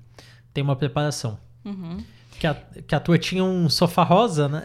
tem 0.55 0.63
uma 0.63 0.77
preparação. 0.77 1.39
Uhum. 1.65 1.99
Que 2.39 2.47
a, 2.47 2.55
que 2.55 2.95
a 2.95 3.01
tua 3.01 3.19
tinha 3.19 3.43
um 3.43 3.69
sofá 3.69 4.05
rosa, 4.05 4.49
né? 4.49 4.63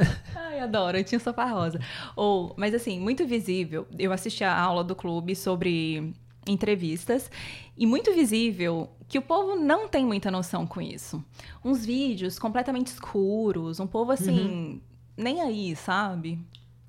Adoro, 0.68 0.98
eu 0.98 1.04
tinha 1.04 1.20
sofá 1.20 1.46
rosa. 1.46 1.80
Ou, 2.16 2.54
mas 2.58 2.74
assim, 2.74 3.00
muito 3.00 3.26
visível. 3.26 3.88
Eu 3.98 4.12
assisti 4.12 4.44
a 4.44 4.56
aula 4.60 4.84
do 4.84 4.96
clube 4.96 5.36
sobre 5.36 6.14
entrevistas 6.48 7.30
e 7.78 7.86
muito 7.86 8.14
visível 8.14 8.90
que 9.08 9.18
o 9.18 9.22
povo 9.22 9.56
não 9.56 9.88
tem 9.88 10.06
muita 10.06 10.32
noção 10.32 10.66
com 10.66 10.82
isso. 10.82 11.24
Uns 11.64 11.86
vídeos 11.86 12.38
completamente 12.40 12.88
escuros, 12.88 13.80
um 13.80 13.88
povo 13.88 14.12
assim, 14.12 14.82
nem 15.16 15.42
aí, 15.42 15.76
sabe? 15.76 16.40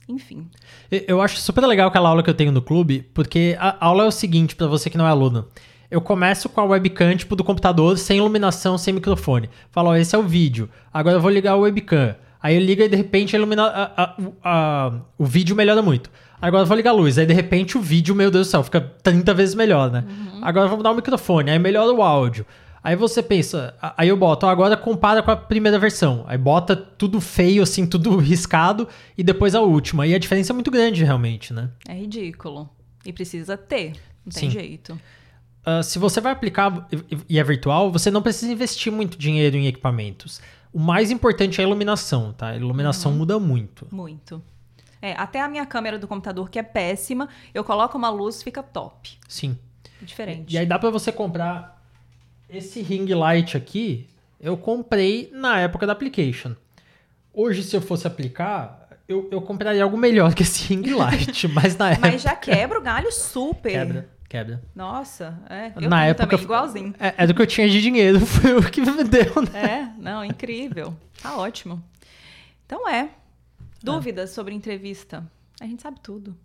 Enfim. 0.09 0.49
Eu- 0.91 1.21
acho 1.21 1.37
super 1.39 1.67
legal 1.67 1.89
aquela 1.89 2.09
aula 2.09 2.23
que 2.23 2.31
eu 2.31 2.35
tenho 2.35 2.51
no 2.51 2.63
clube, 2.63 3.03
porque 3.13 3.57
a 3.61 3.77
aula 3.85 4.05
é 4.05 4.07
o 4.07 4.11
seguinte, 4.11 4.57
pra 4.57 4.67
você 4.67 4.89
que 4.89 4.97
não 4.97 5.07
é 5.07 5.11
aluno. 5.11 5.47
Eu 5.91 6.01
começo 6.01 6.49
com 6.49 6.61
a 6.61 6.65
webcam, 6.65 7.17
tipo, 7.17 7.35
do 7.37 7.45
computador, 7.45 7.97
sem 7.99 8.19
iluminação, 8.19 8.77
sem 8.79 8.93
microfone. 8.95 9.49
Falo, 9.71 9.91
ó, 9.91 9.97
esse 9.97 10.15
é 10.15 10.19
o 10.19 10.23
vídeo. 10.23 10.69
Agora 10.93 11.17
eu 11.17 11.21
vou 11.21 11.31
ligar 11.31 11.57
o 11.57 11.61
webcam. 11.61 12.15
Aí 12.43 12.55
eu 12.57 12.61
ligo 12.63 12.83
e 12.83 12.89
de 12.89 12.97
repente 12.97 13.35
a 13.35 13.39
ilumina... 13.39 13.65
a- 13.67 14.15
a- 14.45 14.93
o- 15.19 15.25
vídeo 15.25 15.57
melhora 15.57 15.83
muito. 15.83 16.11
Agora 16.41 16.63
eu 16.63 16.67
vou 16.67 16.77
ligar 16.77 16.91
a 16.91 16.95
luz. 16.95 17.19
Aí 17.19 17.27
de 17.27 17.35
repente 17.35 17.77
o 17.77 17.81
vídeo, 17.81 18.15
meu 18.15 18.31
Deus 18.31 18.47
do 18.47 18.51
céu, 18.51 18.63
fica 18.63 18.81
30 18.81 19.35
vezes 19.35 19.55
melhor, 19.55 19.91
né? 19.91 20.05
Agora 20.43 20.67
eu 20.67 20.69
vou 20.69 20.79
mudar 20.79 20.93
o 20.93 20.95
microfone, 20.95 21.51
aí 21.51 21.59
melhora 21.59 21.93
o 21.93 22.01
áudio. 22.03 22.47
Aí 22.83 22.95
você 22.95 23.21
pensa, 23.23 23.75
aí 23.97 24.09
eu 24.09 24.17
boto, 24.17 24.47
agora 24.47 24.77
compara 24.77 25.21
com 25.21 25.33
a 25.33 25.37
primeira 25.37 25.79
versão. 25.81 26.25
Aí 26.29 26.39
bota 26.39 26.77
tudo 26.77 27.21
feio, 27.21 27.63
assim, 27.63 27.85
tudo 27.87 28.17
riscado, 28.19 28.87
e 29.17 29.23
depois 29.25 29.55
a 29.57 29.61
última. 29.61 30.07
E 30.07 30.15
a 30.15 30.19
diferença 30.19 30.53
é 30.53 30.55
muito 30.55 30.71
grande, 30.71 31.03
realmente, 31.05 31.53
né? 31.53 31.71
É 31.89 31.95
ridículo. 31.95 32.71
E 33.05 33.13
precisa 33.13 33.57
ter. 33.57 33.95
Não 34.25 34.33
tem 34.33 34.49
Sim. 34.49 34.51
jeito. 34.51 34.99
Ah, 35.67 35.83
se 35.83 35.99
você 35.99 36.21
vai 36.21 36.33
aplicar 36.33 36.87
e- 36.93 37.19
e 37.31 37.39
é 37.39 37.43
virtual, 37.45 37.91
você 37.91 38.11
não 38.13 38.23
precisa 38.23 38.51
investir 38.53 38.93
muito 38.93 39.19
dinheiro 39.19 39.57
em 39.57 39.67
equipamentos. 39.67 40.41
O 40.79 40.81
mais 40.81 41.11
importante 41.11 41.61
é 41.61 41.65
a 41.65 41.67
iluminação, 41.67 42.33
tá? 42.33 42.51
A 42.51 42.57
iluminação 42.57 43.11
muda 43.11 43.37
muito. 43.41 43.89
Muito. 43.91 44.41
É, 45.03 45.13
até 45.15 45.41
a 45.41 45.49
minha 45.49 45.67
câmera 45.67 45.99
do 45.99 46.07
computador, 46.07 46.49
que 46.49 46.57
é 46.57 46.63
péssima, 46.63 47.29
eu 47.53 47.65
coloco 47.65 47.99
uma 47.99 48.09
luz, 48.11 48.45
fica 48.45 48.63
top. 48.63 49.19
Sim. 49.27 49.59
Diferente. 50.01 50.55
E 50.55 50.57
aí 50.57 50.65
dá 50.65 50.79
pra 50.79 50.91
você 50.91 51.11
comprar 51.11 51.83
esse 52.49 52.81
ring 52.81 53.13
light 53.13 53.57
aqui. 53.57 54.07
Eu 54.41 54.57
comprei 54.57 55.29
na 55.35 55.59
época 55.59 55.85
da 55.85 55.95
application. 55.95 56.55
Hoje, 57.35 57.65
se 57.65 57.75
eu 57.75 57.81
fosse 57.81 58.07
aplicar, 58.07 58.89
eu, 59.09 59.29
eu 59.33 59.43
compraria 59.43 59.83
algo 59.83 59.97
melhor 59.97 60.33
que 60.33 60.45
esse 60.45 60.73
ring 60.73 60.95
light. 60.95 61.49
mas 61.53 61.77
na 61.77 61.91
época. 61.91 62.09
Mas 62.09 62.23
já 62.23 62.37
quebra 62.37 62.79
o 62.79 62.83
galho 62.83 63.11
super. 63.11 63.73
Quebra, 63.73 64.09
quebra. 64.29 64.63
Nossa, 64.75 65.41
é. 65.49 65.73
Eu 65.77 65.89
na 65.89 66.05
época. 66.05 66.27
também, 66.27 66.45
igualzinho. 66.45 66.95
É, 66.99 67.15
é 67.19 67.27
do 67.27 67.35
que 67.35 67.43
eu 67.43 67.47
tinha 67.47 67.69
de 67.69 67.81
dinheiro. 67.81 68.21
Foi 68.27 68.57
o 68.57 68.71
que 68.71 68.81
me 68.81 69.05
deu, 69.05 69.43
né? 69.43 69.65
É, 69.65 70.01
não, 70.01 70.25
incrível. 70.25 70.95
Tá 71.23 71.37
ótimo. 71.37 71.83
Então 72.67 72.89
é. 72.89 73.11
Dúvidas 73.83 74.31
sobre 74.31 74.55
entrevista? 74.55 75.25
A 75.61 75.65
gente 75.65 75.83
sabe 75.83 75.99
tudo. 76.01 76.37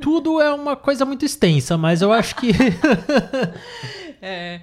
Tudo 0.00 0.40
é 0.40 0.52
uma 0.52 0.76
coisa 0.76 1.04
muito 1.04 1.24
extensa, 1.24 1.76
mas 1.76 2.02
eu 2.02 2.12
acho 2.12 2.36
que. 2.36 2.50
É. 4.22 4.60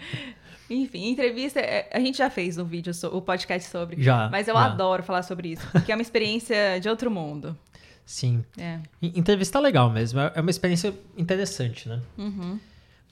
Enfim, 0.69 1.09
entrevista, 1.09 1.59
é, 1.59 1.89
a 1.91 1.99
gente 1.99 2.19
já 2.19 2.29
fez 2.29 2.59
um 2.59 2.63
vídeo, 2.63 2.93
o 3.11 3.21
podcast 3.21 3.69
sobre. 3.69 4.03
Já, 4.03 4.29
Mas 4.29 4.47
eu 4.47 4.53
já. 4.53 4.65
adoro 4.65 5.01
falar 5.01 5.23
sobre 5.23 5.53
isso, 5.53 5.65
porque 5.71 5.91
é 5.91 5.95
uma 5.95 6.01
experiência 6.03 6.79
de 6.79 6.87
outro 6.87 7.09
mundo. 7.09 7.57
Sim. 8.07 8.43
É. 8.57 8.79
En- 9.01 9.19
Entrevista 9.19 9.59
é 9.59 9.61
legal 9.61 9.89
mesmo. 9.91 10.19
É 10.19 10.31
é 10.35 10.41
uma 10.41 10.49
experiência 10.49 10.93
interessante, 11.17 11.87
né? 11.89 12.01
Uhum. 12.17 12.57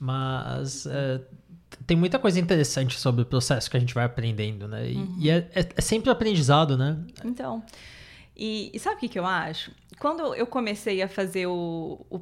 Mas 0.00 0.86
é, 0.86 1.20
tem 1.86 1.96
muita 1.96 2.18
coisa 2.18 2.40
interessante 2.40 2.98
sobre 2.98 3.22
o 3.22 3.26
processo 3.26 3.70
que 3.70 3.76
a 3.76 3.80
gente 3.80 3.94
vai 3.94 4.04
aprendendo, 4.04 4.66
né? 4.66 4.90
E, 4.90 4.96
Uhum. 4.96 5.16
e 5.20 5.30
é, 5.30 5.36
é- 5.54 5.68
é 5.76 5.80
sempre 5.80 6.10
aprendizado, 6.10 6.76
né? 6.78 6.96
Então, 7.24 7.62
e, 8.36 8.70
e 8.72 8.78
sabe 8.78 8.96
o 8.96 8.98
que, 8.98 9.08
que 9.08 9.18
eu 9.18 9.26
acho? 9.26 9.70
Quando 9.98 10.34
eu 10.34 10.46
comecei 10.46 11.02
a 11.02 11.08
fazer 11.08 11.46
o, 11.46 12.00
o- 12.10 12.20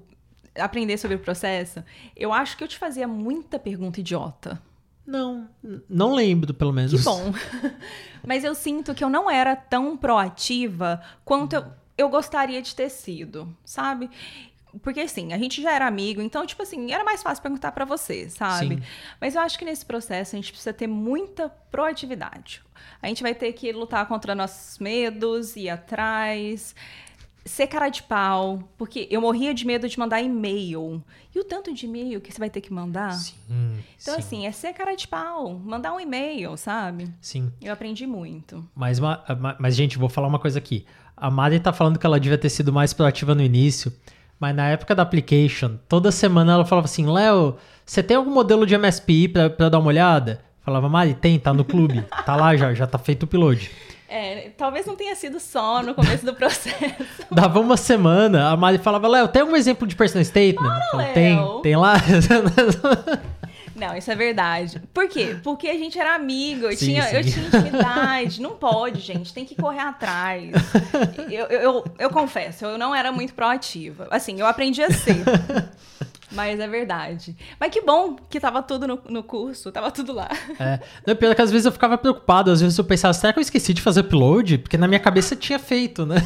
aprender 0.59 0.99
sobre 0.99 1.17
o 1.17 1.21
processo, 1.21 1.83
eu 2.17 2.33
acho 2.33 2.57
que 2.57 2.65
eu 2.65 2.69
te 2.69 2.77
fazia 2.79 3.07
muita 3.09 3.59
pergunta 3.59 4.01
idiota. 4.01 4.61
Não, 5.07 5.49
não 5.89 6.15
lembro, 6.15 6.55
pelo 6.55 6.73
menos. 6.73 6.91
Que 6.93 6.99
bom. 6.99 7.33
Mas 8.27 8.43
eu 8.43 8.55
sinto 8.55 8.95
que 8.95 9.05
eu 9.05 9.11
não 9.11 9.31
era 9.31 9.55
tão 9.55 9.97
proativa 9.99 11.03
quanto 11.25 11.57
eu, 11.57 11.67
eu 11.97 12.09
gostaria 12.09 12.61
de 12.61 12.75
ter 12.75 12.89
sido, 12.89 13.55
sabe? 13.65 14.11
Porque 14.83 15.01
assim, 15.01 15.33
a 15.33 15.39
gente 15.39 15.63
já 15.63 15.73
era 15.73 15.87
amigo, 15.87 16.21
então, 16.21 16.45
tipo 16.45 16.63
assim, 16.63 16.93
era 16.93 17.05
mais 17.05 17.23
fácil 17.23 17.43
perguntar 17.43 17.71
pra 17.73 17.85
você, 17.85 18.29
sabe? 18.29 18.77
Sim. 18.77 18.83
Mas 19.21 19.35
eu 19.37 19.41
acho 19.41 19.59
que 19.59 19.65
nesse 19.65 19.87
processo 19.87 20.35
a 20.35 20.39
gente 20.39 20.51
precisa 20.51 20.73
ter 20.73 20.89
muita 20.89 21.49
proatividade. 21.49 22.61
A 23.01 23.07
gente 23.07 23.23
vai 23.23 23.35
ter 23.35 23.53
que 23.53 23.71
lutar 23.73 24.07
contra 24.07 24.35
nossos 24.35 24.79
medos, 24.79 25.55
ir 25.55 25.71
atrás, 25.71 26.75
ser 27.45 27.67
cara 27.67 27.89
de 27.89 28.03
pau, 28.03 28.69
porque 28.77 29.07
eu 29.11 29.21
morria 29.21 29.53
de 29.53 29.67
medo 29.67 29.89
de 29.89 29.99
mandar 29.99 30.21
e-mail. 30.23 31.03
E 31.35 31.39
o 31.39 31.45
tanto 31.45 31.73
de 31.73 31.87
e-mail 31.87 32.21
que 32.21 32.33
você 32.33 32.39
vai 32.39 32.51
ter 32.51 32.61
que 32.61 32.73
mandar? 32.73 33.13
Sim. 33.13 33.35
Então, 34.01 34.15
sim, 34.15 34.21
assim, 34.21 34.47
é 34.47 34.53
ser 34.53 34.73
cara 34.73 34.95
de 34.95 35.07
pau, 35.07 35.55
mandar 35.59 35.93
um 35.93 36.01
e-mail, 36.01 36.57
sabe? 36.57 37.13
Sim. 37.21 37.53
Eu 37.61 37.73
aprendi 37.73 38.07
muito. 38.07 38.69
Mas, 38.75 38.99
mas, 39.59 39.77
gente, 39.77 39.99
vou 39.99 40.09
falar 40.09 40.27
uma 40.27 40.39
coisa 40.39 40.59
aqui. 40.59 40.87
A 41.25 41.31
Mari 41.31 41.59
tá 41.59 41.73
falando 41.73 41.99
que 41.99 42.05
ela 42.05 42.21
devia 42.21 42.37
ter 42.37 42.51
sido 42.51 42.71
mais 42.71 42.93
proativa 42.93 43.35
no 43.35 43.41
início, 43.41 43.91
mas 44.39 44.55
na 44.55 44.69
época 44.69 44.95
da 44.95 45.03
application, 45.05 45.79
toda 45.89 46.13
semana 46.13 46.53
ela 46.53 46.67
falava 46.67 46.85
assim: 46.85 47.07
Léo, 47.11 47.57
você 47.83 48.03
tem 48.03 48.15
algum 48.15 48.31
modelo 48.31 48.67
de 48.67 48.77
MSPI 48.77 49.29
pra, 49.29 49.49
pra 49.49 49.71
dar 49.71 49.79
uma 49.79 49.89
olhada? 49.89 50.43
Falava, 50.61 50.87
Mari, 50.87 51.15
tem, 51.15 51.39
tá 51.39 51.55
no 51.55 51.65
clube. 51.65 52.05
tá 52.27 52.37
lá 52.37 52.55
já, 52.55 52.75
já 52.75 52.87
tá 52.87 52.99
feito 52.99 53.23
o 53.23 53.25
upload. 53.25 53.71
É, 54.07 54.51
talvez 54.55 54.85
não 54.85 54.97
tenha 54.97 55.17
sido 55.17 55.41
só 55.41 55.83
no 55.83 55.95
começo 55.95 56.27
do 56.27 56.35
processo. 56.35 56.77
Dava 57.33 57.59
uma 57.59 57.79
semana, 57.79 58.51
a 58.51 58.57
Mari 58.59 58.77
falava, 58.77 59.09
Léo, 59.09 59.27
tem 59.27 59.41
algum 59.41 59.57
exemplo 59.57 59.89
de 59.89 59.97
personal 59.97 60.27
statement? 60.27 60.79
Tem, 61.15 61.39
tem 61.63 61.75
lá. 61.75 61.95
Não, 63.75 63.97
isso 63.97 64.11
é 64.11 64.15
verdade. 64.15 64.81
Por 64.93 65.09
quê? 65.09 65.37
Porque 65.43 65.69
a 65.69 65.77
gente 65.77 65.99
era 65.99 66.15
amigo, 66.15 66.67
eu, 66.67 66.77
Sim, 66.77 66.87
tinha, 66.87 67.13
eu 67.13 67.25
sim. 67.25 67.31
tinha 67.31 67.47
intimidade. 67.47 68.41
Não 68.41 68.53
pode, 68.53 69.01
gente, 69.01 69.33
tem 69.35 69.45
que 69.45 69.55
correr 69.57 69.81
atrás. 69.81 70.51
Eu, 71.31 71.47
eu, 71.47 71.61
eu, 71.61 71.85
eu 71.99 72.11
confesso, 72.11 72.65
eu 72.65 72.79
não 72.79 72.95
era 72.95 73.11
muito 73.11 73.35
proativa. 73.35 74.07
Assim, 74.11 74.39
eu 74.39 74.47
aprendi 74.47 74.83
a 74.83 74.91
ser. 74.91 75.25
Mas 76.31 76.59
é 76.59 76.67
verdade. 76.67 77.37
Mas 77.59 77.71
que 77.71 77.81
bom 77.81 78.17
que 78.29 78.41
tava 78.41 78.63
tudo 78.63 78.87
no, 78.87 79.01
no 79.09 79.23
curso, 79.23 79.71
tava 79.71 79.91
tudo 79.91 80.13
lá. 80.13 80.29
É. 80.59 80.81
Não, 81.07 81.17
pior 81.17 81.35
que 81.35 81.43
às 81.43 81.51
vezes 81.51 81.67
eu 81.67 81.73
ficava 81.73 81.97
preocupado, 81.97 82.51
às 82.51 82.61
vezes 82.61 82.77
eu 82.77 82.85
pensava, 82.85 83.15
será 83.15 83.33
que 83.33 83.39
eu 83.39 83.43
esqueci 83.43 83.73
de 83.73 83.81
fazer 83.81 84.01
upload? 84.01 84.59
Porque 84.59 84.77
na 84.77 84.89
minha 84.89 85.01
cabeça 85.01 85.37
tinha 85.37 85.59
feito, 85.59 86.05
né? 86.05 86.17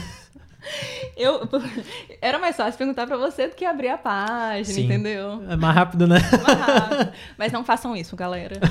Eu, 1.16 1.49
era 2.21 2.38
mais 2.38 2.57
fácil 2.57 2.77
perguntar 2.79 3.07
pra 3.07 3.16
você 3.16 3.49
do 3.49 3.55
que 3.55 3.64
abrir 3.64 3.88
a 3.88 3.99
página, 3.99 4.64
Sim. 4.75 4.85
entendeu? 4.85 5.42
É 5.49 5.57
mais 5.57 5.75
rápido, 5.75 6.07
né? 6.07 6.16
Mais 6.42 6.59
rápido. 6.59 7.12
Mas 7.37 7.53
não 7.53 7.64
façam 7.64 7.97
isso, 7.97 8.16
galera. 8.16 8.57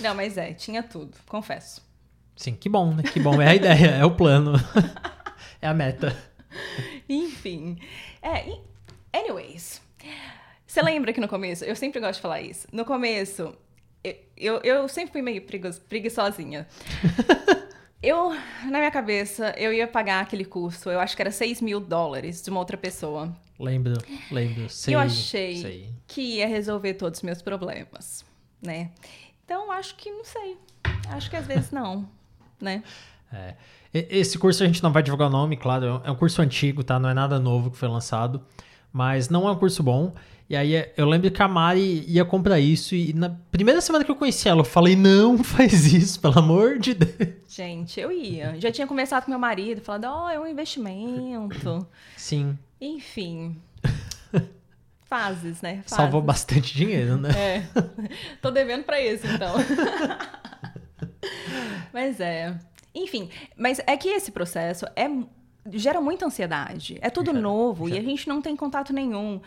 Não, 0.00 0.14
mas 0.14 0.36
é, 0.36 0.52
tinha 0.52 0.82
tudo, 0.82 1.16
confesso. 1.26 1.80
Sim, 2.36 2.54
que 2.54 2.68
bom, 2.68 2.92
né? 2.92 3.02
Que 3.04 3.18
bom. 3.18 3.40
É 3.40 3.48
a 3.48 3.54
ideia, 3.54 3.86
é 3.92 4.04
o 4.04 4.10
plano. 4.10 4.52
é 5.62 5.66
a 5.66 5.72
meta. 5.72 6.14
Enfim. 7.08 7.78
É, 8.20 8.58
anyways. 9.18 9.80
Você 10.66 10.82
lembra 10.82 11.10
que 11.12 11.20
no 11.22 11.28
começo, 11.28 11.64
eu 11.64 11.74
sempre 11.74 12.00
gosto 12.00 12.16
de 12.16 12.20
falar 12.20 12.42
isso. 12.42 12.68
No 12.70 12.84
começo, 12.84 13.54
eu, 14.02 14.14
eu, 14.36 14.56
eu 14.62 14.88
sempre 14.88 15.12
fui 15.12 15.22
meio 15.22 15.40
pregui- 15.42 15.80
preguiçosinha. 15.88 16.66
Eu, 18.04 18.36
na 18.64 18.78
minha 18.78 18.90
cabeça, 18.90 19.54
eu 19.56 19.72
ia 19.72 19.88
pagar 19.88 20.20
aquele 20.20 20.44
curso, 20.44 20.90
eu 20.90 21.00
acho 21.00 21.16
que 21.16 21.22
era 21.22 21.30
6 21.30 21.62
mil 21.62 21.80
dólares 21.80 22.42
de 22.42 22.50
uma 22.50 22.60
outra 22.60 22.76
pessoa. 22.76 23.34
Lembro, 23.58 23.94
lembro. 24.30 24.68
Sei, 24.68 24.94
eu 24.94 24.98
achei 24.98 25.56
sei. 25.56 25.90
que 26.06 26.20
ia 26.20 26.46
resolver 26.46 26.94
todos 26.94 27.20
os 27.20 27.22
meus 27.22 27.40
problemas, 27.40 28.22
né? 28.60 28.90
Então, 29.42 29.72
acho 29.72 29.94
que, 29.94 30.10
não 30.10 30.22
sei. 30.22 30.58
Acho 31.08 31.30
que 31.30 31.36
às 31.36 31.46
vezes 31.46 31.70
não, 31.70 32.06
né? 32.60 32.82
É. 33.32 33.54
Esse 33.94 34.38
curso 34.38 34.62
a 34.62 34.66
gente 34.66 34.82
não 34.82 34.92
vai 34.92 35.02
divulgar 35.02 35.28
o 35.28 35.30
nome, 35.30 35.56
claro, 35.56 36.02
é 36.04 36.10
um 36.10 36.16
curso 36.16 36.42
antigo, 36.42 36.84
tá? 36.84 36.98
Não 36.98 37.08
é 37.08 37.14
nada 37.14 37.38
novo 37.38 37.70
que 37.70 37.78
foi 37.78 37.88
lançado, 37.88 38.44
mas 38.92 39.30
não 39.30 39.48
é 39.48 39.50
um 39.50 39.56
curso 39.56 39.82
bom. 39.82 40.12
E 40.48 40.54
aí 40.54 40.72
eu 40.96 41.06
lembro 41.06 41.30
que 41.30 41.42
a 41.42 41.48
Mari 41.48 42.04
ia 42.06 42.24
comprar 42.24 42.60
isso 42.60 42.94
e 42.94 43.14
na 43.14 43.30
primeira 43.50 43.80
semana 43.80 44.04
que 44.04 44.10
eu 44.10 44.16
conheci 44.16 44.48
ela, 44.48 44.60
eu 44.60 44.64
falei: 44.64 44.94
"Não 44.94 45.38
faz 45.42 45.92
isso, 45.92 46.20
pelo 46.20 46.38
amor 46.38 46.78
de 46.78 46.94
Deus". 46.94 47.34
Gente, 47.48 47.98
eu 47.98 48.12
ia. 48.12 48.60
Já 48.60 48.70
tinha 48.70 48.86
conversado 48.86 49.24
com 49.24 49.30
meu 49.30 49.38
marido, 49.38 49.80
falando: 49.80 50.04
"Ó, 50.04 50.26
oh, 50.26 50.28
é 50.28 50.38
um 50.38 50.46
investimento". 50.46 51.86
Sim. 52.16 52.58
Enfim. 52.80 53.56
Fases, 55.04 55.62
né? 55.62 55.76
Fases. 55.76 55.90
Salvou 55.96 56.20
bastante 56.20 56.74
dinheiro, 56.74 57.16
né? 57.16 57.30
É. 57.30 57.62
Tô 58.42 58.50
devendo 58.50 58.84
para 58.84 59.00
isso, 59.00 59.26
então. 59.26 59.54
mas 61.92 62.20
é. 62.20 62.58
Enfim, 62.94 63.30
mas 63.56 63.80
é 63.86 63.96
que 63.96 64.08
esse 64.08 64.30
processo 64.30 64.84
é 64.94 65.08
gera 65.72 66.00
muita 66.00 66.26
ansiedade. 66.26 66.98
É 67.00 67.08
tudo 67.08 67.32
novo 67.32 67.88
e 67.88 67.96
a 67.96 68.02
gente 68.02 68.28
não 68.28 68.42
tem 68.42 68.54
contato 68.54 68.92
nenhum. 68.92 69.40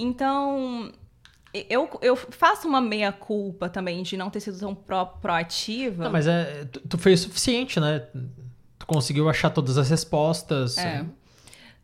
Então, 0.00 0.92
eu, 1.52 1.88
eu 2.00 2.16
faço 2.16 2.66
uma 2.66 2.80
meia-culpa 2.80 3.68
também 3.68 4.02
de 4.02 4.16
não 4.16 4.30
ter 4.30 4.40
sido 4.40 4.58
tão 4.58 4.74
pro, 4.74 5.06
proativa. 5.06 6.04
Não, 6.04 6.12
mas 6.12 6.26
é, 6.26 6.64
tu, 6.64 6.80
tu 6.80 6.98
fez 6.98 7.20
o 7.20 7.22
suficiente, 7.24 7.78
né? 7.78 8.00
Tu 8.78 8.86
conseguiu 8.86 9.28
achar 9.28 9.50
todas 9.50 9.76
as 9.76 9.90
respostas. 9.90 10.78
É. 10.78 11.04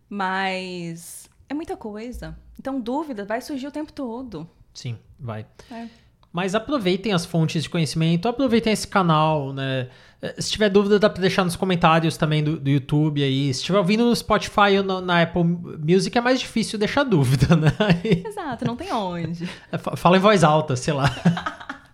Mas 0.09 1.29
é 1.49 1.55
muita 1.55 1.77
coisa. 1.77 2.39
Então, 2.59 2.81
dúvida 2.81 3.25
vai 3.25 3.41
surgir 3.41 3.67
o 3.67 3.73
tempo 3.73 3.93
todo. 3.93 4.49
Sim, 4.73 4.99
vai. 5.19 5.47
É. 5.71 5.89
Mas 6.37 6.55
aproveitem 6.55 7.15
as 7.15 7.25
fontes 7.25 7.63
de 7.63 7.71
conhecimento, 7.71 8.29
aproveitem 8.29 8.71
esse 8.71 8.87
canal, 8.87 9.55
né? 9.55 9.89
Eh, 10.21 10.35
se 10.39 10.51
tiver 10.51 10.69
dúvida, 10.69 10.99
dá 10.99 11.09
pra 11.09 11.19
deixar 11.19 11.43
nos 11.43 11.57
comentários 11.57 12.19
também 12.19 12.45
do, 12.45 12.59
do 12.59 12.69
YouTube 12.69 13.23
aí. 13.23 13.55
Se 13.55 13.61
estiver 13.61 13.79
ouvindo 13.79 14.05
no 14.05 14.15
Spotify 14.15 14.77
ou 14.77 14.83
no, 14.85 15.01
na 15.01 15.23
Apple 15.23 15.43
Music, 15.43 16.19
é 16.19 16.21
mais 16.21 16.39
difícil 16.39 16.79
deixar 16.79 17.05
dúvida, 17.05 17.57
né? 17.57 17.73
Exato, 18.23 18.67
não 18.67 18.77
tem 18.77 18.93
onde. 18.93 19.49
É, 19.73 19.79
fala 19.79 20.19
em 20.19 20.21
voz 20.21 20.45
alta, 20.45 20.77
sei 20.77 20.93
lá. 20.93 21.11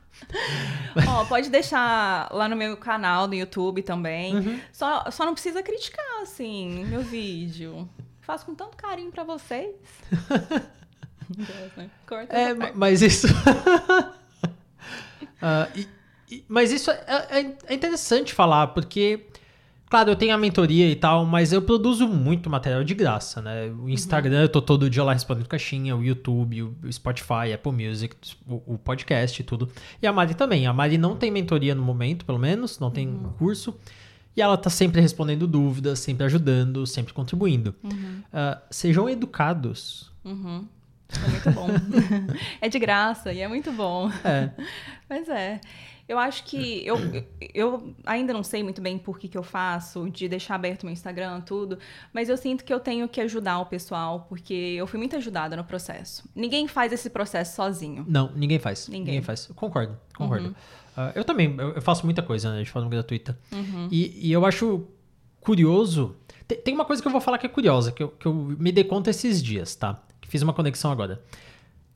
Ó, 1.07 1.25
pode 1.27 1.49
deixar 1.49 2.29
lá 2.33 2.49
no 2.49 2.57
meu 2.57 2.77
canal 2.77 3.29
do 3.29 3.37
YouTube 3.37 3.81
também. 3.83 4.35
Uhum. 4.35 4.59
Só, 4.73 5.09
só 5.13 5.25
não 5.25 5.35
precisa 5.35 5.63
criticar, 5.63 6.21
assim, 6.21 6.85
meu 6.87 7.03
vídeo. 7.03 7.89
Faço 8.23 8.45
com 8.45 8.57
tanto 8.57 8.77
carinho 8.77 9.13
para 9.13 9.23
vocês. 9.23 9.77
Corta 12.09 12.37
é, 12.37 12.73
mas 12.75 13.03
isso. 13.03 13.29
Uh, 15.43 15.79
e, 15.79 15.89
e, 16.35 16.45
mas 16.49 16.71
isso 16.71 16.91
é, 16.91 17.05
é, 17.07 17.57
é, 17.67 17.75
interessante 17.75 18.33
falar, 18.33 18.69
porque, 18.69 19.27
claro, 19.91 20.11
eu 20.11 20.17
tenho 20.17 20.33
a 20.33 20.39
mentoria 20.39 20.89
e 20.89 20.95
tal, 20.95 21.27
mas 21.27 21.53
eu 21.53 21.61
produzo 21.61 22.07
muito 22.07 22.49
material 22.49 22.85
de 22.85 22.95
graça, 22.95 23.43
né? 23.43 23.67
O 23.83 23.89
Instagram, 23.89 24.37
uhum. 24.37 24.43
eu 24.43 24.49
tô 24.49 24.63
todo 24.63 24.89
dia 24.89 25.03
lá 25.03 25.13
respondendo 25.13 25.49
caixinha, 25.49 25.97
o 25.97 26.05
YouTube, 26.05 26.63
o 26.63 26.77
Spotify, 26.93 27.53
Apple 27.53 27.73
Music, 27.73 28.17
o, 28.47 28.75
o, 28.75 28.79
podcast 28.79 29.43
e 29.43 29.45
tudo. 29.45 29.69
E 30.01 30.07
a 30.07 30.13
Mari 30.13 30.35
também. 30.35 30.67
A 30.67 30.73
Mari 30.73 30.97
não 30.97 31.17
tem 31.17 31.31
mentoria 31.31 31.75
no 31.75 31.83
momento, 31.83 32.25
pelo 32.25 32.39
menos, 32.39 32.79
não 32.79 32.91
tem 32.91 33.09
uhum. 33.09 33.33
curso. 33.39 33.75
E 34.35 34.41
ela 34.41 34.57
tá 34.57 34.71
sempre 34.71 35.01
respondendo 35.01 35.47
dúvidas, 35.47 35.99
sempre 35.99 36.25
ajudando, 36.25 36.87
sempre 36.87 37.13
contribuindo. 37.13 37.75
Uhum. 37.83 38.23
Uh, 38.33 38.59
sejam 38.71 39.09
educados. 39.09 40.11
Uhum. 40.25 40.67
É 41.17 41.29
muito 41.29 41.51
bom. 41.51 41.69
é 42.61 42.69
de 42.69 42.79
graça 42.79 43.33
e 43.33 43.41
é 43.41 43.49
muito 43.49 43.73
bom. 43.73 44.11
É. 44.25 44.51
Mas 45.09 45.29
é. 45.29 45.61
Eu 46.09 46.19
acho 46.19 46.45
que 46.45 46.85
eu, 46.85 46.99
eu 47.55 47.95
ainda 48.05 48.33
não 48.33 48.43
sei 48.43 48.63
muito 48.63 48.83
bem 48.83 48.99
por 48.99 49.19
que, 49.19 49.29
que 49.29 49.39
eu 49.39 49.43
faço, 49.43 50.11
de 50.11 50.29
deixar 50.29 50.57
aberto 50.57 50.85
meu 50.85 50.93
Instagram, 50.93 51.41
tudo, 51.41 51.79
mas 52.13 52.29
eu 52.29 52.37
sinto 52.37 52.65
que 52.65 52.75
eu 52.75 52.81
tenho 52.81 53.09
que 53.09 53.21
ajudar 53.21 53.61
o 53.61 53.67
pessoal, 53.67 54.27
porque 54.29 54.53
eu 54.53 54.87
fui 54.87 54.99
muito 54.99 55.17
ajudada 55.17 55.57
no 55.57 55.65
processo. 55.65 56.29
Ninguém 56.35 56.67
faz 56.67 56.93
esse 56.93 57.09
processo 57.09 57.55
sozinho. 57.55 58.05
Não, 58.07 58.31
ninguém 58.35 58.59
faz. 58.59 58.89
Ninguém, 58.89 59.05
ninguém 59.05 59.23
faz. 59.23 59.47
concordo, 59.55 59.97
concordo. 60.15 60.49
Uhum. 60.49 60.53
Uh, 61.05 61.13
eu 61.15 61.25
também, 61.25 61.55
eu, 61.57 61.73
eu, 61.73 61.81
faço 61.81 62.05
muita 62.05 62.23
coisa 62.23 62.53
né, 62.53 62.63
de 62.63 62.71
forma 62.71 62.91
gratuita. 62.91 63.39
Uhum. 63.51 63.89
E, 63.91 64.29
e 64.29 64.33
eu 64.33 64.45
acho 64.45 64.87
curioso. 65.41 66.17
Tem, 66.47 66.59
tem, 66.59 66.75
uma 66.75 66.85
coisa 66.85 67.01
que 67.01 67.09
eu 67.09 67.13
vou 67.13 67.21
falar 67.21 67.39
que 67.39 67.47
é 67.47 67.49
curiosa, 67.49 67.93
que 67.93 68.03
eu, 68.03 68.09
que 68.09 68.27
eu 68.27 68.35
me 68.35 68.71
dei 68.73 68.85
conta 68.85 69.09
esses 69.09 69.43
dias, 69.43 69.75
tá? 69.75 70.03
Fiz 70.33 70.41
uma 70.41 70.55
conexão 70.55 70.91
agora. 70.91 71.23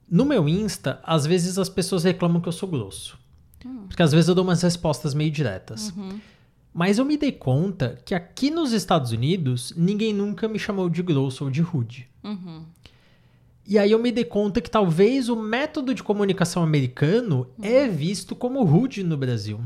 No 0.07 0.27
meu 0.27 0.47
Insta, 0.47 1.01
às 1.03 1.25
vezes 1.25 1.57
as 1.57 1.71
pessoas 1.71 2.05
reclamam 2.05 2.39
que 2.39 2.47
eu 2.47 2.53
sou 2.53 2.69
grosso. 2.69 3.19
Hum. 3.65 3.87
Porque 3.89 4.03
às 4.03 4.13
vezes 4.13 4.29
eu 4.29 4.35
dou 4.35 4.45
umas 4.45 4.61
respostas 4.61 5.15
meio 5.15 5.31
diretas. 5.31 5.91
Uhum. 5.97 6.21
Mas 6.71 6.99
eu 6.99 7.07
me 7.07 7.17
dei 7.17 7.33
conta 7.33 7.99
que 8.05 8.15
aqui 8.15 8.51
nos 8.51 8.73
Estados 8.73 9.11
Unidos, 9.11 9.73
ninguém 9.75 10.13
nunca 10.13 10.47
me 10.49 10.59
chamou 10.59 10.91
de 10.91 11.03
grosso 11.03 11.45
ou 11.45 11.51
de 11.51 11.63
rude. 11.63 12.11
Uhum. 12.23 12.63
E 13.67 13.79
aí 13.79 13.91
eu 13.91 13.99
me 13.99 14.13
dei 14.13 14.27
conta 14.27 14.61
que 14.61 14.71
talvez 14.71 15.31
o 15.31 15.37
método 15.37 15.95
de 15.95 16.03
comunicação 16.03 16.63
americano 16.63 17.47
uhum. 17.59 17.65
é 17.65 17.89
visto 17.89 18.37
como 18.37 18.63
rude 18.65 19.03
no 19.03 19.17
Brasil. 19.17 19.63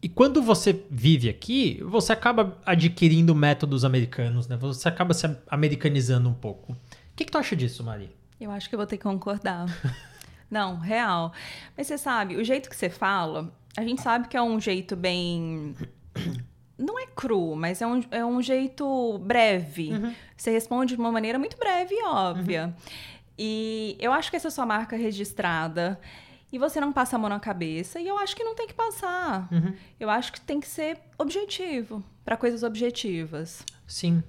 E 0.00 0.08
quando 0.08 0.40
você 0.40 0.84
vive 0.88 1.28
aqui, 1.28 1.82
você 1.84 2.12
acaba 2.12 2.56
adquirindo 2.64 3.34
métodos 3.34 3.84
americanos, 3.84 4.46
né? 4.46 4.56
Você 4.58 4.86
acaba 4.86 5.12
se 5.12 5.28
americanizando 5.48 6.28
um 6.28 6.34
pouco. 6.34 6.76
O 7.14 7.16
que, 7.16 7.24
que 7.24 7.30
tu 7.30 7.38
acha 7.38 7.54
disso, 7.54 7.84
Mari? 7.84 8.10
Eu 8.40 8.50
acho 8.50 8.68
que 8.68 8.74
eu 8.74 8.76
vou 8.76 8.88
ter 8.88 8.96
que 8.96 9.04
concordar. 9.04 9.66
Não, 10.50 10.78
real. 10.80 11.32
Mas 11.76 11.86
você 11.86 11.96
sabe, 11.96 12.34
o 12.34 12.44
jeito 12.44 12.68
que 12.68 12.74
você 12.74 12.90
fala, 12.90 13.56
a 13.76 13.82
gente 13.82 14.02
sabe 14.02 14.26
que 14.26 14.36
é 14.36 14.42
um 14.42 14.60
jeito 14.60 14.96
bem. 14.96 15.76
Não 16.76 16.98
é 16.98 17.06
cru, 17.06 17.54
mas 17.54 17.80
é 17.80 17.86
um, 17.86 18.02
é 18.10 18.26
um 18.26 18.42
jeito 18.42 19.16
breve. 19.18 19.92
Uhum. 19.92 20.12
Você 20.36 20.50
responde 20.50 20.96
de 20.96 21.00
uma 21.00 21.12
maneira 21.12 21.38
muito 21.38 21.56
breve 21.56 21.94
e 21.94 22.04
óbvia. 22.04 22.66
Uhum. 22.66 22.94
E 23.38 23.96
eu 24.00 24.12
acho 24.12 24.28
que 24.28 24.36
essa 24.36 24.48
é 24.48 24.50
a 24.50 24.52
sua 24.52 24.66
marca 24.66 24.96
registrada. 24.96 26.00
E 26.52 26.58
você 26.58 26.80
não 26.80 26.92
passa 26.92 27.14
a 27.14 27.18
mão 27.18 27.30
na 27.30 27.38
cabeça. 27.38 28.00
E 28.00 28.08
eu 28.08 28.18
acho 28.18 28.34
que 28.34 28.42
não 28.42 28.56
tem 28.56 28.66
que 28.66 28.74
passar. 28.74 29.48
Uhum. 29.52 29.72
Eu 30.00 30.10
acho 30.10 30.32
que 30.32 30.40
tem 30.40 30.58
que 30.58 30.66
ser 30.66 30.98
objetivo 31.16 32.02
para 32.24 32.36
coisas 32.36 32.64
objetivas. 32.64 33.64
Sim. 33.86 34.20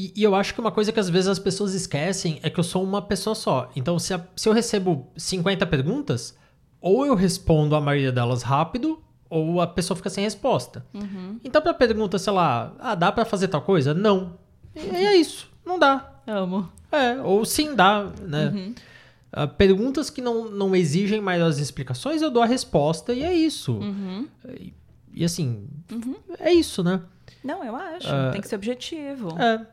E, 0.00 0.14
e, 0.16 0.22
eu 0.22 0.34
acho 0.34 0.54
que 0.54 0.60
uma 0.60 0.72
coisa 0.72 0.90
que 0.90 0.98
às 0.98 1.10
vezes 1.10 1.28
as 1.28 1.38
pessoas 1.38 1.74
esquecem 1.74 2.40
é 2.42 2.48
que 2.48 2.58
eu 2.58 2.64
sou 2.64 2.82
uma 2.82 3.02
pessoa 3.02 3.34
só. 3.34 3.70
Então, 3.76 3.98
se, 3.98 4.14
a, 4.14 4.26
se 4.34 4.48
eu 4.48 4.52
recebo 4.54 5.06
50 5.14 5.66
perguntas, 5.66 6.34
ou 6.80 7.04
eu 7.04 7.14
respondo 7.14 7.76
a 7.76 7.82
maioria 7.82 8.10
delas 8.10 8.42
rápido, 8.42 8.98
ou 9.28 9.60
a 9.60 9.66
pessoa 9.66 9.94
fica 9.94 10.08
sem 10.08 10.24
resposta. 10.24 10.86
Uhum. 10.94 11.38
Então, 11.44 11.60
pra 11.60 11.74
pergunta, 11.74 12.18
sei 12.18 12.32
lá, 12.32 12.72
ah, 12.78 12.94
dá 12.94 13.12
para 13.12 13.26
fazer 13.26 13.48
tal 13.48 13.60
coisa? 13.60 13.92
Não. 13.92 14.38
E 14.74 14.80
é 14.80 15.16
isso, 15.16 15.50
não 15.66 15.78
dá. 15.78 16.14
Amo. 16.26 16.66
É, 16.90 17.20
ou 17.20 17.44
sim 17.44 17.74
dá, 17.74 18.10
né? 18.22 18.48
Uhum. 18.48 18.74
Uh, 19.36 19.48
perguntas 19.48 20.08
que 20.08 20.22
não, 20.22 20.50
não 20.50 20.74
exigem 20.74 21.20
maiores 21.20 21.58
explicações, 21.58 22.22
eu 22.22 22.30
dou 22.30 22.42
a 22.42 22.46
resposta 22.46 23.12
e 23.12 23.22
é 23.22 23.34
isso. 23.34 23.74
Uhum. 23.74 24.26
E, 24.48 24.72
e, 25.12 25.24
assim, 25.26 25.68
uhum. 25.92 26.16
é 26.38 26.54
isso, 26.54 26.82
né? 26.82 27.02
Não, 27.44 27.62
eu 27.62 27.76
acho. 27.76 28.08
Uh, 28.08 28.32
tem 28.32 28.40
que 28.40 28.48
ser 28.48 28.56
objetivo. 28.56 29.38
É. 29.38 29.66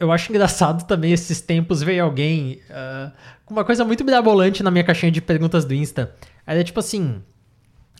Eu 0.00 0.10
acho 0.12 0.30
engraçado 0.30 0.86
também 0.86 1.12
esses 1.12 1.40
tempos 1.40 1.82
veio 1.82 2.04
alguém 2.04 2.60
uh, 2.70 3.12
com 3.44 3.54
uma 3.54 3.64
coisa 3.64 3.84
muito 3.84 4.04
mirabolante 4.04 4.62
na 4.62 4.70
minha 4.70 4.84
caixinha 4.84 5.12
de 5.12 5.20
perguntas 5.20 5.64
do 5.64 5.74
Insta. 5.74 6.14
Era 6.46 6.62
tipo 6.64 6.80
assim: 6.80 7.22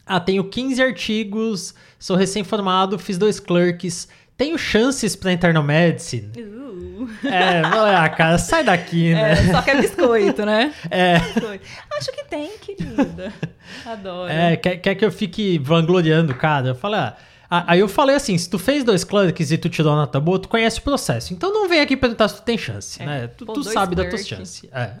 Ah, 0.05 0.19
tenho 0.19 0.43
15 0.43 0.81
artigos, 0.81 1.73
sou 1.99 2.15
recém-formado, 2.15 2.97
fiz 2.99 3.17
dois 3.17 3.39
clerks, 3.39 4.07
tenho 4.37 4.57
chances 4.57 5.15
pra 5.15 5.31
entrar 5.31 5.53
no 5.53 5.63
Medicine? 5.63 6.31
Uh. 6.37 6.77
É, 7.23 7.61
ah, 7.63 8.09
cara, 8.09 8.37
sai 8.37 8.63
daqui, 8.63 9.13
né? 9.13 9.31
É, 9.31 9.35
só 9.51 9.61
que 9.61 9.71
é 9.71 9.81
biscoito, 9.81 10.45
né? 10.45 10.73
É. 10.89 11.19
Biscoito. 11.19 11.65
Acho 11.97 12.11
que 12.11 12.23
tem, 12.25 12.51
querida. 12.57 13.33
Adoro. 13.85 14.31
É, 14.31 14.55
quer, 14.55 14.77
quer 14.77 14.95
que 14.95 15.05
eu 15.05 15.11
fique 15.11 15.57
vangloriando, 15.57 16.35
cara? 16.35 16.69
Eu 16.69 16.75
falo, 16.75 16.95
ah. 16.95 17.17
Aí 17.49 17.79
eu 17.79 17.87
falei 17.87 18.15
assim: 18.15 18.37
se 18.37 18.49
tu 18.49 18.59
fez 18.59 18.83
dois 18.83 19.03
clerks 19.03 19.51
e 19.51 19.57
tu 19.57 19.69
tirou 19.69 19.93
a 19.93 19.95
nota 19.95 20.19
boa, 20.19 20.39
tu 20.39 20.49
conhece 20.49 20.79
o 20.79 20.81
processo. 20.81 21.33
Então 21.33 21.53
não 21.53 21.69
vem 21.69 21.79
aqui 21.79 21.95
perguntar 21.95 22.27
se 22.27 22.35
tu 22.35 22.41
tem 22.41 22.57
chance, 22.57 23.01
é. 23.01 23.05
né? 23.05 23.27
Tu, 23.27 23.45
Pô, 23.45 23.53
tu 23.53 23.63
sabe 23.63 23.95
clerk. 23.95 24.11
das 24.11 24.25
tuas 24.25 24.27
chances. 24.27 24.69
É. 24.71 24.91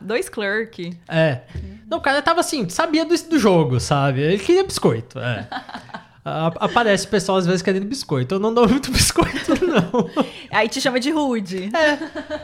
Dois 0.00 0.28
clerk. 0.28 0.96
É. 1.08 1.40
Não, 1.88 1.98
o 1.98 2.00
cara 2.00 2.20
tava 2.20 2.40
assim, 2.40 2.68
sabia 2.68 3.04
do, 3.04 3.16
do 3.16 3.38
jogo, 3.38 3.80
sabe? 3.80 4.20
Ele 4.20 4.38
queria 4.38 4.64
biscoito. 4.64 5.18
É. 5.18 5.48
Aparece 6.24 7.06
pessoal 7.06 7.36
às 7.36 7.46
vezes 7.46 7.60
querendo 7.60 7.84
biscoito. 7.84 8.36
Eu 8.36 8.38
não 8.38 8.52
dou 8.52 8.66
muito 8.66 8.90
biscoito, 8.92 9.66
não. 9.66 10.10
Aí 10.50 10.68
te 10.68 10.80
chama 10.80 10.98
de 10.98 11.10
rude. 11.10 11.70
É. 11.76 11.98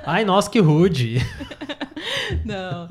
Ai, 0.05 0.25
nossa, 0.25 0.51
que 0.51 0.61
rude. 0.61 1.19
Não. 2.45 2.89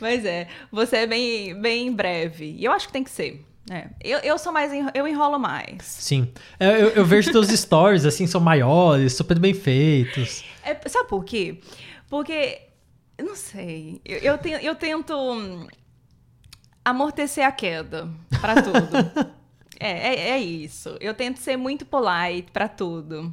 Mas 0.00 0.24
é, 0.24 0.48
você 0.70 0.98
é 0.98 1.06
bem, 1.06 1.60
bem 1.60 1.92
breve. 1.92 2.56
E 2.58 2.64
eu 2.64 2.72
acho 2.72 2.86
que 2.86 2.92
tem 2.92 3.04
que 3.04 3.10
ser. 3.10 3.44
É, 3.70 3.88
eu, 4.02 4.18
eu 4.20 4.38
sou 4.38 4.52
mais. 4.52 4.72
Eu 4.94 5.06
enrolo 5.06 5.38
mais. 5.38 5.82
Sim. 5.82 6.32
É, 6.58 6.82
eu, 6.82 6.88
eu 6.90 7.04
vejo 7.04 7.30
teus 7.30 7.48
stories, 7.52 8.04
assim, 8.04 8.26
são 8.26 8.40
maiores, 8.40 9.14
super 9.14 9.38
bem 9.38 9.54
feitos. 9.54 10.44
É, 10.62 10.76
sabe 10.88 11.08
por 11.08 11.24
quê? 11.24 11.60
Porque. 12.08 12.62
Eu 13.16 13.26
não 13.26 13.36
sei. 13.36 14.00
Eu, 14.04 14.18
eu, 14.18 14.38
te, 14.38 14.50
eu 14.50 14.74
tento 14.76 15.68
amortecer 16.84 17.44
a 17.44 17.52
queda 17.52 18.08
para 18.40 18.62
tudo. 18.62 19.38
É, 19.80 19.90
é, 19.90 20.30
é 20.30 20.38
isso. 20.40 20.96
Eu 21.00 21.14
tento 21.14 21.38
ser 21.38 21.56
muito 21.56 21.86
polite 21.86 22.50
pra 22.52 22.66
tudo. 22.66 23.32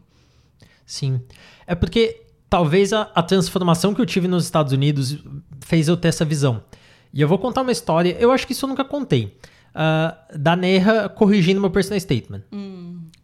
Sim. 0.85 1.19
É 1.65 1.73
porque 1.73 2.21
talvez 2.47 2.93
a, 2.93 3.09
a 3.15 3.23
transformação 3.23 3.95
que 3.95 4.01
eu 4.01 4.05
tive 4.05 4.27
nos 4.27 4.43
Estados 4.43 4.71
Unidos 4.71 5.17
fez 5.61 5.87
eu 5.87 5.97
ter 5.97 6.09
essa 6.09 6.23
visão. 6.23 6.63
E 7.11 7.19
eu 7.19 7.27
vou 7.27 7.39
contar 7.39 7.61
uma 7.61 7.71
história, 7.71 8.15
eu 8.19 8.31
acho 8.31 8.45
que 8.45 8.53
isso 8.53 8.65
eu 8.65 8.69
nunca 8.69 8.85
contei. 8.85 9.35
Uh, 9.75 10.37
da 10.37 10.55
Neha 10.55 11.09
corrigindo 11.09 11.59
meu 11.59 11.69
personal 11.69 11.99
statement. 11.99 12.43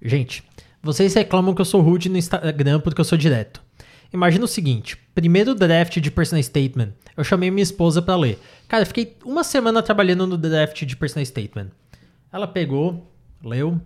Gente, 0.01 0.43
vocês 0.83 1.13
reclamam 1.13 1.55
que 1.55 1.61
eu 1.61 1.65
sou 1.65 1.79
rude 1.79 2.09
no 2.09 2.17
Instagram 2.17 2.81
porque 2.81 2.99
eu 2.99 3.05
sou 3.05 3.17
direto. 3.17 3.61
Imagina 4.11 4.43
o 4.43 4.47
seguinte: 4.47 4.97
primeiro 5.15 5.55
draft 5.55 5.97
de 5.99 6.11
personal 6.11 6.43
statement, 6.43 6.89
eu 7.15 7.23
chamei 7.23 7.49
minha 7.49 7.63
esposa 7.63 8.01
pra 8.01 8.17
ler. 8.17 8.37
Cara, 8.67 8.83
eu 8.83 8.87
fiquei 8.87 9.15
uma 9.23 9.43
semana 9.43 9.81
trabalhando 9.81 10.27
no 10.27 10.37
draft 10.37 10.83
de 10.83 10.97
personal 10.97 11.25
statement. 11.25 11.67
Ela 12.33 12.47
pegou, 12.47 13.09
leu, 13.43 13.79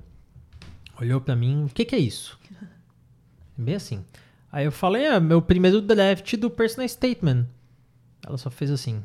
olhou 0.99 1.21
pra 1.21 1.35
mim: 1.35 1.65
o 1.65 1.69
que, 1.69 1.85
que 1.85 1.95
é 1.95 1.99
isso? 1.99 2.39
Bem 3.55 3.75
assim. 3.75 4.03
Aí 4.51 4.65
eu 4.65 4.71
falei: 4.71 5.03
é 5.03 5.19
meu 5.19 5.41
primeiro 5.41 5.81
draft 5.81 6.35
do 6.37 6.49
personal 6.49 6.89
statement. 6.89 7.45
Ela 8.25 8.37
só 8.37 8.49
fez 8.49 8.71
assim. 8.71 9.03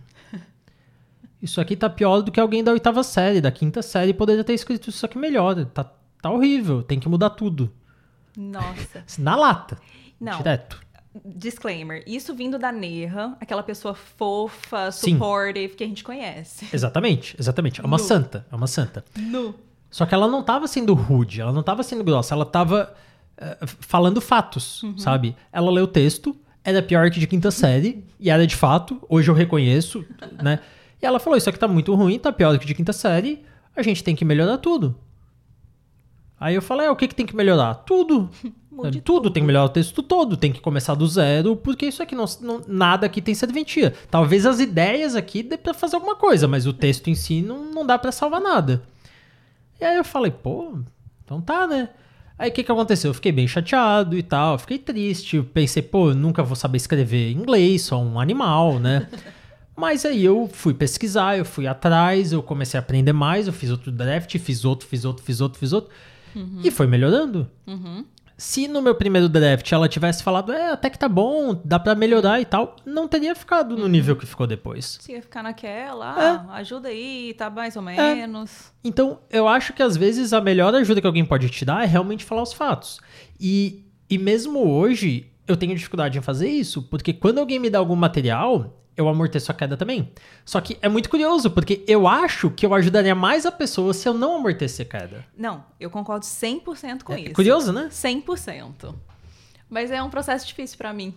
Isso 1.42 1.60
aqui 1.60 1.74
tá 1.76 1.88
pior 1.88 2.20
do 2.20 2.30
que 2.30 2.38
alguém 2.40 2.62
da 2.62 2.72
oitava 2.72 3.02
série, 3.02 3.40
da 3.40 3.50
quinta 3.50 3.80
série 3.82 4.12
poderia 4.12 4.44
ter 4.44 4.52
escrito 4.54 4.90
isso 4.90 5.04
aqui 5.06 5.16
melhor. 5.18 5.64
Tá, 5.66 5.84
tá 6.20 6.30
horrível, 6.30 6.82
tem 6.82 6.98
que 7.00 7.08
mudar 7.08 7.30
tudo. 7.30 7.72
Nossa. 8.36 9.04
Na 9.18 9.36
lata. 9.36 9.78
Não. 10.20 10.36
Direto. 10.36 10.80
Disclaimer: 11.24 12.04
isso 12.06 12.34
vindo 12.34 12.58
da 12.58 12.70
Neha, 12.70 13.34
aquela 13.40 13.62
pessoa 13.62 13.94
fofa, 13.94 14.92
Sim. 14.92 15.12
supportive 15.14 15.74
que 15.74 15.82
a 15.82 15.86
gente 15.86 16.04
conhece. 16.04 16.68
Exatamente, 16.72 17.34
exatamente. 17.38 17.80
É 17.80 17.84
uma 17.84 17.96
Nu. 17.96 18.02
santa, 18.04 18.46
é 18.50 18.54
uma 18.54 18.66
santa. 18.68 19.04
No. 19.16 19.54
Só 19.90 20.06
que 20.06 20.14
ela 20.14 20.28
não 20.28 20.42
tava 20.44 20.68
sendo 20.68 20.94
rude, 20.94 21.40
ela 21.40 21.52
não 21.52 21.64
tava 21.64 21.82
sendo 21.82 22.04
grossa, 22.04 22.32
ela 22.32 22.46
tava 22.46 22.94
eh, 23.36 23.58
falando 23.64 24.20
fatos, 24.20 24.82
sabe? 24.96 25.34
Ela 25.52 25.68
leu 25.68 25.82
o 25.82 25.88
texto, 25.88 26.36
era 26.62 26.80
pior 26.80 27.10
que 27.10 27.18
de 27.18 27.26
quinta 27.26 27.50
série, 27.50 28.04
e 28.20 28.30
era 28.30 28.46
de 28.46 28.54
fato, 28.54 29.02
hoje 29.08 29.28
eu 29.28 29.34
reconheço, 29.34 30.04
né? 30.40 30.60
E 31.02 31.06
ela 31.06 31.18
falou: 31.20 31.36
Isso 31.36 31.48
aqui 31.48 31.58
tá 31.58 31.68
muito 31.68 31.94
ruim, 31.94 32.18
tá 32.18 32.32
pior 32.32 32.58
que 32.58 32.66
de 32.66 32.74
quinta 32.74 32.92
série, 32.92 33.42
a 33.74 33.82
gente 33.82 34.02
tem 34.04 34.14
que 34.16 34.24
melhorar 34.24 34.58
tudo. 34.58 34.96
Aí 36.38 36.54
eu 36.54 36.62
falei: 36.62 36.86
é, 36.86 36.90
O 36.90 36.96
que, 36.96 37.08
que 37.08 37.14
tem 37.14 37.26
que 37.26 37.36
melhorar? 37.36 37.74
Tudo. 37.74 38.30
É, 38.82 38.90
tudo, 38.92 39.30
tem 39.30 39.42
que 39.42 39.46
melhorar 39.46 39.66
o 39.66 39.68
texto 39.68 40.02
todo, 40.02 40.38
tem 40.38 40.50
que 40.50 40.60
começar 40.60 40.94
do 40.94 41.06
zero, 41.06 41.54
porque 41.54 41.84
isso 41.84 42.02
aqui 42.02 42.14
não, 42.14 42.24
não- 42.40 42.62
nada 42.66 43.04
aqui 43.04 43.20
tem 43.20 43.34
serventia. 43.34 43.92
Talvez 44.10 44.46
as 44.46 44.58
ideias 44.58 45.14
aqui 45.14 45.42
dê 45.42 45.58
pra 45.58 45.74
fazer 45.74 45.96
alguma 45.96 46.16
coisa, 46.16 46.48
mas 46.48 46.66
o 46.66 46.72
texto 46.72 47.08
em 47.10 47.14
si 47.14 47.42
não, 47.42 47.66
não 47.74 47.84
dá 47.84 47.98
pra 47.98 48.10
salvar 48.10 48.40
nada. 48.40 48.82
E 49.78 49.84
aí 49.84 49.96
eu 49.98 50.04
falei, 50.04 50.30
pô, 50.30 50.78
então 51.22 51.42
tá, 51.42 51.66
né? 51.66 51.90
Aí 52.38 52.48
o 52.48 52.52
que 52.54 52.62
que 52.64 52.72
aconteceu? 52.72 53.10
Eu 53.10 53.14
fiquei 53.14 53.32
bem 53.32 53.46
chateado 53.46 54.16
e 54.16 54.22
tal, 54.22 54.58
fiquei 54.58 54.78
triste, 54.78 55.42
pensei, 55.42 55.82
pô, 55.82 56.14
nunca 56.14 56.42
vou 56.42 56.56
saber 56.56 56.78
escrever 56.78 57.32
inglês, 57.32 57.82
sou 57.82 58.02
um 58.02 58.18
animal, 58.18 58.78
né? 58.78 59.06
Mas 59.80 60.04
aí 60.04 60.22
eu 60.24 60.48
fui 60.52 60.74
pesquisar, 60.74 61.38
eu 61.38 61.44
fui 61.44 61.66
atrás, 61.66 62.32
eu 62.32 62.42
comecei 62.42 62.78
a 62.78 62.82
aprender 62.82 63.14
mais, 63.14 63.46
eu 63.46 63.52
fiz 63.52 63.70
outro 63.70 63.90
draft, 63.90 64.36
fiz 64.38 64.64
outro, 64.64 64.86
fiz 64.86 65.04
outro, 65.06 65.24
fiz 65.24 65.40
outro, 65.40 65.58
fiz 65.58 65.72
outro. 65.72 65.90
E 66.62 66.70
foi 66.70 66.86
melhorando. 66.86 67.48
Se 68.36 68.66
no 68.68 68.80
meu 68.80 68.94
primeiro 68.94 69.28
draft 69.28 69.70
ela 69.70 69.86
tivesse 69.88 70.22
falado, 70.22 70.50
é, 70.52 70.70
até 70.70 70.88
que 70.88 70.98
tá 70.98 71.08
bom, 71.08 71.60
dá 71.62 71.78
pra 71.78 71.94
melhorar 71.94 72.40
e 72.40 72.44
tal, 72.46 72.74
não 72.86 73.06
teria 73.08 73.34
ficado 73.34 73.76
no 73.76 73.86
nível 73.86 74.16
que 74.16 74.24
ficou 74.24 74.46
depois. 74.46 74.98
Se 75.00 75.12
ia 75.12 75.20
ficar 75.20 75.42
naquela, 75.42 76.06
É. 76.22 76.28
ah, 76.30 76.46
ajuda 76.54 76.88
aí, 76.88 77.34
tá 77.36 77.50
mais 77.50 77.76
ou 77.76 77.82
menos. 77.82 78.72
Então, 78.82 79.18
eu 79.30 79.46
acho 79.46 79.72
que 79.74 79.82
às 79.82 79.94
vezes 79.96 80.32
a 80.32 80.40
melhor 80.40 80.74
ajuda 80.74 81.00
que 81.02 81.06
alguém 81.06 81.24
pode 81.24 81.50
te 81.50 81.64
dar 81.66 81.82
é 81.82 81.86
realmente 81.86 82.24
falar 82.24 82.42
os 82.42 82.52
fatos. 82.54 82.98
E, 83.38 83.84
e 84.08 84.16
mesmo 84.16 84.60
hoje, 84.70 85.26
eu 85.46 85.56
tenho 85.56 85.74
dificuldade 85.74 86.16
em 86.16 86.22
fazer 86.22 86.48
isso, 86.48 86.82
porque 86.84 87.12
quando 87.12 87.38
alguém 87.40 87.58
me 87.58 87.68
dá 87.68 87.78
algum 87.78 87.96
material, 87.96 88.79
eu 88.96 89.08
amorteço 89.08 89.50
a 89.50 89.54
queda 89.54 89.76
também. 89.76 90.12
Só 90.44 90.60
que 90.60 90.76
é 90.82 90.88
muito 90.88 91.08
curioso, 91.08 91.50
porque 91.50 91.82
eu 91.86 92.06
acho 92.06 92.50
que 92.50 92.66
eu 92.66 92.74
ajudaria 92.74 93.14
mais 93.14 93.46
a 93.46 93.52
pessoa 93.52 93.94
se 93.94 94.08
eu 94.08 94.12
não 94.14 94.36
amortecer 94.36 94.86
a 94.86 94.88
queda. 94.98 95.24
Não, 95.36 95.64
eu 95.78 95.88
concordo 95.90 96.24
100% 96.26 97.02
com 97.02 97.12
É 97.14 97.20
isso. 97.20 97.32
curioso, 97.34 97.72
né? 97.72 97.88
100%. 97.90 98.94
Mas 99.68 99.90
é 99.90 100.02
um 100.02 100.10
processo 100.10 100.46
difícil 100.46 100.76
pra 100.76 100.92
mim. 100.92 101.14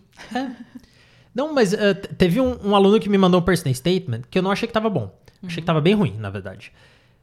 Não, 1.34 1.54
mas 1.54 1.72
t- 1.72 1.94
teve 2.18 2.40
um, 2.40 2.58
um 2.64 2.76
aluno 2.76 3.00
que 3.00 3.10
me 3.10 3.18
mandou 3.18 3.40
um 3.42 3.44
personal 3.44 3.74
statement 3.74 4.22
que 4.30 4.38
eu 4.38 4.44
não 4.44 4.52
achei 4.52 4.68
que 4.68 4.74
tava 4.74 4.90
bom. 4.90 5.12
Achei 5.46 5.62
que 5.62 5.66
tava 5.66 5.82
bem 5.82 5.94
ruim, 5.96 6.16
na 6.18 6.30
verdade. 6.30 6.72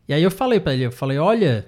E 0.08 0.12
aí 0.12 0.22
eu 0.22 0.30
falei 0.30 0.58
pra 0.60 0.74
ele, 0.74 0.84
eu 0.86 0.92
falei, 0.92 1.16
olha, 1.18 1.64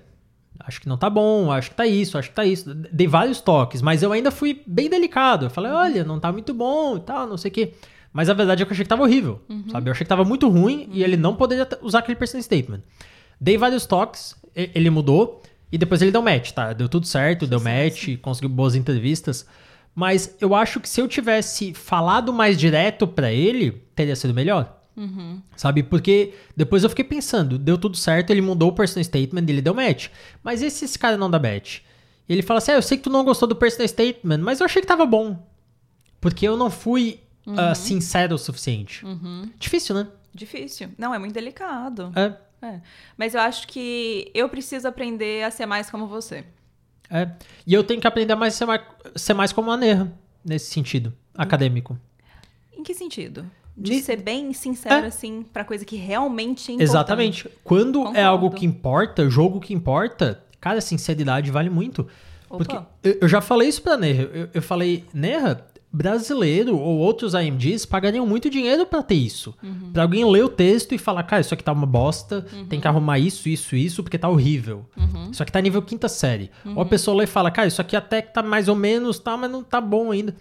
acho 0.60 0.80
que 0.80 0.88
não 0.88 0.98
tá 0.98 1.08
bom, 1.08 1.50
acho 1.52 1.70
que 1.70 1.76
tá 1.76 1.86
isso, 1.86 2.18
acho 2.18 2.28
que 2.30 2.34
tá 2.34 2.44
isso. 2.44 2.74
Dei 2.74 3.06
vários 3.06 3.40
toques, 3.40 3.80
mas 3.80 4.02
eu 4.02 4.12
ainda 4.12 4.30
fui 4.30 4.60
bem 4.66 4.90
delicado. 4.90 5.46
Eu 5.46 5.50
falei, 5.50 5.70
olha, 5.70 6.04
não 6.04 6.18
tá 6.18 6.32
muito 6.32 6.52
bom 6.52 6.96
e 6.96 7.00
tal, 7.00 7.26
não 7.26 7.36
sei 7.38 7.50
o 7.50 7.54
quê. 7.54 7.74
Mas 8.12 8.28
a 8.28 8.34
verdade 8.34 8.62
é 8.62 8.66
que 8.66 8.70
eu 8.70 8.74
achei 8.74 8.84
que 8.84 8.88
tava 8.88 9.02
horrível, 9.02 9.40
sabe? 9.70 9.88
Eu 9.88 9.92
achei 9.92 10.04
que 10.04 10.08
tava 10.08 10.24
muito 10.24 10.48
ruim 10.48 10.88
e 10.92 11.02
ele 11.02 11.16
não 11.16 11.34
poderia 11.34 11.66
usar 11.80 12.00
aquele 12.00 12.16
personal 12.16 12.42
statement. 12.42 12.80
Dei 13.40 13.56
vários 13.56 13.86
toques, 13.86 14.36
ele 14.54 14.90
mudou 14.90 15.42
e 15.70 15.78
depois 15.78 16.02
ele 16.02 16.10
deu 16.10 16.20
match, 16.20 16.52
tá? 16.52 16.72
Deu 16.74 16.88
tudo 16.88 17.06
certo, 17.06 17.46
deu 17.46 17.58
match, 17.58 18.18
conseguiu 18.20 18.50
boas 18.50 18.74
entrevistas. 18.74 19.46
Mas 19.94 20.36
eu 20.40 20.54
acho 20.54 20.78
que 20.78 20.88
se 20.88 21.00
eu 21.00 21.08
tivesse 21.08 21.72
falado 21.74 22.32
mais 22.32 22.58
direto 22.58 23.06
pra 23.06 23.32
ele, 23.32 23.82
teria 23.94 24.14
sido 24.14 24.34
melhor. 24.34 24.78
Sabe? 25.56 25.82
Porque 25.82 26.34
depois 26.54 26.84
eu 26.84 26.90
fiquei 26.90 27.04
pensando, 27.04 27.58
deu 27.58 27.78
tudo 27.78 27.96
certo, 27.96 28.30
ele 28.30 28.42
mudou 28.42 28.68
o 28.68 28.74
personal 28.74 29.04
statement, 29.04 29.44
ele 29.48 29.62
deu 29.62 29.72
match. 29.72 30.08
Mas 30.44 30.60
e 30.60 30.70
se 30.70 30.84
esse 30.84 30.98
cara 30.98 31.16
não 31.16 31.30
dá 31.30 31.38
match? 31.38 31.78
Ele 32.28 32.42
fala 32.42 32.58
assim: 32.58 32.72
ah, 32.72 32.74
eu 32.74 32.82
sei 32.82 32.98
que 32.98 33.04
tu 33.04 33.10
não 33.10 33.24
gostou 33.24 33.48
do 33.48 33.56
personal 33.56 33.88
statement, 33.88 34.38
mas 34.38 34.60
eu 34.60 34.66
achei 34.66 34.82
que 34.82 34.88
tava 34.88 35.06
bom. 35.06 35.46
Porque 36.20 36.46
eu 36.46 36.58
não 36.58 36.70
fui 36.70 37.20
ah, 37.46 37.74
sincero 37.74 38.34
o 38.34 38.38
suficiente. 38.38 39.04
Difícil, 39.58 39.94
né? 39.94 40.06
Difícil. 40.34 40.88
Não, 40.96 41.14
é 41.14 41.18
muito 41.18 41.34
delicado. 41.34 42.12
É. 42.16 42.34
É. 42.64 42.80
Mas 43.16 43.34
eu 43.34 43.40
acho 43.40 43.66
que 43.66 44.30
eu 44.34 44.48
preciso 44.48 44.86
aprender 44.86 45.42
a 45.44 45.50
ser 45.50 45.66
mais 45.66 45.90
como 45.90 46.06
você. 46.06 46.44
É. 47.10 47.28
E 47.66 47.74
eu 47.74 47.82
tenho 47.82 48.00
que 48.00 48.06
aprender 48.06 48.32
a 48.32 48.36
mais 48.36 48.54
ser, 48.54 48.64
mais 48.66 48.80
ser 49.16 49.34
mais 49.34 49.52
como 49.52 49.70
a 49.70 49.76
Neha, 49.76 50.12
nesse 50.44 50.70
sentido, 50.72 51.12
acadêmico. 51.36 51.98
Em 52.72 52.82
que 52.84 52.94
sentido? 52.94 53.44
De 53.76 54.00
ser 54.00 54.16
bem 54.22 54.52
sincero, 54.52 55.06
É. 55.06 55.08
assim, 55.08 55.42
pra 55.42 55.64
coisa 55.64 55.84
que 55.84 55.96
realmente 55.96 56.70
é 56.70 56.74
importante. 56.74 56.90
Exatamente. 56.90 57.48
Quando 57.64 57.98
é 58.00 58.04
Concordo. 58.04 58.20
algo 58.20 58.50
que 58.50 58.64
importa, 58.64 59.28
jogo 59.28 59.58
que 59.60 59.74
importa, 59.74 60.42
cara, 60.60 60.80
sinceridade 60.80 61.50
vale 61.50 61.68
muito. 61.68 62.06
Opa. 62.48 62.64
Porque 62.64 62.76
eu, 63.02 63.18
eu 63.22 63.28
já 63.28 63.40
falei 63.40 63.68
isso 63.68 63.82
pra 63.82 63.96
Neha. 63.96 64.22
Eu, 64.32 64.48
eu 64.54 64.62
falei, 64.62 65.04
Neha, 65.12 65.64
brasileiro 65.92 66.76
ou 66.76 66.98
outros 66.98 67.34
AMGs 67.34 67.84
pagariam 67.84 68.26
muito 68.26 68.48
dinheiro 68.48 68.86
pra 68.86 69.02
ter 69.02 69.14
isso. 69.14 69.54
Pra 69.92 70.02
alguém 70.02 70.24
ler 70.24 70.44
o 70.44 70.48
texto 70.48 70.94
e 70.94 70.98
falar, 70.98 71.22
cara, 71.24 71.42
isso 71.42 71.52
aqui 71.52 71.62
tá 71.62 71.72
uma 71.72 71.86
bosta, 71.86 72.46
tem 72.68 72.80
que 72.80 72.88
arrumar 72.88 73.18
isso, 73.18 73.48
isso, 73.48 73.76
isso, 73.76 74.02
porque 74.02 74.18
tá 74.18 74.28
horrível. 74.28 74.86
Isso 75.30 75.42
aqui 75.42 75.52
tá 75.52 75.60
nível 75.60 75.82
quinta 75.82 76.08
série. 76.08 76.50
Ou 76.64 76.82
a 76.82 76.86
pessoa 76.86 77.16
lê 77.16 77.24
e 77.24 77.26
fala, 77.26 77.50
cara, 77.50 77.68
isso 77.68 77.80
aqui 77.80 77.94
até 77.94 78.22
que 78.22 78.32
tá 78.32 78.42
mais 78.42 78.68
ou 78.68 78.74
menos, 78.76 79.18
tá, 79.18 79.36
mas 79.36 79.50
não 79.50 79.62
tá 79.62 79.80
bom 79.80 80.10
ainda. 80.10 80.34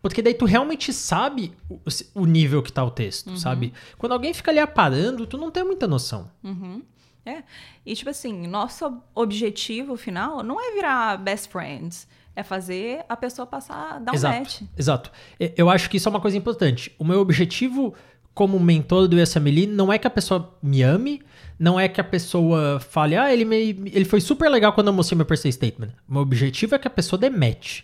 Porque 0.00 0.22
daí 0.22 0.34
tu 0.34 0.44
realmente 0.44 0.92
sabe 0.92 1.52
o, 1.68 1.80
o 2.14 2.24
nível 2.26 2.62
que 2.62 2.72
tá 2.72 2.84
o 2.84 2.90
texto, 2.90 3.36
sabe? 3.36 3.72
Quando 3.96 4.12
alguém 4.12 4.32
fica 4.32 4.50
ali 4.50 4.60
aparando, 4.60 5.26
tu 5.26 5.36
não 5.36 5.50
tem 5.50 5.64
muita 5.64 5.88
noção. 5.88 6.30
Uhum. 6.44 6.82
É. 7.26 7.42
E, 7.84 7.94
tipo 7.94 8.08
assim, 8.08 8.46
nosso 8.46 9.02
objetivo 9.14 9.96
final 9.96 10.42
não 10.42 10.60
é 10.60 10.72
virar 10.72 11.16
best 11.18 11.50
friends. 11.50 12.06
É 12.36 12.42
fazer 12.42 13.04
a 13.08 13.16
pessoa 13.16 13.46
passar, 13.46 13.98
dar 14.00 14.12
um 14.12 14.14
exato, 14.14 14.38
match. 14.38 14.62
exato. 14.76 15.10
Eu 15.56 15.68
acho 15.68 15.90
que 15.90 15.96
isso 15.96 16.08
é 16.08 16.10
uma 16.10 16.20
coisa 16.20 16.36
importante. 16.36 16.94
O 16.98 17.04
meu 17.04 17.20
objetivo 17.20 17.94
como 18.32 18.60
mentor 18.60 19.08
do 19.08 19.16
USMLE 19.20 19.66
não 19.66 19.92
é 19.92 19.98
que 19.98 20.06
a 20.06 20.10
pessoa 20.10 20.56
me 20.62 20.80
ame, 20.80 21.20
não 21.58 21.80
é 21.80 21.88
que 21.88 22.00
a 22.00 22.04
pessoa 22.04 22.78
fale, 22.78 23.16
ah, 23.16 23.32
ele, 23.32 23.44
me, 23.44 23.56
ele 23.92 24.04
foi 24.04 24.20
super 24.20 24.48
legal 24.48 24.72
quando 24.72 24.86
eu 24.86 24.92
mostrei 24.92 25.16
meu 25.16 25.26
personal 25.26 25.50
statement. 25.50 25.88
O 26.08 26.12
meu 26.12 26.22
objetivo 26.22 26.76
é 26.76 26.78
que 26.78 26.86
a 26.86 26.90
pessoa 26.90 27.18
dê 27.18 27.28
match. 27.28 27.80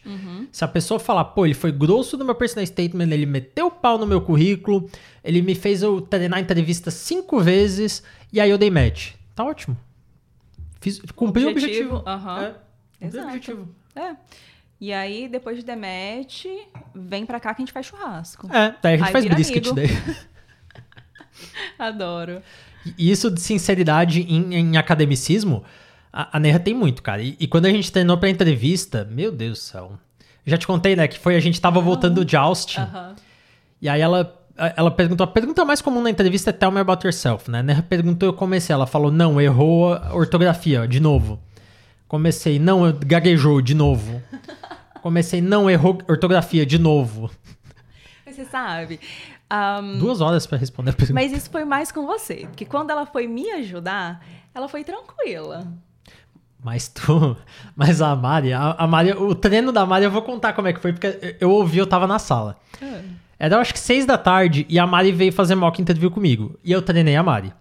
Se 0.52 0.64
a 0.64 0.68
pessoa 0.68 1.00
falar, 1.00 1.24
pô, 1.24 1.44
ele 1.44 1.54
foi 1.54 1.72
grosso 1.72 2.16
no 2.16 2.24
meu 2.24 2.36
personal 2.36 2.64
statement, 2.64 3.08
ele 3.10 3.26
meteu 3.26 3.66
o 3.66 3.70
pau 3.72 3.98
no 3.98 4.06
meu 4.06 4.20
currículo, 4.20 4.88
ele 5.24 5.42
me 5.42 5.56
fez 5.56 5.82
eu 5.82 6.00
treinar 6.00 6.38
entrevista 6.38 6.92
cinco 6.92 7.40
vezes 7.40 8.04
e 8.32 8.40
aí 8.40 8.48
eu 8.50 8.56
dei 8.56 8.70
match. 8.70 9.14
Tá 9.34 9.42
ótimo. 9.42 9.76
Fiz, 10.80 11.00
cumpri 11.16 11.44
o 11.44 11.48
Objetivo, 11.50 11.96
objetivo. 11.96 12.08
aham. 12.08 12.40
É, 12.42 12.46
cumpri 12.50 12.60
o 13.02 13.06
Exato. 13.08 13.26
objetivo. 13.26 13.68
É. 13.96 14.16
E 14.80 14.92
aí, 14.92 15.28
depois 15.28 15.56
de 15.56 15.64
dematch, 15.64 16.46
vem 16.94 17.24
pra 17.24 17.40
cá 17.40 17.54
que 17.54 17.62
a 17.62 17.64
gente 17.64 17.72
faz 17.72 17.86
churrasco. 17.86 18.46
É, 18.52 18.74
daí 18.82 18.94
a 18.94 18.96
gente 18.96 19.06
Aí 19.06 19.12
faz 19.12 19.24
brisket 19.24 19.68
amigo. 19.68 19.74
daí. 19.74 20.16
Adoro. 21.78 22.42
E 22.98 23.10
isso 23.10 23.30
de 23.30 23.40
sinceridade 23.40 24.22
em, 24.22 24.54
em 24.54 24.76
academicismo, 24.76 25.64
a, 26.12 26.36
a 26.36 26.40
Neha 26.40 26.58
tem 26.58 26.74
muito, 26.74 27.02
cara. 27.02 27.22
E, 27.22 27.36
e 27.40 27.46
quando 27.46 27.66
a 27.66 27.70
gente 27.70 27.90
treinou 27.90 28.18
pra 28.18 28.28
entrevista, 28.28 29.08
meu 29.10 29.32
Deus 29.32 29.58
do 29.58 29.62
céu. 29.62 29.92
Já 30.44 30.58
te 30.58 30.66
contei, 30.66 30.94
né, 30.94 31.08
que 31.08 31.18
foi 31.18 31.36
a 31.36 31.40
gente 31.40 31.58
tava 31.60 31.80
voltando 31.80 32.24
de 32.24 32.36
Austin. 32.36 32.80
Aham. 32.80 33.16
E 33.80 33.88
aí 33.88 34.00
ela 34.00 34.40
ela 34.76 34.90
perguntou, 34.90 35.24
a 35.24 35.26
pergunta 35.26 35.64
mais 35.64 35.82
comum 35.82 36.00
na 36.00 36.10
entrevista 36.10 36.50
é 36.50 36.52
tell 36.52 36.70
me 36.70 36.78
about 36.78 37.04
yourself, 37.04 37.50
né? 37.50 37.64
Ela 37.66 37.82
perguntou, 37.82 38.28
eu 38.28 38.32
comecei, 38.32 38.72
ela 38.72 38.86
falou, 38.86 39.10
não, 39.10 39.40
errou 39.40 39.94
a 39.94 40.14
ortografia, 40.14 40.86
de 40.86 41.00
novo. 41.00 41.40
Comecei, 42.08 42.58
não, 42.58 42.92
gaguejou, 42.92 43.60
de 43.60 43.74
novo. 43.74 44.22
Comecei, 45.02 45.40
não, 45.40 45.68
errou 45.68 45.98
ortografia, 46.08 46.64
de 46.64 46.78
novo. 46.78 47.30
Você 48.26 48.44
sabe. 48.44 49.00
Um, 49.52 49.98
Duas 49.98 50.20
horas 50.20 50.46
para 50.46 50.58
responder 50.58 50.90
a 50.90 50.92
pergunta. 50.94 51.14
Mas 51.14 51.32
isso 51.32 51.50
foi 51.50 51.64
mais 51.64 51.92
com 51.92 52.06
você, 52.06 52.46
porque 52.46 52.64
quando 52.64 52.90
ela 52.90 53.06
foi 53.06 53.26
me 53.26 53.50
ajudar, 53.52 54.24
ela 54.54 54.68
foi 54.68 54.82
tranquila. 54.82 55.66
Mas 56.62 56.88
tu. 56.88 57.36
Mas 57.76 58.00
a 58.00 58.16
Mari, 58.16 58.52
a, 58.52 58.72
a 58.72 58.86
Mari, 58.86 59.12
o 59.12 59.34
treino 59.34 59.70
da 59.70 59.84
Mari 59.84 60.06
eu 60.06 60.10
vou 60.10 60.22
contar 60.22 60.54
como 60.54 60.66
é 60.66 60.72
que 60.72 60.80
foi, 60.80 60.92
porque 60.92 61.36
eu 61.38 61.50
ouvi, 61.50 61.78
eu 61.78 61.86
tava 61.86 62.06
na 62.06 62.18
sala. 62.18 62.56
É. 62.80 63.02
Era, 63.38 63.56
eu 63.56 63.60
acho 63.60 63.74
que 63.74 63.78
seis 63.78 64.06
da 64.06 64.16
tarde 64.16 64.64
e 64.68 64.78
a 64.78 64.86
Mari 64.86 65.12
veio 65.12 65.32
fazer 65.32 65.54
mock 65.54 65.80
interview 65.80 66.10
comigo. 66.10 66.58
E 66.64 66.72
eu 66.72 66.80
treinei 66.80 67.16
a 67.16 67.22
Mari. 67.22 67.52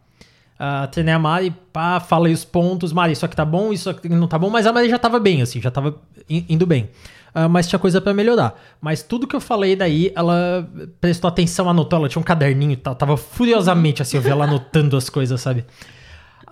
Uh, 0.60 0.88
treinei 0.88 1.14
a 1.14 1.20
Mari, 1.20 1.54
pá, 1.72 2.00
falei 2.00 2.34
os 2.34 2.46
pontos. 2.46 2.94
Mari, 2.94 3.14
isso 3.14 3.26
aqui 3.26 3.36
tá 3.36 3.46
bom, 3.46 3.74
isso 3.74 3.90
aqui 3.90 4.08
não 4.08 4.28
tá 4.28 4.38
bom. 4.38 4.50
Mas 4.50 4.66
a 4.66 4.74
Mari 4.74 4.90
já 4.90 5.00
tava 5.00 5.20
bem, 5.20 5.42
assim, 5.42 5.62
já 5.62 5.72
tava 5.72 5.96
indo 6.30 6.66
bem. 6.66 6.90
Uh, 7.36 7.50
mas 7.50 7.68
tinha 7.68 7.80
coisa 7.80 8.00
para 8.00 8.14
melhorar. 8.14 8.60
Mas 8.80 9.02
tudo 9.02 9.28
que 9.28 9.36
eu 9.36 9.42
falei 9.42 9.76
daí, 9.76 10.12
ela 10.16 10.70
prestou 11.02 11.28
atenção, 11.28 11.70
anotou. 11.70 12.00
Ela 12.00 12.10
tinha 12.10 12.20
um 12.20 12.24
caderninho. 12.24 12.78
Tava 12.78 13.18
furiosamente 13.18 14.02
assim, 14.02 14.18
eu 14.18 14.24
vi 14.24 14.30
ela 14.30 14.46
anotando 14.46 14.96
as 14.96 15.10
coisas, 15.10 15.42
sabe? 15.42 15.66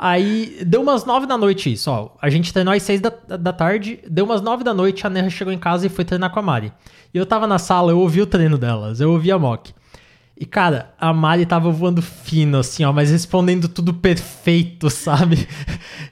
Aí 0.03 0.63
deu 0.65 0.81
umas 0.81 1.05
nove 1.05 1.27
da 1.27 1.37
noite 1.37 1.71
isso, 1.71 1.91
ó. 1.91 2.09
A 2.19 2.27
gente 2.27 2.51
treinou 2.51 2.73
às 2.73 2.81
seis 2.81 2.99
da, 2.99 3.11
da 3.37 3.53
tarde, 3.53 3.99
deu 4.09 4.25
umas 4.25 4.41
nove 4.41 4.63
da 4.63 4.73
noite, 4.73 5.05
a 5.05 5.09
Nerra 5.11 5.29
chegou 5.29 5.53
em 5.53 5.59
casa 5.59 5.85
e 5.85 5.89
foi 5.89 6.03
treinar 6.03 6.31
com 6.31 6.39
a 6.39 6.41
Mari. 6.41 6.73
E 7.13 7.17
eu 7.19 7.25
tava 7.25 7.45
na 7.45 7.59
sala, 7.59 7.91
eu 7.91 7.99
ouvi 7.99 8.19
o 8.19 8.25
treino 8.25 8.57
delas, 8.57 8.99
eu 8.99 9.11
ouvi 9.11 9.31
a 9.31 9.37
mock. 9.37 9.71
E, 10.41 10.45
cara, 10.47 10.91
a 10.99 11.13
Mari 11.13 11.45
tava 11.45 11.69
voando 11.69 12.01
fino, 12.01 12.57
assim, 12.57 12.83
ó, 12.83 12.91
mas 12.91 13.11
respondendo 13.11 13.67
tudo 13.67 13.93
perfeito, 13.93 14.89
sabe? 14.89 15.47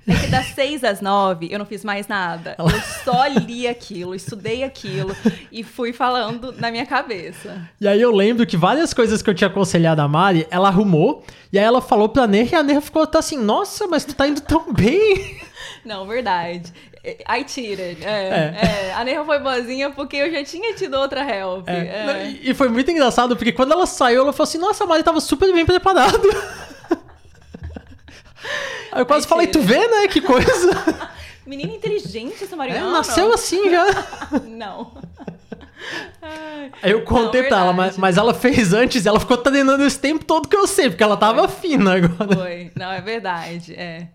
É 0.07 0.13
que 0.13 0.27
das 0.27 0.45
seis 0.53 0.83
às 0.83 1.01
nove 1.01 1.47
eu 1.49 1.57
não 1.57 1.65
fiz 1.65 1.83
mais 1.83 2.07
nada. 2.07 2.53
Ela... 2.59 2.71
Eu 2.71 2.79
só 2.79 3.25
li 3.25 3.67
aquilo, 3.67 4.13
estudei 4.13 4.63
aquilo 4.63 5.15
e 5.51 5.63
fui 5.63 5.93
falando 5.93 6.53
na 6.59 6.69
minha 6.69 6.85
cabeça. 6.85 7.67
E 7.81 7.87
aí 7.87 7.99
eu 7.99 8.11
lembro 8.11 8.45
que 8.45 8.55
várias 8.55 8.93
coisas 8.93 9.23
que 9.23 9.31
eu 9.31 9.33
tinha 9.33 9.47
aconselhado 9.47 9.99
a 9.99 10.07
Mari, 10.07 10.45
ela 10.51 10.67
arrumou, 10.67 11.25
e 11.51 11.57
aí 11.57 11.65
ela 11.65 11.81
falou 11.81 12.07
pra 12.07 12.27
Ner 12.27 12.53
e 12.53 12.55
a 12.55 12.61
Ner 12.61 12.81
ficou 12.81 13.09
assim, 13.15 13.39
nossa, 13.39 13.87
mas 13.87 14.05
tu 14.05 14.13
tá 14.13 14.27
indo 14.27 14.41
tão 14.41 14.71
bem. 14.71 15.39
Não, 15.83 16.05
verdade. 16.05 16.71
I 17.27 17.45
cheated. 17.47 18.03
É, 18.03 18.09
é. 18.09 18.89
é. 18.89 18.93
A 18.93 19.03
Neha 19.03 19.23
foi 19.23 19.39
boazinha 19.39 19.89
porque 19.89 20.17
eu 20.17 20.31
já 20.31 20.43
tinha 20.43 20.73
tido 20.73 20.95
outra 20.95 21.21
help. 21.21 21.67
É. 21.67 21.73
É. 21.73 22.37
E 22.41 22.53
foi 22.53 22.69
muito 22.69 22.89
engraçado 22.91 23.35
porque 23.35 23.51
quando 23.51 23.71
ela 23.71 23.85
saiu, 23.85 24.21
ela 24.23 24.33
falou 24.33 24.47
assim: 24.47 24.57
Nossa, 24.57 24.83
a 24.83 24.87
Mari 24.87 25.03
tava 25.03 25.19
super 25.19 25.51
bem 25.53 25.65
preparada. 25.65 26.17
Aí 28.91 29.01
eu 29.01 29.05
quase 29.05 29.25
I 29.25 29.29
falei: 29.29 29.47
Tu 29.47 29.61
vê, 29.61 29.87
né? 29.87 30.07
Que 30.07 30.21
coisa. 30.21 31.09
Menina 31.45 31.73
inteligente 31.73 32.43
essa 32.43 32.55
Mariana. 32.55 32.87
É, 32.87 32.91
nasceu 32.91 33.33
assim 33.33 33.71
já. 33.71 33.85
Não. 34.45 34.93
Aí 36.83 36.91
eu 36.91 37.03
contei 37.03 37.41
não, 37.41 37.47
pra 37.47 37.59
ela, 37.59 37.73
mas, 37.73 37.97
mas 37.97 38.17
ela 38.17 38.33
fez 38.33 38.73
antes 38.73 39.05
ela 39.05 39.19
ficou 39.19 39.37
treinando 39.37 39.83
esse 39.85 39.97
tempo 39.97 40.25
todo 40.25 40.47
que 40.47 40.55
eu 40.55 40.67
sei, 40.67 40.89
porque 40.89 41.01
ela 41.01 41.15
tava 41.15 41.47
foi. 41.47 41.69
fina 41.69 41.95
agora. 41.95 42.35
Foi, 42.35 42.71
não, 42.75 42.91
é 42.91 42.99
verdade, 42.99 43.73
é. 43.73 44.09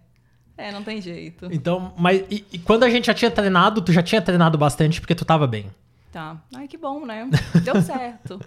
É, 0.56 0.70
não 0.70 0.84
tem 0.84 1.00
jeito. 1.00 1.48
Então, 1.50 1.92
mas 1.96 2.24
e, 2.30 2.44
e, 2.52 2.58
quando 2.58 2.84
a 2.84 2.90
gente 2.90 3.06
já 3.06 3.14
tinha 3.14 3.30
treinado, 3.30 3.82
tu 3.82 3.92
já 3.92 4.02
tinha 4.02 4.22
treinado 4.22 4.56
bastante 4.56 5.00
porque 5.00 5.14
tu 5.14 5.24
tava 5.24 5.46
bem. 5.46 5.66
Tá. 6.12 6.40
Ai, 6.54 6.68
que 6.68 6.76
bom, 6.76 7.04
né? 7.04 7.28
Deu 7.64 7.82
certo. 7.82 8.40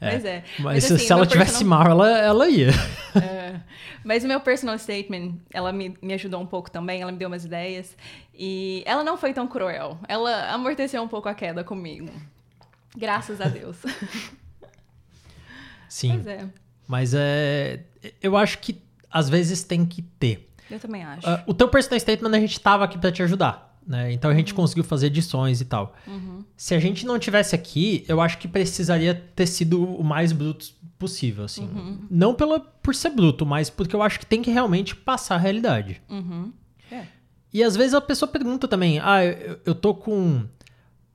É, 0.00 0.12
mas 0.12 0.24
é. 0.24 0.44
Mas, 0.58 0.64
mas 0.64 0.84
assim, 0.84 0.98
se 0.98 1.12
ela 1.12 1.26
tivesse 1.26 1.64
personal... 1.64 1.78
mal, 1.78 1.90
ela, 1.90 2.18
ela 2.18 2.48
ia. 2.48 2.70
É, 3.14 3.60
mas 4.04 4.24
o 4.24 4.28
meu 4.28 4.40
personal 4.40 4.78
statement, 4.78 5.34
ela 5.52 5.72
me, 5.72 5.96
me 6.02 6.12
ajudou 6.12 6.40
um 6.40 6.46
pouco 6.46 6.70
também, 6.70 7.00
ela 7.00 7.12
me 7.12 7.18
deu 7.18 7.28
umas 7.28 7.44
ideias. 7.44 7.96
E 8.34 8.82
ela 8.84 9.02
não 9.02 9.16
foi 9.16 9.32
tão 9.32 9.46
cruel. 9.46 9.98
Ela 10.06 10.52
amorteceu 10.52 11.02
um 11.02 11.08
pouco 11.08 11.28
a 11.28 11.34
queda 11.34 11.64
comigo. 11.64 12.10
Graças 12.96 13.40
a 13.40 13.48
Deus. 13.48 13.76
Sim. 15.88 16.16
Mas 16.16 16.26
é. 16.26 16.48
Mas 16.88 17.14
é. 17.14 17.80
Eu 18.20 18.36
acho 18.36 18.58
que 18.58 18.82
às 19.12 19.28
vezes 19.28 19.62
tem 19.62 19.84
que 19.84 20.02
ter. 20.02 20.48
Eu 20.70 20.80
também 20.80 21.04
acho. 21.04 21.28
Uh, 21.28 21.38
o 21.46 21.54
teu 21.54 21.68
personal 21.68 22.00
statement 22.00 22.30
a 22.30 22.40
gente 22.40 22.58
tava 22.58 22.84
aqui 22.84 22.98
para 22.98 23.12
te 23.12 23.22
ajudar. 23.22 23.72
Né? 23.86 24.12
Então 24.12 24.30
a 24.30 24.34
gente 24.34 24.52
uhum. 24.52 24.56
conseguiu 24.56 24.84
fazer 24.84 25.08
edições 25.08 25.60
e 25.60 25.64
tal. 25.64 25.94
Uhum. 26.06 26.44
Se 26.56 26.74
a 26.74 26.78
gente 26.78 27.04
não 27.04 27.18
tivesse 27.18 27.54
aqui, 27.54 28.04
eu 28.08 28.20
acho 28.20 28.38
que 28.38 28.46
precisaria 28.46 29.14
ter 29.14 29.46
sido 29.46 29.84
o 29.84 30.04
mais 30.04 30.32
bruto 30.32 30.66
possível, 30.98 31.44
assim. 31.44 31.64
Uhum. 31.64 31.98
Não 32.08 32.32
pela, 32.32 32.60
por 32.60 32.94
ser 32.94 33.10
bruto, 33.10 33.44
mas 33.44 33.68
porque 33.68 33.94
eu 33.94 34.02
acho 34.02 34.20
que 34.20 34.26
tem 34.26 34.40
que 34.40 34.50
realmente 34.50 34.94
passar 34.94 35.34
a 35.34 35.38
realidade. 35.38 36.00
Uhum. 36.08 36.52
É. 36.90 37.06
E 37.52 37.62
às 37.62 37.76
vezes 37.76 37.92
a 37.92 38.00
pessoa 38.00 38.30
pergunta 38.30 38.68
também: 38.68 39.00
ah, 39.00 39.24
eu, 39.24 39.58
eu 39.66 39.74
tô 39.74 39.94
com, 39.94 40.44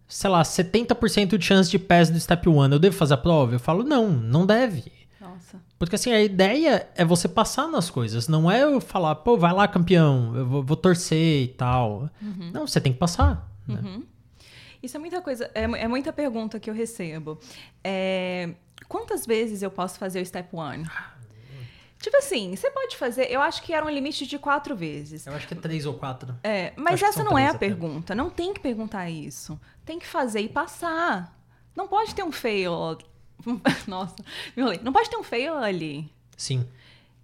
sei 0.06 0.30
lá, 0.30 0.42
70% 0.42 1.38
de 1.38 1.46
chance 1.46 1.72
de 1.72 1.80
pass 1.80 2.10
do 2.10 2.20
Step 2.20 2.50
1, 2.50 2.66
eu 2.74 2.80
devo 2.80 2.96
fazer 2.96 3.14
a 3.14 3.18
prova? 3.18 3.56
Eu 3.56 3.60
falo: 3.60 3.84
não, 3.84 4.10
não 4.10 4.46
deve. 4.46 4.92
Nossa. 5.20 5.60
Porque 5.80 5.96
assim, 5.96 6.12
a 6.12 6.22
ideia 6.22 6.88
é 6.96 7.04
você 7.04 7.28
passar 7.28 7.68
nas 7.68 7.90
coisas, 7.90 8.28
não 8.28 8.50
é 8.50 8.64
eu 8.64 8.80
falar, 8.80 9.16
pô, 9.16 9.38
vai 9.38 9.52
lá, 9.52 9.68
campeão, 9.68 10.36
eu 10.36 10.46
vou, 10.46 10.64
vou 10.64 10.78
torcer 10.78 11.44
e 11.44 11.48
tal. 11.48 12.10
Uhum. 12.22 12.52
Não, 12.54 12.68
você 12.68 12.80
tem 12.80 12.94
que 12.94 13.00
passar. 13.00 13.50
Né? 13.68 13.80
Uhum. 13.84 14.04
Isso 14.82 14.96
é 14.96 15.00
muita 15.00 15.22
coisa, 15.22 15.50
é, 15.56 15.64
é, 15.64 15.88
muita 15.88 16.14
pergunta 16.14 16.60
que 16.60 16.70
eu 16.70 16.74
recebo. 16.74 17.40
É, 17.84 18.54
quantas 18.88 19.26
vezes 19.26 19.62
eu 19.62 19.72
posso 19.72 19.98
fazer 19.98 20.22
o 20.22 20.26
step 20.26 20.56
one? 20.56 20.88
Tipo 22.00 22.18
assim, 22.18 22.56
você 22.56 22.70
pode 22.70 22.96
fazer. 22.96 23.24
Eu 23.32 23.42
acho 23.42 23.64
que 23.64 23.74
era 23.74 23.84
um 23.84 23.90
limite 23.90 24.28
de 24.28 24.38
quatro 24.38 24.76
vezes. 24.76 25.26
Eu 25.26 25.34
acho 25.34 25.48
que 25.48 25.56
é 25.56 25.58
três 25.58 25.86
ou 25.86 25.96
quatro. 25.96 26.36
É, 26.44 26.72
mas 26.76 27.02
essa 27.02 27.24
não 27.24 27.36
é 27.36 27.48
a 27.48 27.56
pergunta. 27.56 28.14
Não 28.14 28.30
tem 28.30 28.54
que 28.54 28.60
perguntar 28.60 29.10
isso. 29.10 29.60
Tem 29.84 29.98
que 29.98 30.06
fazer 30.06 30.42
e 30.42 30.50
passar. 30.50 31.36
Não 31.76 31.88
pode 31.88 32.14
ter 32.14 32.24
um 32.24 32.32
fail 32.32 32.72
Nossa, 33.88 34.16
Não 34.84 34.94
pode 34.94 35.10
ter 35.10 35.18
um 35.18 35.24
fail 35.24 35.56
ali. 35.56 36.10
Sim. 36.36 36.66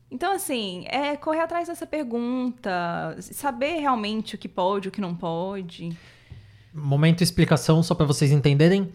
Então, 0.10 0.32
assim, 0.34 0.86
é 0.90 1.16
correr 1.18 1.40
atrás 1.40 1.68
dessa 1.68 1.88
pergunta, 1.88 3.18
saber 3.20 3.80
realmente 3.80 4.36
o 4.36 4.38
que 4.38 4.48
pode, 4.48 4.88
o 4.88 4.92
que 4.92 5.02
não 5.02 5.16
pode. 5.16 5.98
Momento 6.72 7.24
explicação, 7.24 7.82
só 7.82 7.96
para 7.96 8.06
vocês 8.06 8.32
entenderem. 8.32 8.92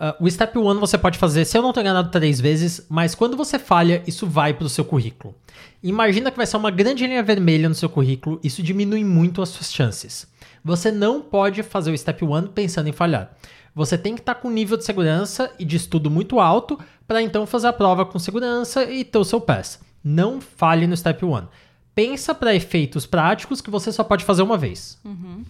Uh, 0.00 0.24
o 0.24 0.30
Step 0.30 0.56
1 0.56 0.80
você 0.80 0.96
pode 0.96 1.18
fazer, 1.18 1.44
se 1.44 1.58
eu 1.58 1.60
não 1.60 1.70
estou 1.70 1.82
enganado, 1.82 2.10
três 2.10 2.40
vezes, 2.40 2.86
mas 2.88 3.14
quando 3.14 3.36
você 3.36 3.58
falha, 3.58 4.02
isso 4.06 4.26
vai 4.26 4.54
para 4.54 4.64
o 4.64 4.68
seu 4.68 4.84
currículo. 4.84 5.34
Imagina 5.82 6.30
que 6.30 6.36
vai 6.36 6.46
ser 6.46 6.56
uma 6.56 6.70
grande 6.70 7.06
linha 7.06 7.22
vermelha 7.22 7.68
no 7.68 7.74
seu 7.74 7.88
currículo, 7.88 8.40
isso 8.42 8.62
diminui 8.62 9.04
muito 9.04 9.42
as 9.42 9.50
suas 9.50 9.72
chances. 9.72 10.26
Você 10.64 10.90
não 10.90 11.20
pode 11.20 11.62
fazer 11.62 11.90
o 11.90 11.98
Step 11.98 12.24
1 12.24 12.46
pensando 12.46 12.88
em 12.88 12.92
falhar. 12.92 13.36
Você 13.74 13.96
tem 13.96 14.14
que 14.14 14.20
estar 14.20 14.34
tá 14.34 14.40
com 14.40 14.48
um 14.48 14.52
nível 14.52 14.76
de 14.76 14.84
segurança 14.84 15.52
e 15.58 15.64
de 15.64 15.76
estudo 15.76 16.10
muito 16.10 16.40
alto 16.40 16.78
para 17.06 17.22
então 17.22 17.46
fazer 17.46 17.68
a 17.68 17.72
prova 17.72 18.04
com 18.04 18.18
segurança 18.18 18.84
e 18.84 19.04
ter 19.04 19.18
o 19.18 19.24
seu 19.24 19.40
pass. 19.40 19.80
Não 20.02 20.40
falhe 20.40 20.86
no 20.86 20.96
Step 20.96 21.24
1. 21.24 21.46
Pensa 21.94 22.34
para 22.34 22.54
efeitos 22.54 23.06
práticos 23.06 23.60
que 23.60 23.70
você 23.70 23.92
só 23.92 24.02
pode 24.02 24.24
fazer 24.24 24.42
uma 24.42 24.56
vez. 24.56 24.98
Uhum. 25.04 25.44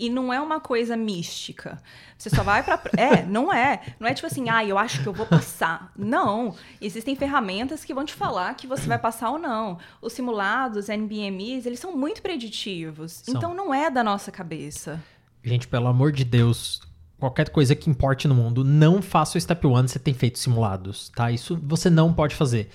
E 0.00 0.08
não 0.08 0.32
é 0.32 0.40
uma 0.40 0.60
coisa 0.60 0.96
mística. 0.96 1.78
Você 2.16 2.30
só 2.30 2.42
vai 2.42 2.62
para 2.62 2.80
É, 2.96 3.22
não 3.22 3.52
é. 3.52 3.94
Não 4.00 4.08
é 4.08 4.14
tipo 4.14 4.26
assim, 4.26 4.48
ah, 4.48 4.64
eu 4.64 4.78
acho 4.78 5.02
que 5.02 5.06
eu 5.06 5.12
vou 5.12 5.26
passar. 5.26 5.92
Não. 5.94 6.54
Existem 6.80 7.14
ferramentas 7.14 7.84
que 7.84 7.92
vão 7.92 8.04
te 8.04 8.14
falar 8.14 8.54
que 8.54 8.66
você 8.66 8.86
vai 8.86 8.98
passar 8.98 9.30
ou 9.30 9.38
não. 9.38 9.78
Os 10.00 10.14
simulados, 10.14 10.88
NBMEs, 10.88 11.66
eles 11.66 11.80
são 11.80 11.94
muito 11.94 12.22
preditivos. 12.22 13.20
São. 13.24 13.34
Então 13.34 13.54
não 13.54 13.74
é 13.74 13.90
da 13.90 14.02
nossa 14.02 14.32
cabeça. 14.32 15.02
Gente, 15.44 15.68
pelo 15.68 15.88
amor 15.88 16.12
de 16.12 16.24
Deus, 16.24 16.80
qualquer 17.20 17.50
coisa 17.50 17.76
que 17.76 17.90
importe 17.90 18.26
no 18.26 18.34
mundo, 18.34 18.64
não 18.64 19.02
faça 19.02 19.36
o 19.36 19.40
Step 19.40 19.64
1 19.66 19.88
se 19.88 19.98
tem 19.98 20.14
feito 20.14 20.38
simulados, 20.38 21.10
tá? 21.10 21.30
Isso 21.30 21.60
você 21.62 21.90
não 21.90 22.12
pode 22.12 22.34
fazer. 22.34 22.70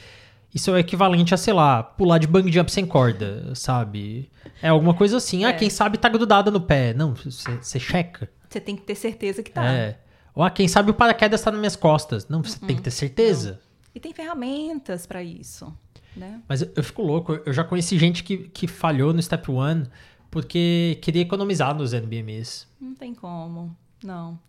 Isso 0.54 0.70
é 0.70 0.74
o 0.74 0.78
equivalente 0.78 1.34
a, 1.34 1.38
sei 1.38 1.54
lá, 1.54 1.84
pular 1.84 2.18
de 2.18 2.28
bang 2.28 2.50
jump 2.50 2.72
sem 2.72 2.86
corda, 2.86 3.54
sabe? 3.56 4.32
É 4.62 4.70
alguma 4.70 4.93
coisa 4.93 5.18
assim. 5.18 5.43
Ah, 5.43 5.50
é. 5.50 5.52
Ah, 5.52 5.54
quem 5.54 5.70
sabe 5.70 5.98
tá 5.98 6.08
grudada 6.08 6.50
no 6.50 6.62
pé. 6.62 6.93
Não, 6.93 7.14
você 7.14 7.78
checa. 7.78 8.30
Você 8.48 8.62
tem 8.62 8.76
que 8.76 8.84
ter 8.84 8.96
certeza 8.96 9.43
que 9.43 9.52
tá. 9.52 9.66
É. 9.66 10.00
Ou 10.34 10.43
ah, 10.43 10.50
quem 10.50 10.68
sabe 10.68 10.91
o 10.91 10.93
paraquedas 10.93 11.41
tá 11.41 11.52
nas 11.52 11.60
minhas 11.60 11.76
costas. 11.76 12.30
Não, 12.30 12.41
você 12.41 12.58
uhum. 12.62 12.68
tem 12.68 12.76
que 12.78 12.84
ter 12.84 12.91
certeza. 12.91 13.52
Não. 13.52 13.58
E 13.96 14.00
tem 14.00 14.14
ferramentas 14.14 15.06
para 15.06 15.24
isso, 15.24 15.74
né? 16.16 16.41
Mas 16.48 16.62
eu, 16.62 16.72
eu, 16.76 16.84
fico 16.84 17.02
louco. 17.02 17.34
Eu 17.46 17.52
já 17.52 17.64
conheci 17.64 17.98
gente 17.98 18.24
que, 18.24 18.38
que 18.50 18.68
falhou 18.68 19.14
no 19.14 19.22
Step 19.22 19.52
1 19.52 19.84
porque 20.32 21.00
queria 21.02 21.22
economizar 21.22 21.76
nos 21.76 21.93
NBMs. 21.93 22.68
Não 22.80 22.93
tem 22.93 23.14
como. 23.14 23.76
Não. 24.04 24.39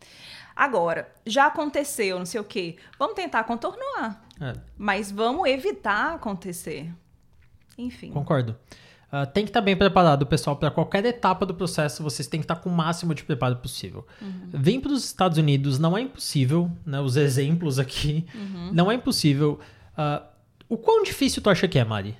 Agora, 0.55 1.13
já 1.25 1.47
aconteceu, 1.47 2.19
não 2.19 2.27
sei 2.27 2.41
o 2.41 2.45
quê. 2.45 2.77
Vamos 2.99 3.15
tentar 3.15 3.45
contornar. 3.45 4.27
É. 4.41 4.55
Mas 4.77 5.11
vamos 5.11 5.49
evitar 5.49 6.15
acontecer. 6.15 6.93
Enfim. 7.79 8.11
Concordo. 8.11 8.57
Uh, 9.13 9.25
tem 9.33 9.45
que 9.45 9.51
estar 9.51 9.61
tá 9.61 9.65
bem 9.65 9.77
preparado, 9.77 10.27
pessoal, 10.27 10.57
para 10.57 10.71
qualquer 10.71 11.05
etapa 11.05 11.47
do 11.47 11.55
processo, 11.55 12.03
vocês 12.03 12.27
têm 12.27 12.41
que 12.41 12.45
estar 12.45 12.57
tá 12.57 12.61
com 12.61 12.69
o 12.69 12.73
máximo 12.73 13.15
de 13.15 13.23
preparo 13.23 13.57
possível. 13.57 14.05
Uhum. 14.21 14.51
Vem 14.53 14.81
para 14.81 14.93
os 14.93 15.05
Estados 15.05 15.39
Unidos, 15.39 15.79
não 15.79 15.97
é 15.97 16.01
impossível, 16.01 16.71
né? 16.85 17.01
Os 17.01 17.17
exemplos 17.17 17.79
aqui, 17.79 18.27
uhum. 18.35 18.73
não 18.73 18.91
é 18.91 18.95
impossível. 18.95 19.61
Uh, 19.93 20.27
o 20.69 20.77
quão 20.77 21.05
difícil 21.05 21.41
tu 21.41 21.49
acha 21.49 21.69
que 21.69 21.79
é, 21.79 21.85
Mari? 21.85 22.17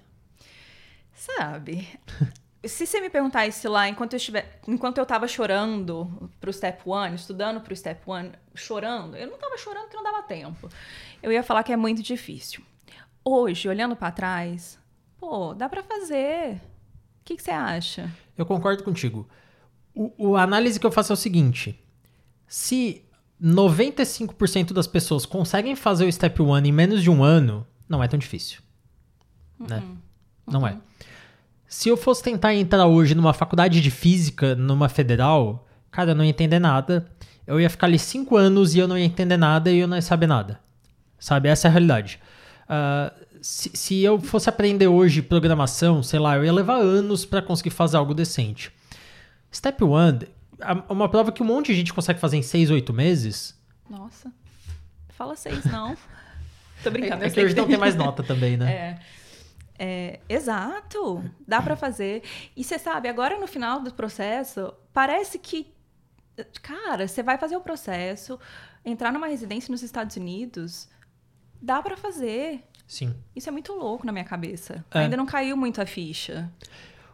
Sabe, 1.13 1.89
se 2.69 2.87
você 2.87 3.01
me 3.01 3.11
perguntar 3.11 3.47
isso 3.47 3.69
lá, 3.69 3.89
enquanto 3.89 4.13
eu 4.13 4.17
estiver, 4.17 4.61
enquanto 4.67 4.99
eu 4.99 5.03
estava 5.03 5.27
chorando 5.27 6.31
pro 6.41 6.53
Step 6.53 6.83
One, 6.85 7.15
estudando 7.15 7.61
pro 7.61 7.75
Step 7.75 8.01
One, 8.07 8.33
chorando, 8.55 9.17
eu 9.17 9.27
não 9.27 9.35
estava 9.35 9.57
chorando 9.59 9.85
porque 9.85 9.97
não 9.97 10.05
dava 10.05 10.23
tempo. 10.23 10.69
Eu 11.23 11.33
ia 11.33 11.43
falar 11.43 11.63
que 11.63 11.73
é 11.73 11.77
muito 11.77 12.03
difícil. 12.03 12.63
Hoje, 13.25 13.69
olhando 13.69 13.97
para 13.97 14.13
trás, 14.13 14.79
pô, 15.19 15.53
dá 15.55 15.69
para 15.69 15.83
fazer 15.83 16.61
que, 17.27 17.37
que 17.37 17.43
você 17.43 17.51
acha? 17.51 18.11
Eu 18.39 18.47
concordo 18.47 18.85
contigo. 18.85 19.29
O, 19.93 20.13
o, 20.17 20.37
a 20.37 20.43
análise 20.43 20.79
que 20.79 20.87
eu 20.87 20.93
faço 20.93 21.13
é 21.13 21.15
o 21.15 21.17
seguinte: 21.17 21.79
se 22.47 23.05
95% 23.43 24.73
das 24.73 24.87
pessoas 24.87 25.27
conseguem 25.27 25.75
fazer 25.75 26.07
o 26.07 26.13
Step 26.13 26.41
One 26.41 26.69
em 26.69 26.73
menos 26.73 27.03
de 27.03 27.11
um 27.11 27.25
ano, 27.25 27.67
não 27.89 28.03
é 28.03 28.09
tão 28.09 28.19
difícil. 28.19 28.61
Né? 29.59 29.83
Não 30.47 30.63
uh 30.63 30.69
é. 30.69 30.79
Se 31.69 31.89
eu 31.89 31.97
fosse 31.97 32.23
tentar 32.23 32.55
entrar 32.55 32.87
hoje 32.87 33.15
numa 33.15 33.33
faculdade 33.33 33.81
de 33.81 33.91
física, 33.91 34.55
numa 34.55 34.89
federal, 34.89 35.67
cara, 35.91 36.13
eu 36.13 36.15
não 36.15 36.25
ia 36.25 36.31
entender 36.31 36.59
nada. 36.59 37.07
Eu 37.47 37.61
ia 37.61 37.71
ficar 37.71 37.87
ali 37.87 37.99
cinco 37.99 38.37
anos 38.37 38.75
e 38.75 38.79
eu 38.79 38.89
não 38.89 38.97
ia 38.97 39.05
entender 39.05 39.37
nada 39.37 39.71
e 39.71 39.79
eu 39.79 39.89
não 39.89 39.97
ia 39.97 40.03
saber 40.03 40.27
nada. 40.27 40.61
Sabe? 41.19 41.49
Essa 41.49 41.67
é 41.67 41.69
a 41.69 41.73
realidade. 41.73 42.21
Uh, 42.65 43.27
se, 43.41 43.71
se 43.75 44.03
eu 44.03 44.21
fosse 44.21 44.49
aprender 44.49 44.87
hoje 44.89 45.23
programação, 45.23 46.03
sei 46.03 46.19
lá, 46.19 46.37
eu 46.37 46.45
ia 46.45 46.53
levar 46.53 46.77
anos 46.77 47.25
para 47.25 47.43
conseguir 47.43 47.71
fazer 47.71 47.97
algo 47.97 48.15
decente. 48.15 48.73
Step 49.53 49.83
One, 49.83 50.29
uma 50.89 51.09
prova 51.09 51.33
que 51.33 51.43
um 51.43 51.47
monte 51.47 51.67
de 51.69 51.75
gente 51.75 51.93
consegue 51.93 52.19
fazer 52.19 52.37
em 52.37 52.43
6, 52.43 52.71
8 52.71 52.93
meses. 52.93 53.59
Nossa. 53.89 54.33
Fala 55.11 55.37
6, 55.37 55.65
não. 55.67 55.97
Tô 56.83 56.91
brincando. 56.91 57.25
É, 57.25 57.29
é 57.29 57.31
que 57.31 57.41
hoje 57.41 57.55
não 57.55 57.67
tem 57.67 57.79
mais 57.79 57.95
nota 57.95 58.23
também, 58.23 58.57
né? 58.57 58.73
É. 58.73 58.99
É, 59.79 60.21
exato, 60.29 61.23
dá 61.47 61.61
para 61.61 61.77
fazer. 61.77 62.23
E 62.57 62.65
você 62.65 62.79
sabe, 62.79 63.09
agora 63.09 63.39
no 63.39 63.47
final 63.47 63.81
do 63.81 63.93
processo, 63.93 64.73
parece 64.93 65.39
que, 65.39 65.73
cara, 66.63 67.07
você 67.07 67.23
vai 67.23 67.37
fazer 67.37 67.57
o 67.57 67.61
processo, 67.61 68.39
entrar 68.85 69.13
numa 69.13 69.27
residência 69.27 69.71
nos 69.71 69.83
Estados 69.83 70.17
Unidos, 70.17 70.89
dá 71.61 71.83
para 71.83 71.97
fazer. 71.97 72.63
Sim. 72.87 73.15
Isso 73.35 73.49
é 73.49 73.53
muito 73.53 73.73
louco 73.73 74.07
na 74.07 74.13
minha 74.13 74.25
cabeça. 74.25 74.85
É. 74.93 75.01
Ainda 75.01 75.17
não 75.17 75.27
caiu 75.27 75.57
muito 75.57 75.81
a 75.81 75.87
ficha. 75.87 76.51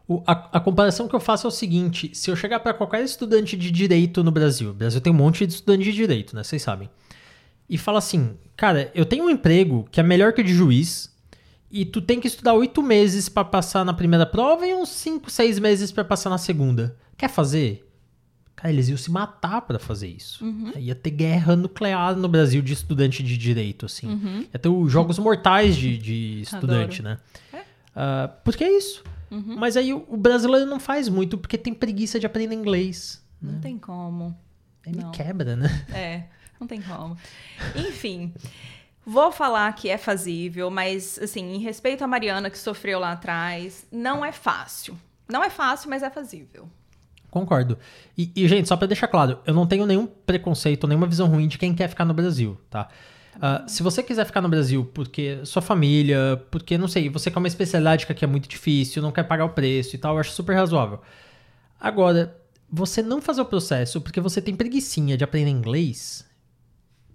O, 0.06 0.22
a, 0.26 0.32
a, 0.58 0.60
comparação 0.60 1.08
que 1.08 1.14
eu 1.14 1.20
faço 1.20 1.46
é 1.46 1.48
o 1.48 1.50
seguinte: 1.50 2.10
se 2.14 2.30
eu 2.30 2.36
chegar 2.36 2.60
para 2.60 2.74
qualquer 2.74 3.02
estudante 3.02 3.56
de 3.56 3.70
direito 3.70 4.22
no 4.22 4.30
Brasil, 4.30 4.70
o 4.70 4.74
Brasil 4.74 5.00
tem 5.00 5.12
um 5.12 5.16
monte 5.16 5.46
de 5.46 5.54
estudante 5.54 5.84
de 5.84 5.92
direito, 5.92 6.34
né? 6.34 6.42
Vocês 6.42 6.60
sabem. 6.60 6.90
E 7.68 7.78
fala 7.78 7.98
assim, 7.98 8.36
cara, 8.56 8.90
eu 8.94 9.06
tenho 9.06 9.24
um 9.24 9.30
emprego 9.30 9.88
que 9.90 9.98
é 9.98 10.02
melhor 10.02 10.32
que 10.32 10.42
o 10.42 10.44
de 10.44 10.52
juiz, 10.52 11.11
e 11.72 11.86
tu 11.86 12.02
tem 12.02 12.20
que 12.20 12.28
estudar 12.28 12.52
oito 12.52 12.82
meses 12.82 13.30
para 13.30 13.44
passar 13.44 13.82
na 13.82 13.94
primeira 13.94 14.26
prova 14.26 14.66
e 14.66 14.74
uns 14.74 14.90
cinco, 14.90 15.30
seis 15.30 15.58
meses 15.58 15.90
para 15.90 16.04
passar 16.04 16.28
na 16.28 16.36
segunda. 16.36 16.94
Quer 17.16 17.30
fazer? 17.30 17.88
Cara, 18.54 18.70
eles 18.70 18.90
iam 18.90 18.98
se 18.98 19.10
matar 19.10 19.62
para 19.62 19.78
fazer 19.78 20.08
isso. 20.08 20.44
Uhum. 20.44 20.70
Ia 20.76 20.94
ter 20.94 21.10
guerra 21.10 21.56
nuclear 21.56 22.14
no 22.14 22.28
Brasil 22.28 22.60
de 22.60 22.74
estudante 22.74 23.22
de 23.22 23.38
direito, 23.38 23.86
assim. 23.86 24.06
Uhum. 24.06 24.46
Ia 24.52 24.58
ter 24.58 24.68
os 24.68 24.92
jogos 24.92 25.18
mortais 25.18 25.74
de, 25.74 25.96
de 25.96 26.42
estudante, 26.44 27.00
Adoro. 27.00 27.18
né? 27.52 27.58
É? 27.58 27.58
Uh, 27.58 28.32
porque 28.44 28.62
é 28.62 28.76
isso. 28.76 29.02
Uhum. 29.30 29.56
Mas 29.56 29.76
aí 29.78 29.94
o, 29.94 30.04
o, 30.08 30.16
brasileiro 30.18 30.66
não 30.66 30.78
faz 30.78 31.08
muito 31.08 31.38
porque 31.38 31.56
tem 31.56 31.72
preguiça 31.72 32.20
de 32.20 32.26
aprender 32.26 32.54
inglês. 32.54 33.24
Não 33.40 33.54
né? 33.54 33.58
tem 33.62 33.78
como. 33.78 34.36
Me 34.86 35.10
quebra, 35.10 35.56
né? 35.56 35.86
É, 35.90 36.24
não 36.60 36.66
tem 36.66 36.82
como. 36.82 37.16
Enfim. 37.74 38.34
Vou 39.04 39.32
falar 39.32 39.72
que 39.74 39.88
é 39.88 39.98
fazível, 39.98 40.70
mas, 40.70 41.18
assim, 41.18 41.54
em 41.54 41.58
respeito 41.58 42.04
à 42.04 42.06
Mariana 42.06 42.48
que 42.48 42.58
sofreu 42.58 43.00
lá 43.00 43.12
atrás, 43.12 43.86
não 43.90 44.24
é 44.24 44.30
fácil. 44.30 44.96
Não 45.28 45.42
é 45.42 45.50
fácil, 45.50 45.90
mas 45.90 46.02
é 46.02 46.10
fazível. 46.10 46.68
Concordo. 47.30 47.78
E, 48.16 48.30
e, 48.36 48.46
gente, 48.46 48.68
só 48.68 48.76
para 48.76 48.86
deixar 48.86 49.08
claro, 49.08 49.38
eu 49.46 49.54
não 49.54 49.66
tenho 49.66 49.86
nenhum 49.86 50.06
preconceito, 50.06 50.86
nenhuma 50.86 51.06
visão 51.06 51.26
ruim 51.26 51.48
de 51.48 51.58
quem 51.58 51.74
quer 51.74 51.88
ficar 51.88 52.04
no 52.04 52.14
Brasil, 52.14 52.60
tá? 52.70 52.88
Uh, 53.36 53.68
se 53.68 53.82
você 53.82 54.02
quiser 54.02 54.26
ficar 54.26 54.42
no 54.42 54.48
Brasil 54.48 54.84
porque 54.92 55.40
sua 55.44 55.62
família, 55.62 56.44
porque, 56.50 56.76
não 56.76 56.86
sei, 56.86 57.08
você 57.08 57.30
quer 57.30 57.38
uma 57.38 57.48
especialidade 57.48 58.04
que 58.04 58.12
aqui 58.12 58.24
é 58.24 58.28
muito 58.28 58.46
difícil, 58.46 59.02
não 59.02 59.10
quer 59.10 59.22
pagar 59.22 59.46
o 59.46 59.50
preço 59.50 59.96
e 59.96 59.98
tal, 59.98 60.14
eu 60.14 60.20
acho 60.20 60.32
super 60.32 60.54
razoável. 60.54 61.00
Agora, 61.80 62.36
você 62.70 63.02
não 63.02 63.22
fazer 63.22 63.40
o 63.40 63.46
processo 63.46 64.00
porque 64.00 64.20
você 64.20 64.40
tem 64.40 64.54
preguiçinha 64.54 65.16
de 65.16 65.24
aprender 65.24 65.50
inglês, 65.50 66.26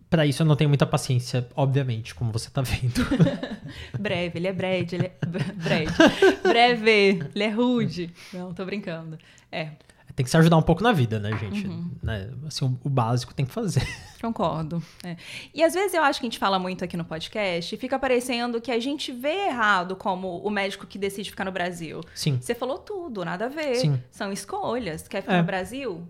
para 0.09 0.25
isso 0.25 0.41
eu 0.41 0.45
não 0.45 0.55
tenho 0.55 0.69
muita 0.69 0.85
paciência, 0.85 1.47
obviamente, 1.55 2.15
como 2.15 2.31
você 2.31 2.49
tá 2.49 2.61
vendo. 2.61 3.05
breve, 3.99 4.39
ele 4.39 4.47
é 4.47 4.53
breve, 4.53 4.95
ele 4.95 5.05
é 5.07 5.15
breve. 5.55 5.93
breve, 6.43 7.29
ele 7.33 7.43
é 7.43 7.49
rude. 7.49 8.13
Não, 8.33 8.53
tô 8.53 8.65
brincando. 8.65 9.17
É, 9.51 9.71
tem 10.17 10.23
que 10.23 10.31
se 10.31 10.37
ajudar 10.37 10.57
um 10.57 10.63
pouco 10.63 10.81
na 10.81 10.91
vida, 10.91 11.19
né, 11.19 11.29
gente? 11.37 11.67
Uhum. 11.67 11.91
Né? 12.01 12.31
Assim, 12.47 12.65
o, 12.65 12.79
o, 12.85 12.89
básico 12.89 13.35
tem 13.35 13.45
que 13.45 13.51
fazer. 13.51 13.87
Concordo. 14.19 14.81
É. 15.03 15.15
E 15.53 15.63
às 15.63 15.75
vezes 15.75 15.93
eu 15.93 16.01
acho 16.01 16.19
que 16.19 16.25
a 16.25 16.29
gente 16.29 16.39
fala 16.39 16.57
muito 16.57 16.83
aqui 16.83 16.97
no 16.97 17.05
podcast 17.05 17.75
e 17.75 17.77
fica 17.77 17.99
parecendo 17.99 18.59
que 18.59 18.71
a 18.71 18.79
gente 18.79 19.11
vê 19.11 19.45
errado 19.45 19.95
como 19.95 20.39
o 20.39 20.49
médico 20.49 20.87
que 20.87 20.97
decide 20.97 21.29
ficar 21.29 21.45
no 21.45 21.51
Brasil. 21.51 22.01
Sim. 22.15 22.39
Você 22.41 22.55
falou 22.55 22.79
tudo, 22.79 23.23
nada 23.23 23.45
a 23.45 23.47
ver. 23.47 23.75
Sim. 23.75 24.01
São 24.09 24.31
escolhas. 24.31 25.07
Quer 25.07 25.21
ficar 25.21 25.35
é. 25.35 25.37
no 25.37 25.45
Brasil? 25.45 26.07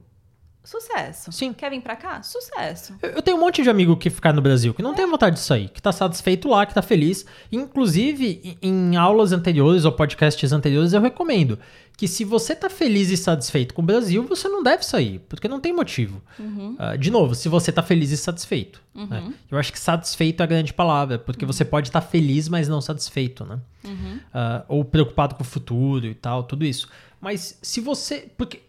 Sucesso. 0.67 1.31
Sim. 1.31 1.53
Quer 1.53 1.69
vir 1.69 1.79
pra 1.79 1.95
cá? 1.95 2.21
Sucesso. 2.21 2.93
Eu, 3.01 3.11
eu, 3.11 3.21
tenho 3.21 3.37
um 3.37 3.39
monte 3.39 3.63
de 3.63 3.69
amigo 3.69 3.95
que 3.95 4.09
ficar 4.09 4.33
no 4.33 4.41
Brasil, 4.41 4.73
que 4.73 4.81
não 4.81 4.91
é. 4.91 4.95
tem 4.95 5.09
vontade 5.09 5.37
de 5.37 5.41
sair, 5.41 5.69
que 5.69 5.81
tá 5.81 5.93
satisfeito 5.93 6.49
lá, 6.49 6.65
que 6.65 6.73
tá 6.73 6.81
feliz. 6.81 7.25
Inclusive, 7.49 8.57
em, 8.61 8.91
em 8.91 8.95
aulas 8.97 9.31
anteriores 9.31 9.85
ou 9.85 9.93
podcasts 9.93 10.51
anteriores, 10.51 10.91
eu 10.91 10.99
recomendo 10.99 11.57
que 11.95 12.05
se 12.05 12.25
você 12.25 12.53
tá 12.53 12.69
feliz 12.69 13.09
e 13.09 13.15
satisfeito 13.15 13.73
com 13.73 13.81
o 13.81 13.85
Brasil, 13.85 14.23
você 14.27 14.49
não 14.49 14.61
deve 14.61 14.85
sair, 14.85 15.19
porque 15.29 15.47
não 15.47 15.61
tem 15.61 15.71
motivo. 15.71 16.21
Uhum. 16.37 16.75
Uh, 16.75 16.97
de 16.97 17.09
novo, 17.09 17.33
se 17.33 17.47
você 17.47 17.71
tá 17.71 17.81
feliz 17.81 18.11
e 18.11 18.17
satisfeito. 18.17 18.81
Né? 18.93 19.03
Uhum. 19.03 19.07
Né? 19.29 19.33
Eu 19.49 19.57
acho 19.57 19.71
que 19.71 19.79
satisfeito 19.79 20.41
é 20.41 20.43
a 20.43 20.47
grande 20.47 20.73
palavra, 20.73 21.17
porque 21.17 21.45
uhum. 21.45 21.51
você 21.51 21.63
pode 21.63 21.87
estar 21.87 22.01
tá 22.01 22.07
feliz, 22.07 22.49
mas 22.49 22.67
não 22.67 22.81
satisfeito, 22.81 23.45
né? 23.45 23.57
Uh, 23.85 24.65
ou 24.67 24.83
preocupado 24.83 25.33
com 25.35 25.43
o 25.43 25.45
futuro 25.45 26.05
e 26.05 26.13
tal, 26.13 26.43
tudo 26.43 26.65
isso. 26.65 26.89
Mas 27.21 27.57
se 27.61 27.79
você. 27.79 28.29
Porque 28.37 28.66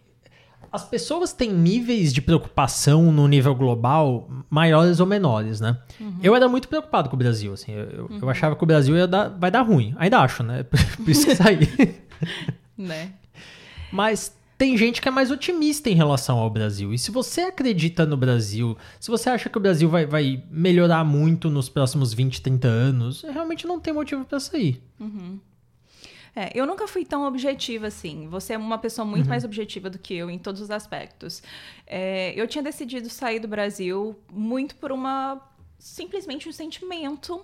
as 0.71 0.83
pessoas 0.83 1.33
têm 1.33 1.51
níveis 1.51 2.13
de 2.13 2.21
preocupação 2.21 3.11
no 3.11 3.27
nível 3.27 3.55
global 3.55 4.29
maiores 4.49 4.99
ou 4.99 5.05
menores, 5.05 5.59
né? 5.59 5.77
Uhum. 5.99 6.19
Eu 6.21 6.35
era 6.35 6.47
muito 6.47 6.67
preocupado 6.67 7.09
com 7.09 7.15
o 7.15 7.19
Brasil, 7.19 7.53
assim. 7.53 7.71
Eu, 7.71 8.05
uhum. 8.05 8.19
eu 8.21 8.29
achava 8.29 8.55
que 8.55 8.63
o 8.63 8.67
Brasil 8.67 8.95
ia 8.95 9.07
dar, 9.07 9.29
vai 9.29 9.49
dar 9.49 9.61
ruim. 9.61 9.93
Ainda 9.97 10.19
acho, 10.19 10.43
né? 10.43 10.63
Por 10.97 11.09
isso 11.09 11.25
que 11.25 11.35
saí. 11.35 11.67
né? 12.77 13.13
Mas 13.91 14.33
tem 14.57 14.77
gente 14.77 15.01
que 15.01 15.07
é 15.07 15.11
mais 15.11 15.31
otimista 15.31 15.89
em 15.89 15.95
relação 15.95 16.37
ao 16.37 16.49
Brasil. 16.49 16.93
E 16.93 16.99
se 16.99 17.11
você 17.11 17.41
acredita 17.41 18.05
no 18.05 18.17
Brasil, 18.17 18.77
se 18.99 19.09
você 19.09 19.29
acha 19.29 19.49
que 19.49 19.57
o 19.57 19.61
Brasil 19.61 19.89
vai, 19.89 20.05
vai 20.05 20.43
melhorar 20.51 21.03
muito 21.05 21.49
nos 21.49 21.69
próximos 21.69 22.13
20, 22.13 22.41
30 22.41 22.67
anos, 22.67 23.23
realmente 23.23 23.65
não 23.65 23.79
tem 23.79 23.93
motivo 23.93 24.25
para 24.25 24.39
sair. 24.39 24.83
Uhum. 24.99 25.39
É, 26.35 26.51
eu 26.53 26.65
nunca 26.65 26.87
fui 26.87 27.05
tão 27.05 27.25
objetiva 27.25 27.87
assim. 27.87 28.27
Você 28.27 28.53
é 28.53 28.57
uma 28.57 28.77
pessoa 28.77 29.05
muito 29.05 29.25
uhum. 29.25 29.29
mais 29.29 29.43
objetiva 29.43 29.89
do 29.89 29.97
que 29.97 30.13
eu 30.13 30.29
em 30.29 30.37
todos 30.37 30.61
os 30.61 30.71
aspectos. 30.71 31.41
É, 31.85 32.33
eu 32.39 32.47
tinha 32.47 32.63
decidido 32.63 33.09
sair 33.09 33.39
do 33.39 33.47
Brasil 33.47 34.17
muito 34.31 34.75
por 34.75 34.91
uma 34.91 35.41
simplesmente 35.77 36.47
um 36.47 36.51
sentimento 36.51 37.41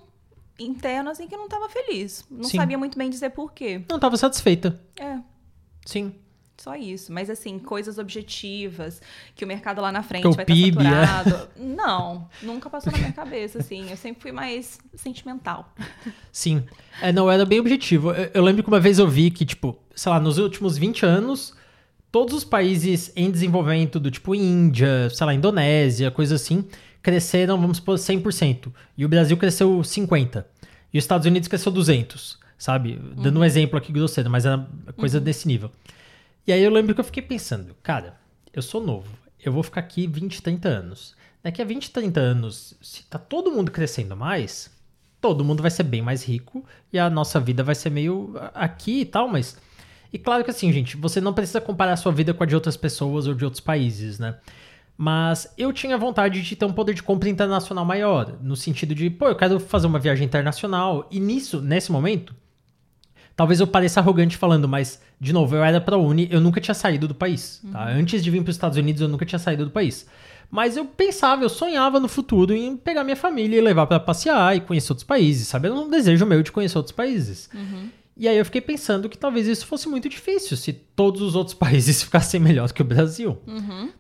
interno 0.60 1.10
assim 1.10 1.28
que 1.28 1.34
eu 1.34 1.40
não 1.40 1.46
estava 1.46 1.70
feliz. 1.70 2.26
Não 2.30 2.46
Sim. 2.46 2.58
sabia 2.58 2.78
muito 2.78 2.98
bem 2.98 3.10
dizer 3.10 3.32
por 3.32 3.54
quê. 3.54 3.84
Não 3.90 3.98
estava 3.98 4.18
satisfeita. 4.18 4.80
É. 5.00 5.20
Sim. 5.86 6.16
Só 6.58 6.76
isso. 6.76 7.12
Mas, 7.12 7.30
assim, 7.30 7.60
coisas 7.60 7.98
objetivas, 7.98 9.02
que 9.36 9.44
o 9.44 9.48
mercado 9.48 9.82
lá 9.82 9.92
na 9.92 10.02
frente 10.02 10.24
que 10.24 10.36
vai 10.36 10.46
estar 10.46 10.84
tá 10.84 11.24
saturado. 11.24 11.50
É. 11.56 11.64
Não, 11.64 12.30
nunca 12.42 12.70
passou 12.70 12.92
na 12.92 12.98
minha 12.98 13.12
cabeça, 13.12 13.60
assim. 13.60 13.90
Eu 13.90 13.98
sempre 13.98 14.22
fui 14.22 14.32
mais 14.32 14.80
sentimental. 14.96 15.74
Sim. 16.32 16.64
É, 17.02 17.12
não, 17.12 17.30
era 17.30 17.46
bem 17.46 17.60
objetivo. 17.60 18.12
Eu, 18.12 18.32
eu 18.34 18.44
lembro 18.44 18.64
que 18.64 18.70
uma 18.70 18.80
vez 18.80 19.00
eu 19.00 19.08
vi 19.08 19.30
que, 19.30 19.46
tipo, 19.46 19.78
sei 19.94 20.12
lá, 20.12 20.20
nos 20.20 20.38
últimos 20.38 20.78
20 20.78 21.06
anos, 21.06 21.54
todos 22.12 22.34
os 22.34 22.44
países 22.46 23.12
em 23.16 23.30
desenvolvimento, 23.30 24.00
do 24.00 24.10
tipo 24.10 24.34
Índia, 24.34 25.10
sei 25.10 25.26
lá, 25.26 25.34
Indonésia, 25.34 26.10
coisa 26.10 26.36
assim, 26.36 26.66
cresceram, 27.02 27.60
vamos 27.60 27.78
supor, 27.78 27.98
100%. 27.98 28.72
E 28.98 29.04
o 29.04 29.10
Brasil 29.10 29.36
cresceu 29.36 29.70
50%. 29.80 30.46
E 30.94 30.98
os 30.98 31.04
Estados 31.04 31.28
Unidos 31.28 31.50
cresceu 31.50 31.74
200%, 31.74 32.38
sabe? 32.58 32.98
Dando 33.18 33.36
uhum. 33.36 33.42
um 33.42 33.46
exemplo 33.46 33.78
aqui 33.78 33.92
grosseiro, 33.92 34.30
mas 34.30 34.46
era 34.46 34.66
coisa 34.96 35.18
uhum. 35.18 35.24
desse 35.26 35.46
nível. 35.46 35.70
E 36.48 36.54
aí 36.54 36.62
eu 36.64 36.72
lembro 36.72 36.94
que 36.94 37.02
eu 37.02 37.06
fiquei 37.06 37.24
pensando, 37.24 37.76
cara, 37.82 38.18
eu 38.54 38.62
sou 38.62 38.82
novo, 38.82 39.10
eu 39.44 39.52
vou 39.52 39.64
ficar 39.64 39.82
aqui 39.82 40.08
20, 40.08 40.42
30 40.42 40.70
anos. 40.70 41.16
Daqui 41.44 41.62
a 41.62 41.66
20, 41.66 41.92
30 41.92 42.20
anos, 42.20 42.76
se 42.82 43.04
tá 43.06 43.18
todo 43.20 43.52
mundo 43.52 43.72
crescendo 43.72 44.16
mais, 44.16 44.72
todo 45.22 45.44
mundo 45.44 45.62
vai 45.62 45.72
ser 45.72 45.84
bem 45.84 46.02
mais 46.02 46.24
rico 46.24 46.64
e 46.94 47.00
a 47.00 47.10
nossa 47.10 47.40
vida 47.40 47.64
vai 47.64 47.76
ser 47.76 47.90
meio 47.90 48.36
aqui 48.54 49.02
e 49.02 49.06
tal, 49.06 49.28
mas 49.28 49.58
E 50.14 50.18
claro 50.18 50.44
que 50.46 50.52
assim, 50.52 50.72
gente, 50.72 50.96
você 50.96 51.20
não 51.20 51.34
precisa 51.34 51.60
comparar 51.60 51.94
a 51.94 51.98
sua 51.98 52.12
vida 52.12 52.34
com 52.34 52.44
a 52.44 52.46
de 52.46 52.56
outras 52.56 52.78
pessoas 52.78 53.28
ou 53.28 53.34
de 53.34 53.44
outros 53.44 53.60
países, 53.60 54.18
né? 54.20 54.38
Mas 54.98 55.54
eu 55.58 55.74
tinha 55.74 55.98
vontade 55.98 56.42
de 56.42 56.56
ter 56.56 56.66
um 56.66 56.72
poder 56.72 56.94
de 56.94 57.04
compra 57.04 57.28
internacional 57.30 57.84
maior, 57.84 58.38
no 58.42 58.56
sentido 58.56 58.96
de, 58.96 59.10
pô, 59.10 59.28
eu 59.28 59.36
quero 59.36 59.60
fazer 59.60 59.88
uma 59.88 60.00
viagem 60.00 60.26
internacional. 60.26 61.06
E 61.12 61.20
nisso, 61.20 61.62
nesse 61.62 61.92
momento, 61.92 62.34
talvez 63.36 63.60
eu 63.60 63.68
pareça 63.68 64.00
arrogante 64.00 64.38
falando, 64.38 64.68
mas, 64.68 65.02
de 65.20 65.34
novo, 65.34 65.56
eu 65.56 65.64
era 65.64 65.80
pra 65.82 65.98
Uni, 65.98 66.28
eu 66.32 66.40
nunca 66.42 66.62
tinha 66.62 66.74
saído 66.76 67.08
do 67.08 67.16
país. 67.16 67.62
Tá? 67.72 67.88
Antes 67.90 68.24
de 68.24 68.32
vir 68.32 68.42
para 68.42 68.50
os 68.50 68.56
Estados 68.56 68.78
Unidos, 68.78 69.02
eu 69.02 69.08
nunca 69.08 69.26
tinha 69.26 69.40
saído 69.40 69.66
do 69.66 69.72
país. 69.72 70.08
Mas 70.50 70.78
eu 70.78 70.86
pensava, 70.86 71.44
eu 71.44 71.50
sonhava 71.50 72.00
no 72.00 72.08
futuro 72.08 72.54
em 72.54 72.78
pegar 72.78 73.04
minha 73.04 73.16
família 73.16 73.58
e 73.58 73.62
levar 73.62 73.88
para 73.88 74.00
passear 74.00 74.56
e 74.56 74.62
conhecer 74.62 74.92
outros 74.92 75.04
países, 75.04 75.48
sabe? 75.48 75.68
Era 75.68 75.76
um 75.76 75.90
desejo 75.90 76.26
meu 76.26 76.42
de 76.44 76.52
conhecer 76.52 76.78
outros 76.78 76.96
países. 76.96 77.50
E 78.18 78.30
aí 78.30 78.38
eu 78.38 78.46
fiquei 78.46 78.62
pensando 78.62 79.10
que 79.10 79.18
talvez 79.18 79.46
isso 79.46 79.66
fosse 79.66 79.90
muito 79.90 80.08
difícil 80.08 80.56
se 80.56 80.72
todos 80.72 81.22
os 81.22 81.36
outros 81.36 81.54
países 81.58 82.02
ficassem 82.02 82.40
melhor 82.40 82.72
que 82.72 82.82
o 82.82 82.86
Brasil. 82.86 83.38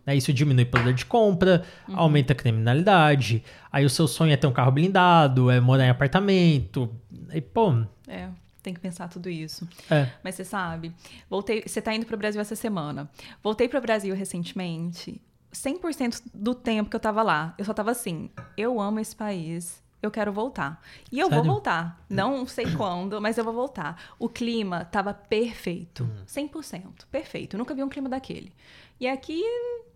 Né, 0.06 0.16
Isso 0.16 0.32
diminui 0.32 0.64
o 0.64 0.68
poder 0.68 0.94
de 0.94 1.06
compra, 1.06 1.64
aumenta 1.92 2.32
a 2.32 2.36
criminalidade. 2.36 3.44
Aí 3.70 3.84
o 3.84 3.90
seu 3.90 4.08
sonho 4.08 4.32
é 4.32 4.38
ter 4.38 4.48
um 4.48 4.54
carro 4.54 4.72
blindado, 4.72 5.50
é 5.50 5.60
morar 5.60 5.86
em 5.86 5.90
apartamento. 5.90 6.90
E, 7.34 7.42
pô, 7.42 7.74
É, 8.08 8.30
tem 8.66 8.74
que 8.74 8.80
pensar 8.80 9.08
tudo 9.08 9.30
isso. 9.30 9.68
é. 9.90 10.10
Mas 10.24 10.36
você 10.36 10.44
sabe, 10.44 10.94
voltei, 11.30 11.64
você 11.66 11.82
tá 11.82 11.94
indo 11.94 12.06
pro 12.06 12.18
Brasil 12.18 12.42
essa 12.42 12.56
semana. 12.56 13.10
Voltei 13.42 13.70
pro 13.70 13.80
Brasil 13.80 14.14
recentemente. 14.16 15.22
100% 15.54 16.22
do 16.34 16.54
tempo 16.54 16.90
que 16.90 16.96
eu 16.96 17.00
tava 17.00 17.24
lá, 17.24 17.54
eu 17.58 17.64
só 17.64 17.74
tava 17.74 17.92
assim, 17.92 18.30
eu 18.58 18.82
amo 18.82 19.00
esse 19.00 19.16
país, 19.16 19.82
eu 20.02 20.12
quero 20.12 20.34
voltar. 20.34 20.82
E 21.12 21.20
eu 21.20 21.30
Sério? 21.30 21.44
vou 21.44 21.54
voltar. 21.54 22.04
Não 22.10 22.46
sei 22.46 22.66
quando, 22.76 23.22
mas 23.22 23.38
eu 23.38 23.44
vou 23.44 23.54
voltar. 23.54 24.14
O 24.20 24.28
clima 24.28 24.84
tava 24.86 25.14
perfeito. 25.14 26.10
100%. 26.28 27.06
Perfeito. 27.10 27.56
Eu 27.56 27.60
nunca 27.60 27.74
vi 27.74 27.84
um 27.84 27.90
clima 27.90 28.10
daquele. 28.10 28.52
E 29.00 29.08
aqui 29.08 29.42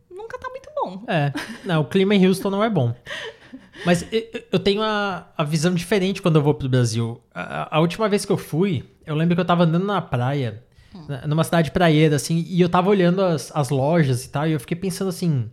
nunca 0.09 0.39
tá 0.39 0.49
muito 0.49 0.69
bom. 0.75 1.03
É, 1.07 1.31
não, 1.65 1.81
o 1.81 1.85
clima 1.85 2.15
em 2.15 2.25
Houston 2.25 2.49
não 2.49 2.63
é 2.63 2.69
bom. 2.69 2.95
Mas 3.85 4.05
eu 4.51 4.59
tenho 4.59 4.81
a, 4.81 5.27
a 5.37 5.43
visão 5.43 5.73
diferente 5.73 6.21
quando 6.21 6.35
eu 6.37 6.41
vou 6.41 6.53
pro 6.53 6.69
Brasil. 6.69 7.21
A, 7.33 7.77
a 7.77 7.79
última 7.79 8.07
vez 8.09 8.25
que 8.25 8.31
eu 8.31 8.37
fui, 8.37 8.83
eu 9.05 9.15
lembro 9.15 9.35
que 9.35 9.41
eu 9.41 9.45
tava 9.45 9.63
andando 9.63 9.85
na 9.85 10.01
praia, 10.01 10.63
numa 11.27 11.43
cidade 11.43 11.71
praieira, 11.71 12.15
assim, 12.15 12.43
e 12.47 12.59
eu 12.59 12.69
tava 12.69 12.89
olhando 12.89 13.21
as, 13.21 13.51
as 13.55 13.69
lojas 13.69 14.25
e 14.25 14.29
tal, 14.29 14.47
e 14.47 14.51
eu 14.53 14.59
fiquei 14.59 14.75
pensando 14.75 15.09
assim, 15.09 15.49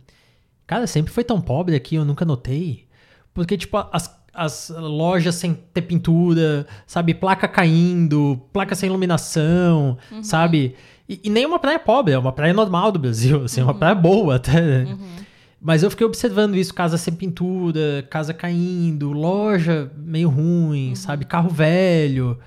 cara, 0.65 0.87
sempre 0.87 1.11
foi 1.13 1.23
tão 1.23 1.39
pobre 1.39 1.75
aqui, 1.75 1.95
eu 1.95 2.05
nunca 2.05 2.25
notei. 2.25 2.87
Porque, 3.33 3.55
tipo, 3.55 3.77
as, 3.91 4.19
as 4.33 4.69
lojas 4.75 5.35
sem 5.35 5.53
ter 5.53 5.83
pintura, 5.83 6.65
sabe? 6.85 7.13
Placa 7.13 7.47
caindo, 7.47 8.41
placa 8.51 8.75
sem 8.75 8.87
iluminação, 8.89 9.97
sabe? 10.23 10.75
E, 11.07 11.21
e 11.23 11.29
nem 11.29 11.45
uma 11.45 11.59
praia 11.59 11.79
pobre, 11.79 12.13
é 12.13 12.17
uma 12.19 12.31
praia 12.31 12.53
normal 12.53 12.91
do 12.91 12.99
Brasil, 12.99 13.43
assim, 13.45 13.61
uma 13.61 13.73
praia 13.73 13.95
boa 13.95 14.35
até. 14.35 14.85
Mas 15.59 15.81
eu 15.83 15.89
fiquei 15.89 16.05
observando 16.05 16.55
isso, 16.55 16.73
casa 16.73 16.97
sem 16.97 17.13
pintura, 17.13 18.05
casa 18.09 18.33
caindo, 18.33 19.11
loja 19.11 19.91
meio 19.97 20.29
ruim, 20.29 20.93
sabe? 20.95 21.25
Carro 21.25 21.49
velho. 21.49 22.39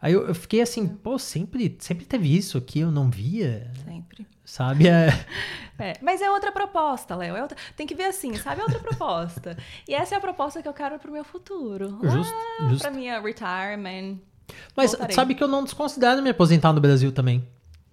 Aí 0.00 0.12
eu, 0.12 0.26
eu 0.28 0.34
fiquei 0.34 0.60
assim, 0.60 0.86
pô, 0.86 1.18
sempre, 1.18 1.76
sempre 1.78 2.04
teve 2.04 2.36
isso 2.36 2.58
aqui, 2.58 2.80
eu 2.80 2.90
não 2.90 3.08
via, 3.08 3.70
Sempre. 3.84 4.26
sabe? 4.44 4.88
É, 4.88 5.08
É, 5.78 5.94
mas 6.02 6.20
é 6.20 6.30
outra 6.30 6.52
proposta, 6.52 7.16
Léo. 7.16 7.34
É 7.34 7.42
outra... 7.42 7.56
Tem 7.76 7.86
que 7.86 7.94
ver 7.94 8.04
assim, 8.04 8.34
sabe? 8.36 8.60
É 8.60 8.64
outra 8.64 8.78
proposta. 8.78 9.56
E 9.88 9.94
essa 9.94 10.14
é 10.14 10.18
a 10.18 10.20
proposta 10.20 10.60
que 10.62 10.68
eu 10.68 10.72
quero 10.72 10.96
pro 10.98 11.10
meu 11.10 11.24
futuro. 11.24 11.98
Justo, 12.02 12.34
justo. 12.68 12.82
Pra 12.82 12.90
minha 12.90 13.20
retirement 13.20 14.18
Mas 14.76 14.90
Voltarei. 14.92 15.14
sabe 15.16 15.34
que 15.34 15.42
eu 15.42 15.48
não 15.48 15.64
desconsidero 15.64 16.22
me 16.22 16.30
aposentar 16.30 16.72
no 16.72 16.80
Brasil 16.80 17.10
também. 17.10 17.44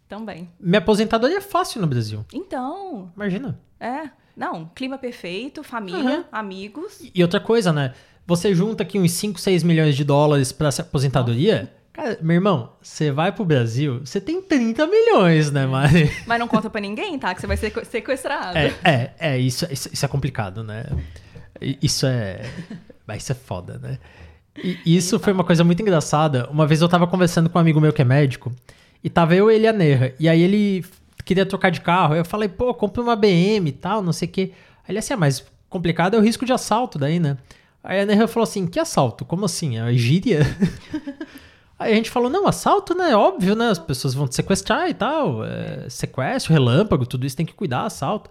também. 0.07 0.49
Minha 0.59 0.79
aposentadoria 0.79 1.37
é 1.37 1.41
fácil 1.41 1.81
no 1.81 1.87
Brasil. 1.87 2.23
Então, 2.33 3.11
Imagina. 3.15 3.59
é. 3.79 4.09
Não, 4.39 4.71
clima 4.73 4.97
perfeito, 4.97 5.63
família, 5.63 5.99
Aham. 5.99 6.25
amigos. 6.31 7.01
E 7.13 7.21
outra 7.21 7.41
coisa, 7.41 7.73
né? 7.73 7.93
Você 8.25 8.55
junta 8.55 8.83
aqui 8.83 8.97
uns 8.97 9.11
5, 9.11 9.37
6 9.39 9.63
milhões 9.63 9.97
de 9.97 10.03
dólares 10.05 10.51
pra 10.53 10.69
essa 10.69 10.81
aposentadoria. 10.81 11.69
Cara, 11.91 12.17
meu 12.21 12.35
irmão, 12.35 12.71
você 12.81 13.11
vai 13.11 13.31
pro 13.33 13.43
Brasil, 13.43 13.99
você 14.05 14.21
tem 14.21 14.41
30 14.41 14.87
milhões, 14.87 15.51
né, 15.51 15.65
Mari? 15.65 16.09
Mas 16.25 16.39
não 16.39 16.47
conta 16.47 16.69
pra 16.69 16.79
ninguém, 16.79 17.19
tá? 17.19 17.35
Que 17.35 17.41
você 17.41 17.47
vai 17.47 17.57
ser 17.57 17.65
sequ- 17.67 17.85
sequestrado. 17.85 18.57
É, 18.57 18.73
é, 18.83 19.11
é 19.19 19.37
isso, 19.37 19.67
isso, 19.69 19.89
isso 19.91 20.05
é 20.05 20.07
complicado, 20.07 20.63
né? 20.63 20.85
Isso 21.59 22.05
é. 22.05 22.41
Mas 23.05 23.23
isso 23.23 23.33
é 23.33 23.35
foda, 23.35 23.77
né? 23.77 23.97
E 24.55 24.79
isso 24.85 25.19
foi 25.19 25.33
uma 25.33 25.43
coisa 25.43 25.63
muito 25.65 25.81
engraçada. 25.81 26.47
Uma 26.49 26.65
vez 26.65 26.81
eu 26.81 26.87
tava 26.87 27.07
conversando 27.07 27.49
com 27.49 27.57
um 27.57 27.61
amigo 27.61 27.81
meu 27.81 27.91
que 27.91 28.01
é 28.01 28.05
médico, 28.05 28.51
e 29.03 29.09
tava 29.09 29.35
eu, 29.35 29.49
ele 29.51 29.65
e 29.65 29.67
a 29.67 29.73
Nerra. 29.73 30.13
E 30.19 30.29
aí 30.29 30.41
ele 30.41 30.85
queria 31.29 31.45
trocar 31.45 31.69
de 31.69 31.79
carro. 31.79 32.15
Eu 32.15 32.25
falei, 32.25 32.49
pô, 32.49 32.73
compra 32.73 33.03
uma 33.03 33.15
BM 33.15 33.67
e 33.67 33.71
tal, 33.71 34.01
não 34.01 34.11
sei 34.11 34.27
o 34.27 34.31
quê. 34.31 34.51
Aí 34.83 34.91
ele 34.91 34.97
assim, 34.97 35.13
ah, 35.13 35.17
mas 35.17 35.45
complicado 35.69 36.15
é 36.15 36.17
o 36.17 36.21
risco 36.21 36.43
de 36.43 36.51
assalto 36.51 36.97
daí, 36.97 37.19
né? 37.19 37.37
Aí 37.83 38.01
a 38.01 38.05
Nerra 38.05 38.27
falou 38.27 38.43
assim: 38.43 38.65
que 38.65 38.79
assalto? 38.79 39.23
Como 39.23 39.45
assim? 39.45 39.77
É 39.77 39.93
gíria? 39.93 40.41
Aí 41.77 41.93
a 41.93 41.95
gente 41.95 42.09
falou, 42.09 42.29
não, 42.29 42.45
assalto, 42.45 42.93
né? 42.93 43.15
Óbvio, 43.15 43.55
né? 43.55 43.69
As 43.69 43.79
pessoas 43.79 44.13
vão 44.13 44.27
te 44.27 44.35
sequestrar 44.35 44.89
e 44.89 44.93
tal. 44.93 45.45
É, 45.45 45.89
sequestro, 45.89 46.51
relâmpago, 46.51 47.05
tudo 47.05 47.25
isso 47.25 47.37
tem 47.37 47.45
que 47.45 47.53
cuidar, 47.53 47.85
assalto. 47.85 48.29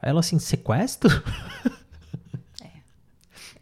Aí 0.00 0.10
ela 0.10 0.20
assim, 0.20 0.38
sequestro? 0.38 1.10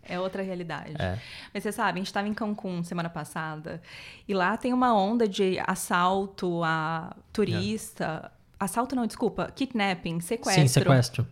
É 0.04 0.20
outra 0.20 0.42
realidade. 0.42 0.94
É. 0.98 1.18
Mas 1.54 1.62
você 1.62 1.72
sabe, 1.72 1.92
a 1.92 2.00
gente 2.00 2.08
estava 2.08 2.28
em 2.28 2.34
Cancún 2.34 2.84
semana 2.84 3.08
passada 3.08 3.80
e 4.28 4.34
lá 4.34 4.58
tem 4.58 4.74
uma 4.74 4.94
onda 4.94 5.26
de 5.26 5.58
assalto 5.66 6.62
a 6.62 7.16
turista. 7.32 8.30
Assalto 8.64 8.94
não, 8.94 9.06
desculpa, 9.06 9.50
kidnapping, 9.54 10.20
sequestro. 10.20 10.62
Sim, 10.62 10.68
sequestro. 10.68 11.26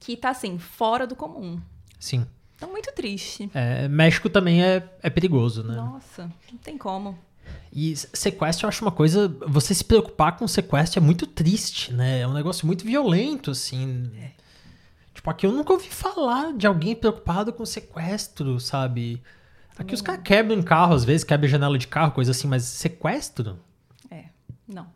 Que 0.00 0.16
tá 0.16 0.30
assim, 0.30 0.58
fora 0.58 1.06
do 1.06 1.14
comum. 1.16 1.60
Sim. 1.98 2.26
Então, 2.56 2.70
muito 2.70 2.92
triste. 2.92 3.48
É, 3.54 3.86
México 3.88 4.28
também 4.28 4.62
é, 4.62 4.88
é 5.02 5.08
perigoso, 5.10 5.62
né? 5.62 5.74
Nossa, 5.76 6.30
não 6.50 6.58
tem 6.58 6.76
como. 6.76 7.16
E 7.72 7.94
se- 7.96 8.08
sequestro 8.12 8.66
eu 8.66 8.68
acho 8.68 8.84
uma 8.84 8.90
coisa. 8.90 9.28
Você 9.46 9.72
se 9.74 9.84
preocupar 9.84 10.36
com 10.36 10.46
sequestro 10.48 10.98
é 11.00 11.02
muito 11.02 11.26
triste, 11.26 11.92
né? 11.92 12.20
É 12.20 12.26
um 12.26 12.32
negócio 12.32 12.66
muito 12.66 12.84
violento, 12.84 13.50
assim. 13.52 14.10
Tipo, 15.14 15.30
aqui 15.30 15.46
eu 15.46 15.52
nunca 15.52 15.72
ouvi 15.72 15.88
falar 15.88 16.52
de 16.52 16.66
alguém 16.66 16.94
preocupado 16.94 17.52
com 17.52 17.64
sequestro, 17.66 18.58
sabe? 18.60 19.22
Aqui 19.76 19.94
os 19.94 20.02
caras 20.02 20.22
quebram 20.24 20.60
carro, 20.62 20.94
às 20.94 21.04
vezes, 21.04 21.22
quebram 21.22 21.48
janela 21.48 21.78
de 21.78 21.86
carro, 21.86 22.10
coisa 22.12 22.32
assim, 22.32 22.48
mas 22.48 22.64
sequestro? 22.64 23.58
É, 24.10 24.24
não. 24.66 24.86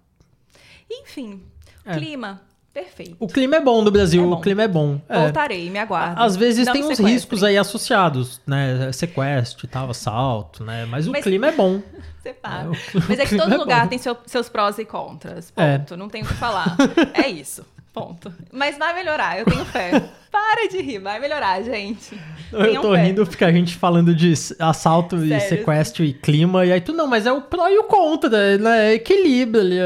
Enfim, 0.91 1.41
É. 1.85 1.95
clima, 1.95 2.41
perfeito. 2.73 3.17
O 3.19 3.27
clima 3.27 3.57
é 3.57 3.61
bom 3.61 3.83
do 3.83 3.91
Brasil, 3.91 4.23
É 4.23 4.27
bom. 4.27 4.33
o 4.33 4.41
clima 4.41 4.63
é 4.63 4.69
bom. 4.69 5.01
É. 5.09 5.19
Voltarei, 5.21 5.71
me 5.71 5.79
aguarde. 5.79 6.21
Às 6.23 6.37
vezes 6.37 6.67
Não 6.67 6.73
tem 6.73 6.85
uns 6.85 6.99
riscos 6.99 7.43
aí 7.43 7.57
associados, 7.59 8.41
né? 8.47 8.91
Sequestro 8.93 9.67
e 9.67 9.69
tal, 9.69 9.91
assalto, 9.91 10.65
né? 10.65 10.87
Mas 10.87 11.07
o 11.07 11.13
Mas- 11.13 11.23
clima 11.25 11.49
é 11.49 11.53
bom. 11.53 11.83
Você 12.23 12.33
para. 12.33 12.63
É, 12.65 12.69
o- 12.69 12.73
Mas 13.09 13.19
é 13.19 13.27
que 13.27 13.37
todo 13.37 13.53
é 13.53 13.57
lugar 13.57 13.83
bom. 13.83 13.89
tem 13.89 13.99
seu- 13.99 14.17
seus 14.27 14.49
prós 14.49 14.79
e 14.79 14.85
contras. 14.85 15.51
Ponto. 15.51 15.97
Não 15.97 16.09
tem 16.09 16.23
o 16.23 16.27
que 16.27 16.35
falar. 16.35 16.77
é 17.15 17.29
isso. 17.29 17.65
Ponto. 17.93 18.33
Mas 18.51 18.79
vai 18.79 18.95
melhorar, 18.95 19.39
eu 19.39 19.45
tenho 19.45 19.67
fé. 19.67 19.91
Para 20.31 20.67
de 20.67 20.81
rir, 20.81 20.99
vai 20.99 21.21
melhorar, 21.21 21.61
gente. 21.63 22.19
Eu 22.51 22.81
tô 22.81 22.93
fé. 22.95 23.03
rindo 23.05 23.27
porque 23.27 23.45
a 23.45 23.53
gente 23.53 23.75
falando 23.77 24.15
de 24.15 24.33
assalto 24.59 25.17
e 25.23 25.29
Sério. 25.29 25.49
sequestro 25.51 26.03
e 26.03 26.15
clima, 26.15 26.65
e 26.65 26.73
aí 26.73 26.81
tu 26.81 26.95
não, 26.95 27.07
mas 27.07 27.27
é 27.27 27.33
o 27.33 27.43
pró 27.43 27.69
e 27.69 27.77
o 27.77 27.85
contra, 27.85 28.57
né? 28.57 28.95
Equilíbrio 28.95 29.61
ali. 29.61 29.77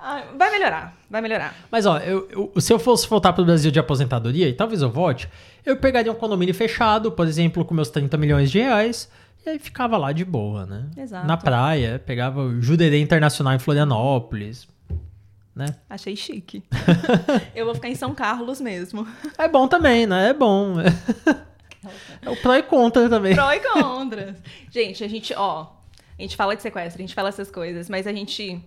Ah, 0.00 0.22
vai 0.36 0.50
melhorar, 0.50 0.96
vai 1.10 1.20
melhorar. 1.20 1.54
Mas 1.70 1.84
ó, 1.86 1.98
eu, 1.98 2.28
eu- 2.30 2.60
se 2.60 2.72
eu 2.72 2.78
fosse 2.78 3.08
voltar 3.08 3.32
pro 3.32 3.44
Brasil 3.44 3.70
de 3.70 3.78
aposentadoria, 3.78 4.48
e 4.48 4.52
talvez 4.52 4.80
eu 4.82 4.90
volte, 4.90 5.28
eu 5.66 5.76
pegaria 5.76 6.10
um 6.12 6.14
condomínio 6.14 6.54
fechado, 6.54 7.10
por 7.12 7.26
exemplo, 7.26 7.64
com 7.64 7.74
meus 7.74 7.90
30 7.90 8.16
milhões 8.16 8.50
de 8.50 8.58
reais, 8.60 9.10
e 9.44 9.50
aí 9.50 9.58
ficava 9.58 9.96
lá 9.96 10.12
de 10.12 10.24
boa, 10.24 10.66
né? 10.66 10.86
Exato. 10.96 11.26
Na 11.26 11.36
praia, 11.36 12.00
pegava 12.04 12.40
o 12.42 12.60
Jurerê 12.62 13.00
Internacional 13.00 13.54
em 13.54 13.58
Florianópolis, 13.58 14.68
né? 15.54 15.66
Achei 15.90 16.14
chique. 16.14 16.62
eu 17.54 17.64
vou 17.66 17.74
ficar 17.74 17.88
em 17.88 17.94
São 17.96 18.14
Carlos 18.14 18.60
mesmo. 18.60 19.06
É 19.36 19.48
bom 19.48 19.66
também, 19.66 20.06
né? 20.06 20.28
É 20.28 20.34
bom. 20.34 20.76
É 22.22 22.30
o 22.30 22.36
pró 22.36 22.54
e 22.54 22.62
contra 22.62 23.08
também. 23.08 23.34
Pró 23.34 23.50
e 23.52 23.60
contras. 23.60 24.36
gente, 24.70 25.02
a 25.02 25.08
gente, 25.08 25.32
ó, 25.36 25.66
a 26.18 26.22
gente 26.22 26.36
fala 26.36 26.54
de 26.56 26.62
sequestro, 26.62 27.00
a 27.00 27.04
gente 27.04 27.14
fala 27.14 27.28
essas 27.28 27.50
coisas, 27.50 27.88
mas 27.88 28.06
a 28.06 28.12
gente 28.12 28.60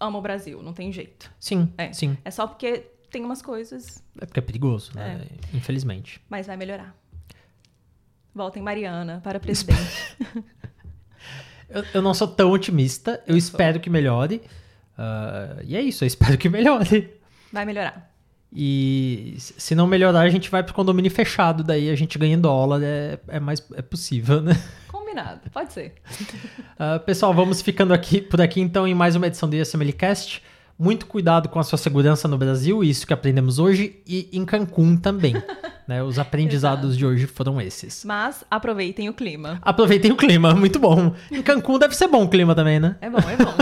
ama 0.00 0.18
o 0.18 0.22
Brasil, 0.22 0.62
não 0.62 0.72
tem 0.72 0.92
jeito. 0.92 1.30
Sim, 1.40 1.72
É. 1.78 1.92
sim. 1.92 2.16
É 2.24 2.30
só 2.30 2.46
porque 2.46 2.86
tem 3.10 3.24
umas 3.24 3.40
coisas, 3.42 4.02
É 4.20 4.26
porque 4.26 4.40
é 4.40 4.42
perigoso, 4.42 4.92
né? 4.94 5.22
Infelizmente. 5.54 6.20
mas 6.28 6.46
vai 6.46 6.56
melhorar. 6.56 6.94
Voltem 8.34 8.62
Mariana 8.62 9.20
para 9.24 9.40
presidente. 9.40 10.16
Eu, 11.68 11.84
eu 11.94 12.00
não 12.02 12.14
sou 12.14 12.28
tão 12.28 12.52
otimista, 12.52 13.20
eu, 13.26 13.34
Eu 13.34 13.36
espero 13.36 13.80
que 13.80 13.90
melhore. 13.90 14.40
Ah, 14.96 15.56
e 15.64 15.74
é 15.76 15.80
isso, 15.82 16.04
eu 16.04 16.06
espero 16.06 16.38
que 16.38 16.48
melhore. 16.48 17.12
Vai 17.52 17.64
melhorar. 17.64 18.14
E 18.52 19.34
se 19.38 19.54
se 19.58 19.74
não 19.74 19.84
melhorar, 19.86 20.20
a 20.20 20.28
gente 20.30 20.48
vai 20.48 20.62
pro 20.62 20.72
condomínio 20.72 21.10
fechado, 21.10 21.64
daí 21.64 21.90
a 21.90 21.96
gente 21.96 22.16
ganha 22.18 22.34
em 22.36 22.40
dólar, 22.40 22.80
é, 22.84 23.18
é 23.26 23.40
mais 23.40 23.60
é 23.74 23.82
possível, 23.82 24.40
né? 24.40 24.52
Combinado, 25.16 25.40
pode 25.50 25.72
ser. 25.72 25.94
Uh, 26.78 27.00
pessoal, 27.04 27.32
vamos 27.32 27.62
ficando 27.62 27.94
aqui 27.94 28.20
por 28.20 28.40
aqui 28.40 28.60
então 28.60 28.86
em 28.86 28.94
mais 28.94 29.16
uma 29.16 29.26
edição 29.26 29.48
do 29.48 29.56
Cast. 29.94 30.42
Muito 30.78 31.06
cuidado 31.06 31.48
com 31.48 31.58
a 31.58 31.62
sua 31.64 31.78
segurança 31.78 32.28
no 32.28 32.36
Brasil, 32.36 32.84
isso 32.84 33.06
que 33.06 33.12
aprendemos 33.14 33.58
hoje, 33.58 33.98
e 34.06 34.28
em 34.30 34.44
Cancún 34.44 34.98
também. 34.98 35.34
né? 35.88 36.02
Os 36.02 36.18
aprendizados 36.18 36.98
de 36.98 37.06
hoje 37.06 37.26
foram 37.26 37.58
esses. 37.58 38.04
Mas 38.04 38.44
aproveitem 38.50 39.08
o 39.08 39.14
clima. 39.14 39.58
Aproveitem 39.62 40.12
o 40.12 40.16
clima, 40.16 40.52
muito 40.54 40.78
bom. 40.78 41.14
Em 41.30 41.40
Cancún 41.40 41.78
deve 41.78 41.96
ser 41.96 42.08
bom 42.08 42.24
o 42.24 42.28
clima 42.28 42.54
também, 42.54 42.78
né? 42.78 42.96
É 43.00 43.08
bom, 43.08 43.18
é 43.18 43.36
bom. 43.38 43.54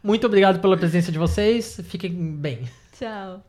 muito 0.00 0.24
obrigado 0.28 0.60
pela 0.60 0.76
presença 0.76 1.10
de 1.10 1.18
vocês. 1.18 1.80
Fiquem 1.82 2.12
bem. 2.12 2.68
Tchau. 2.96 3.42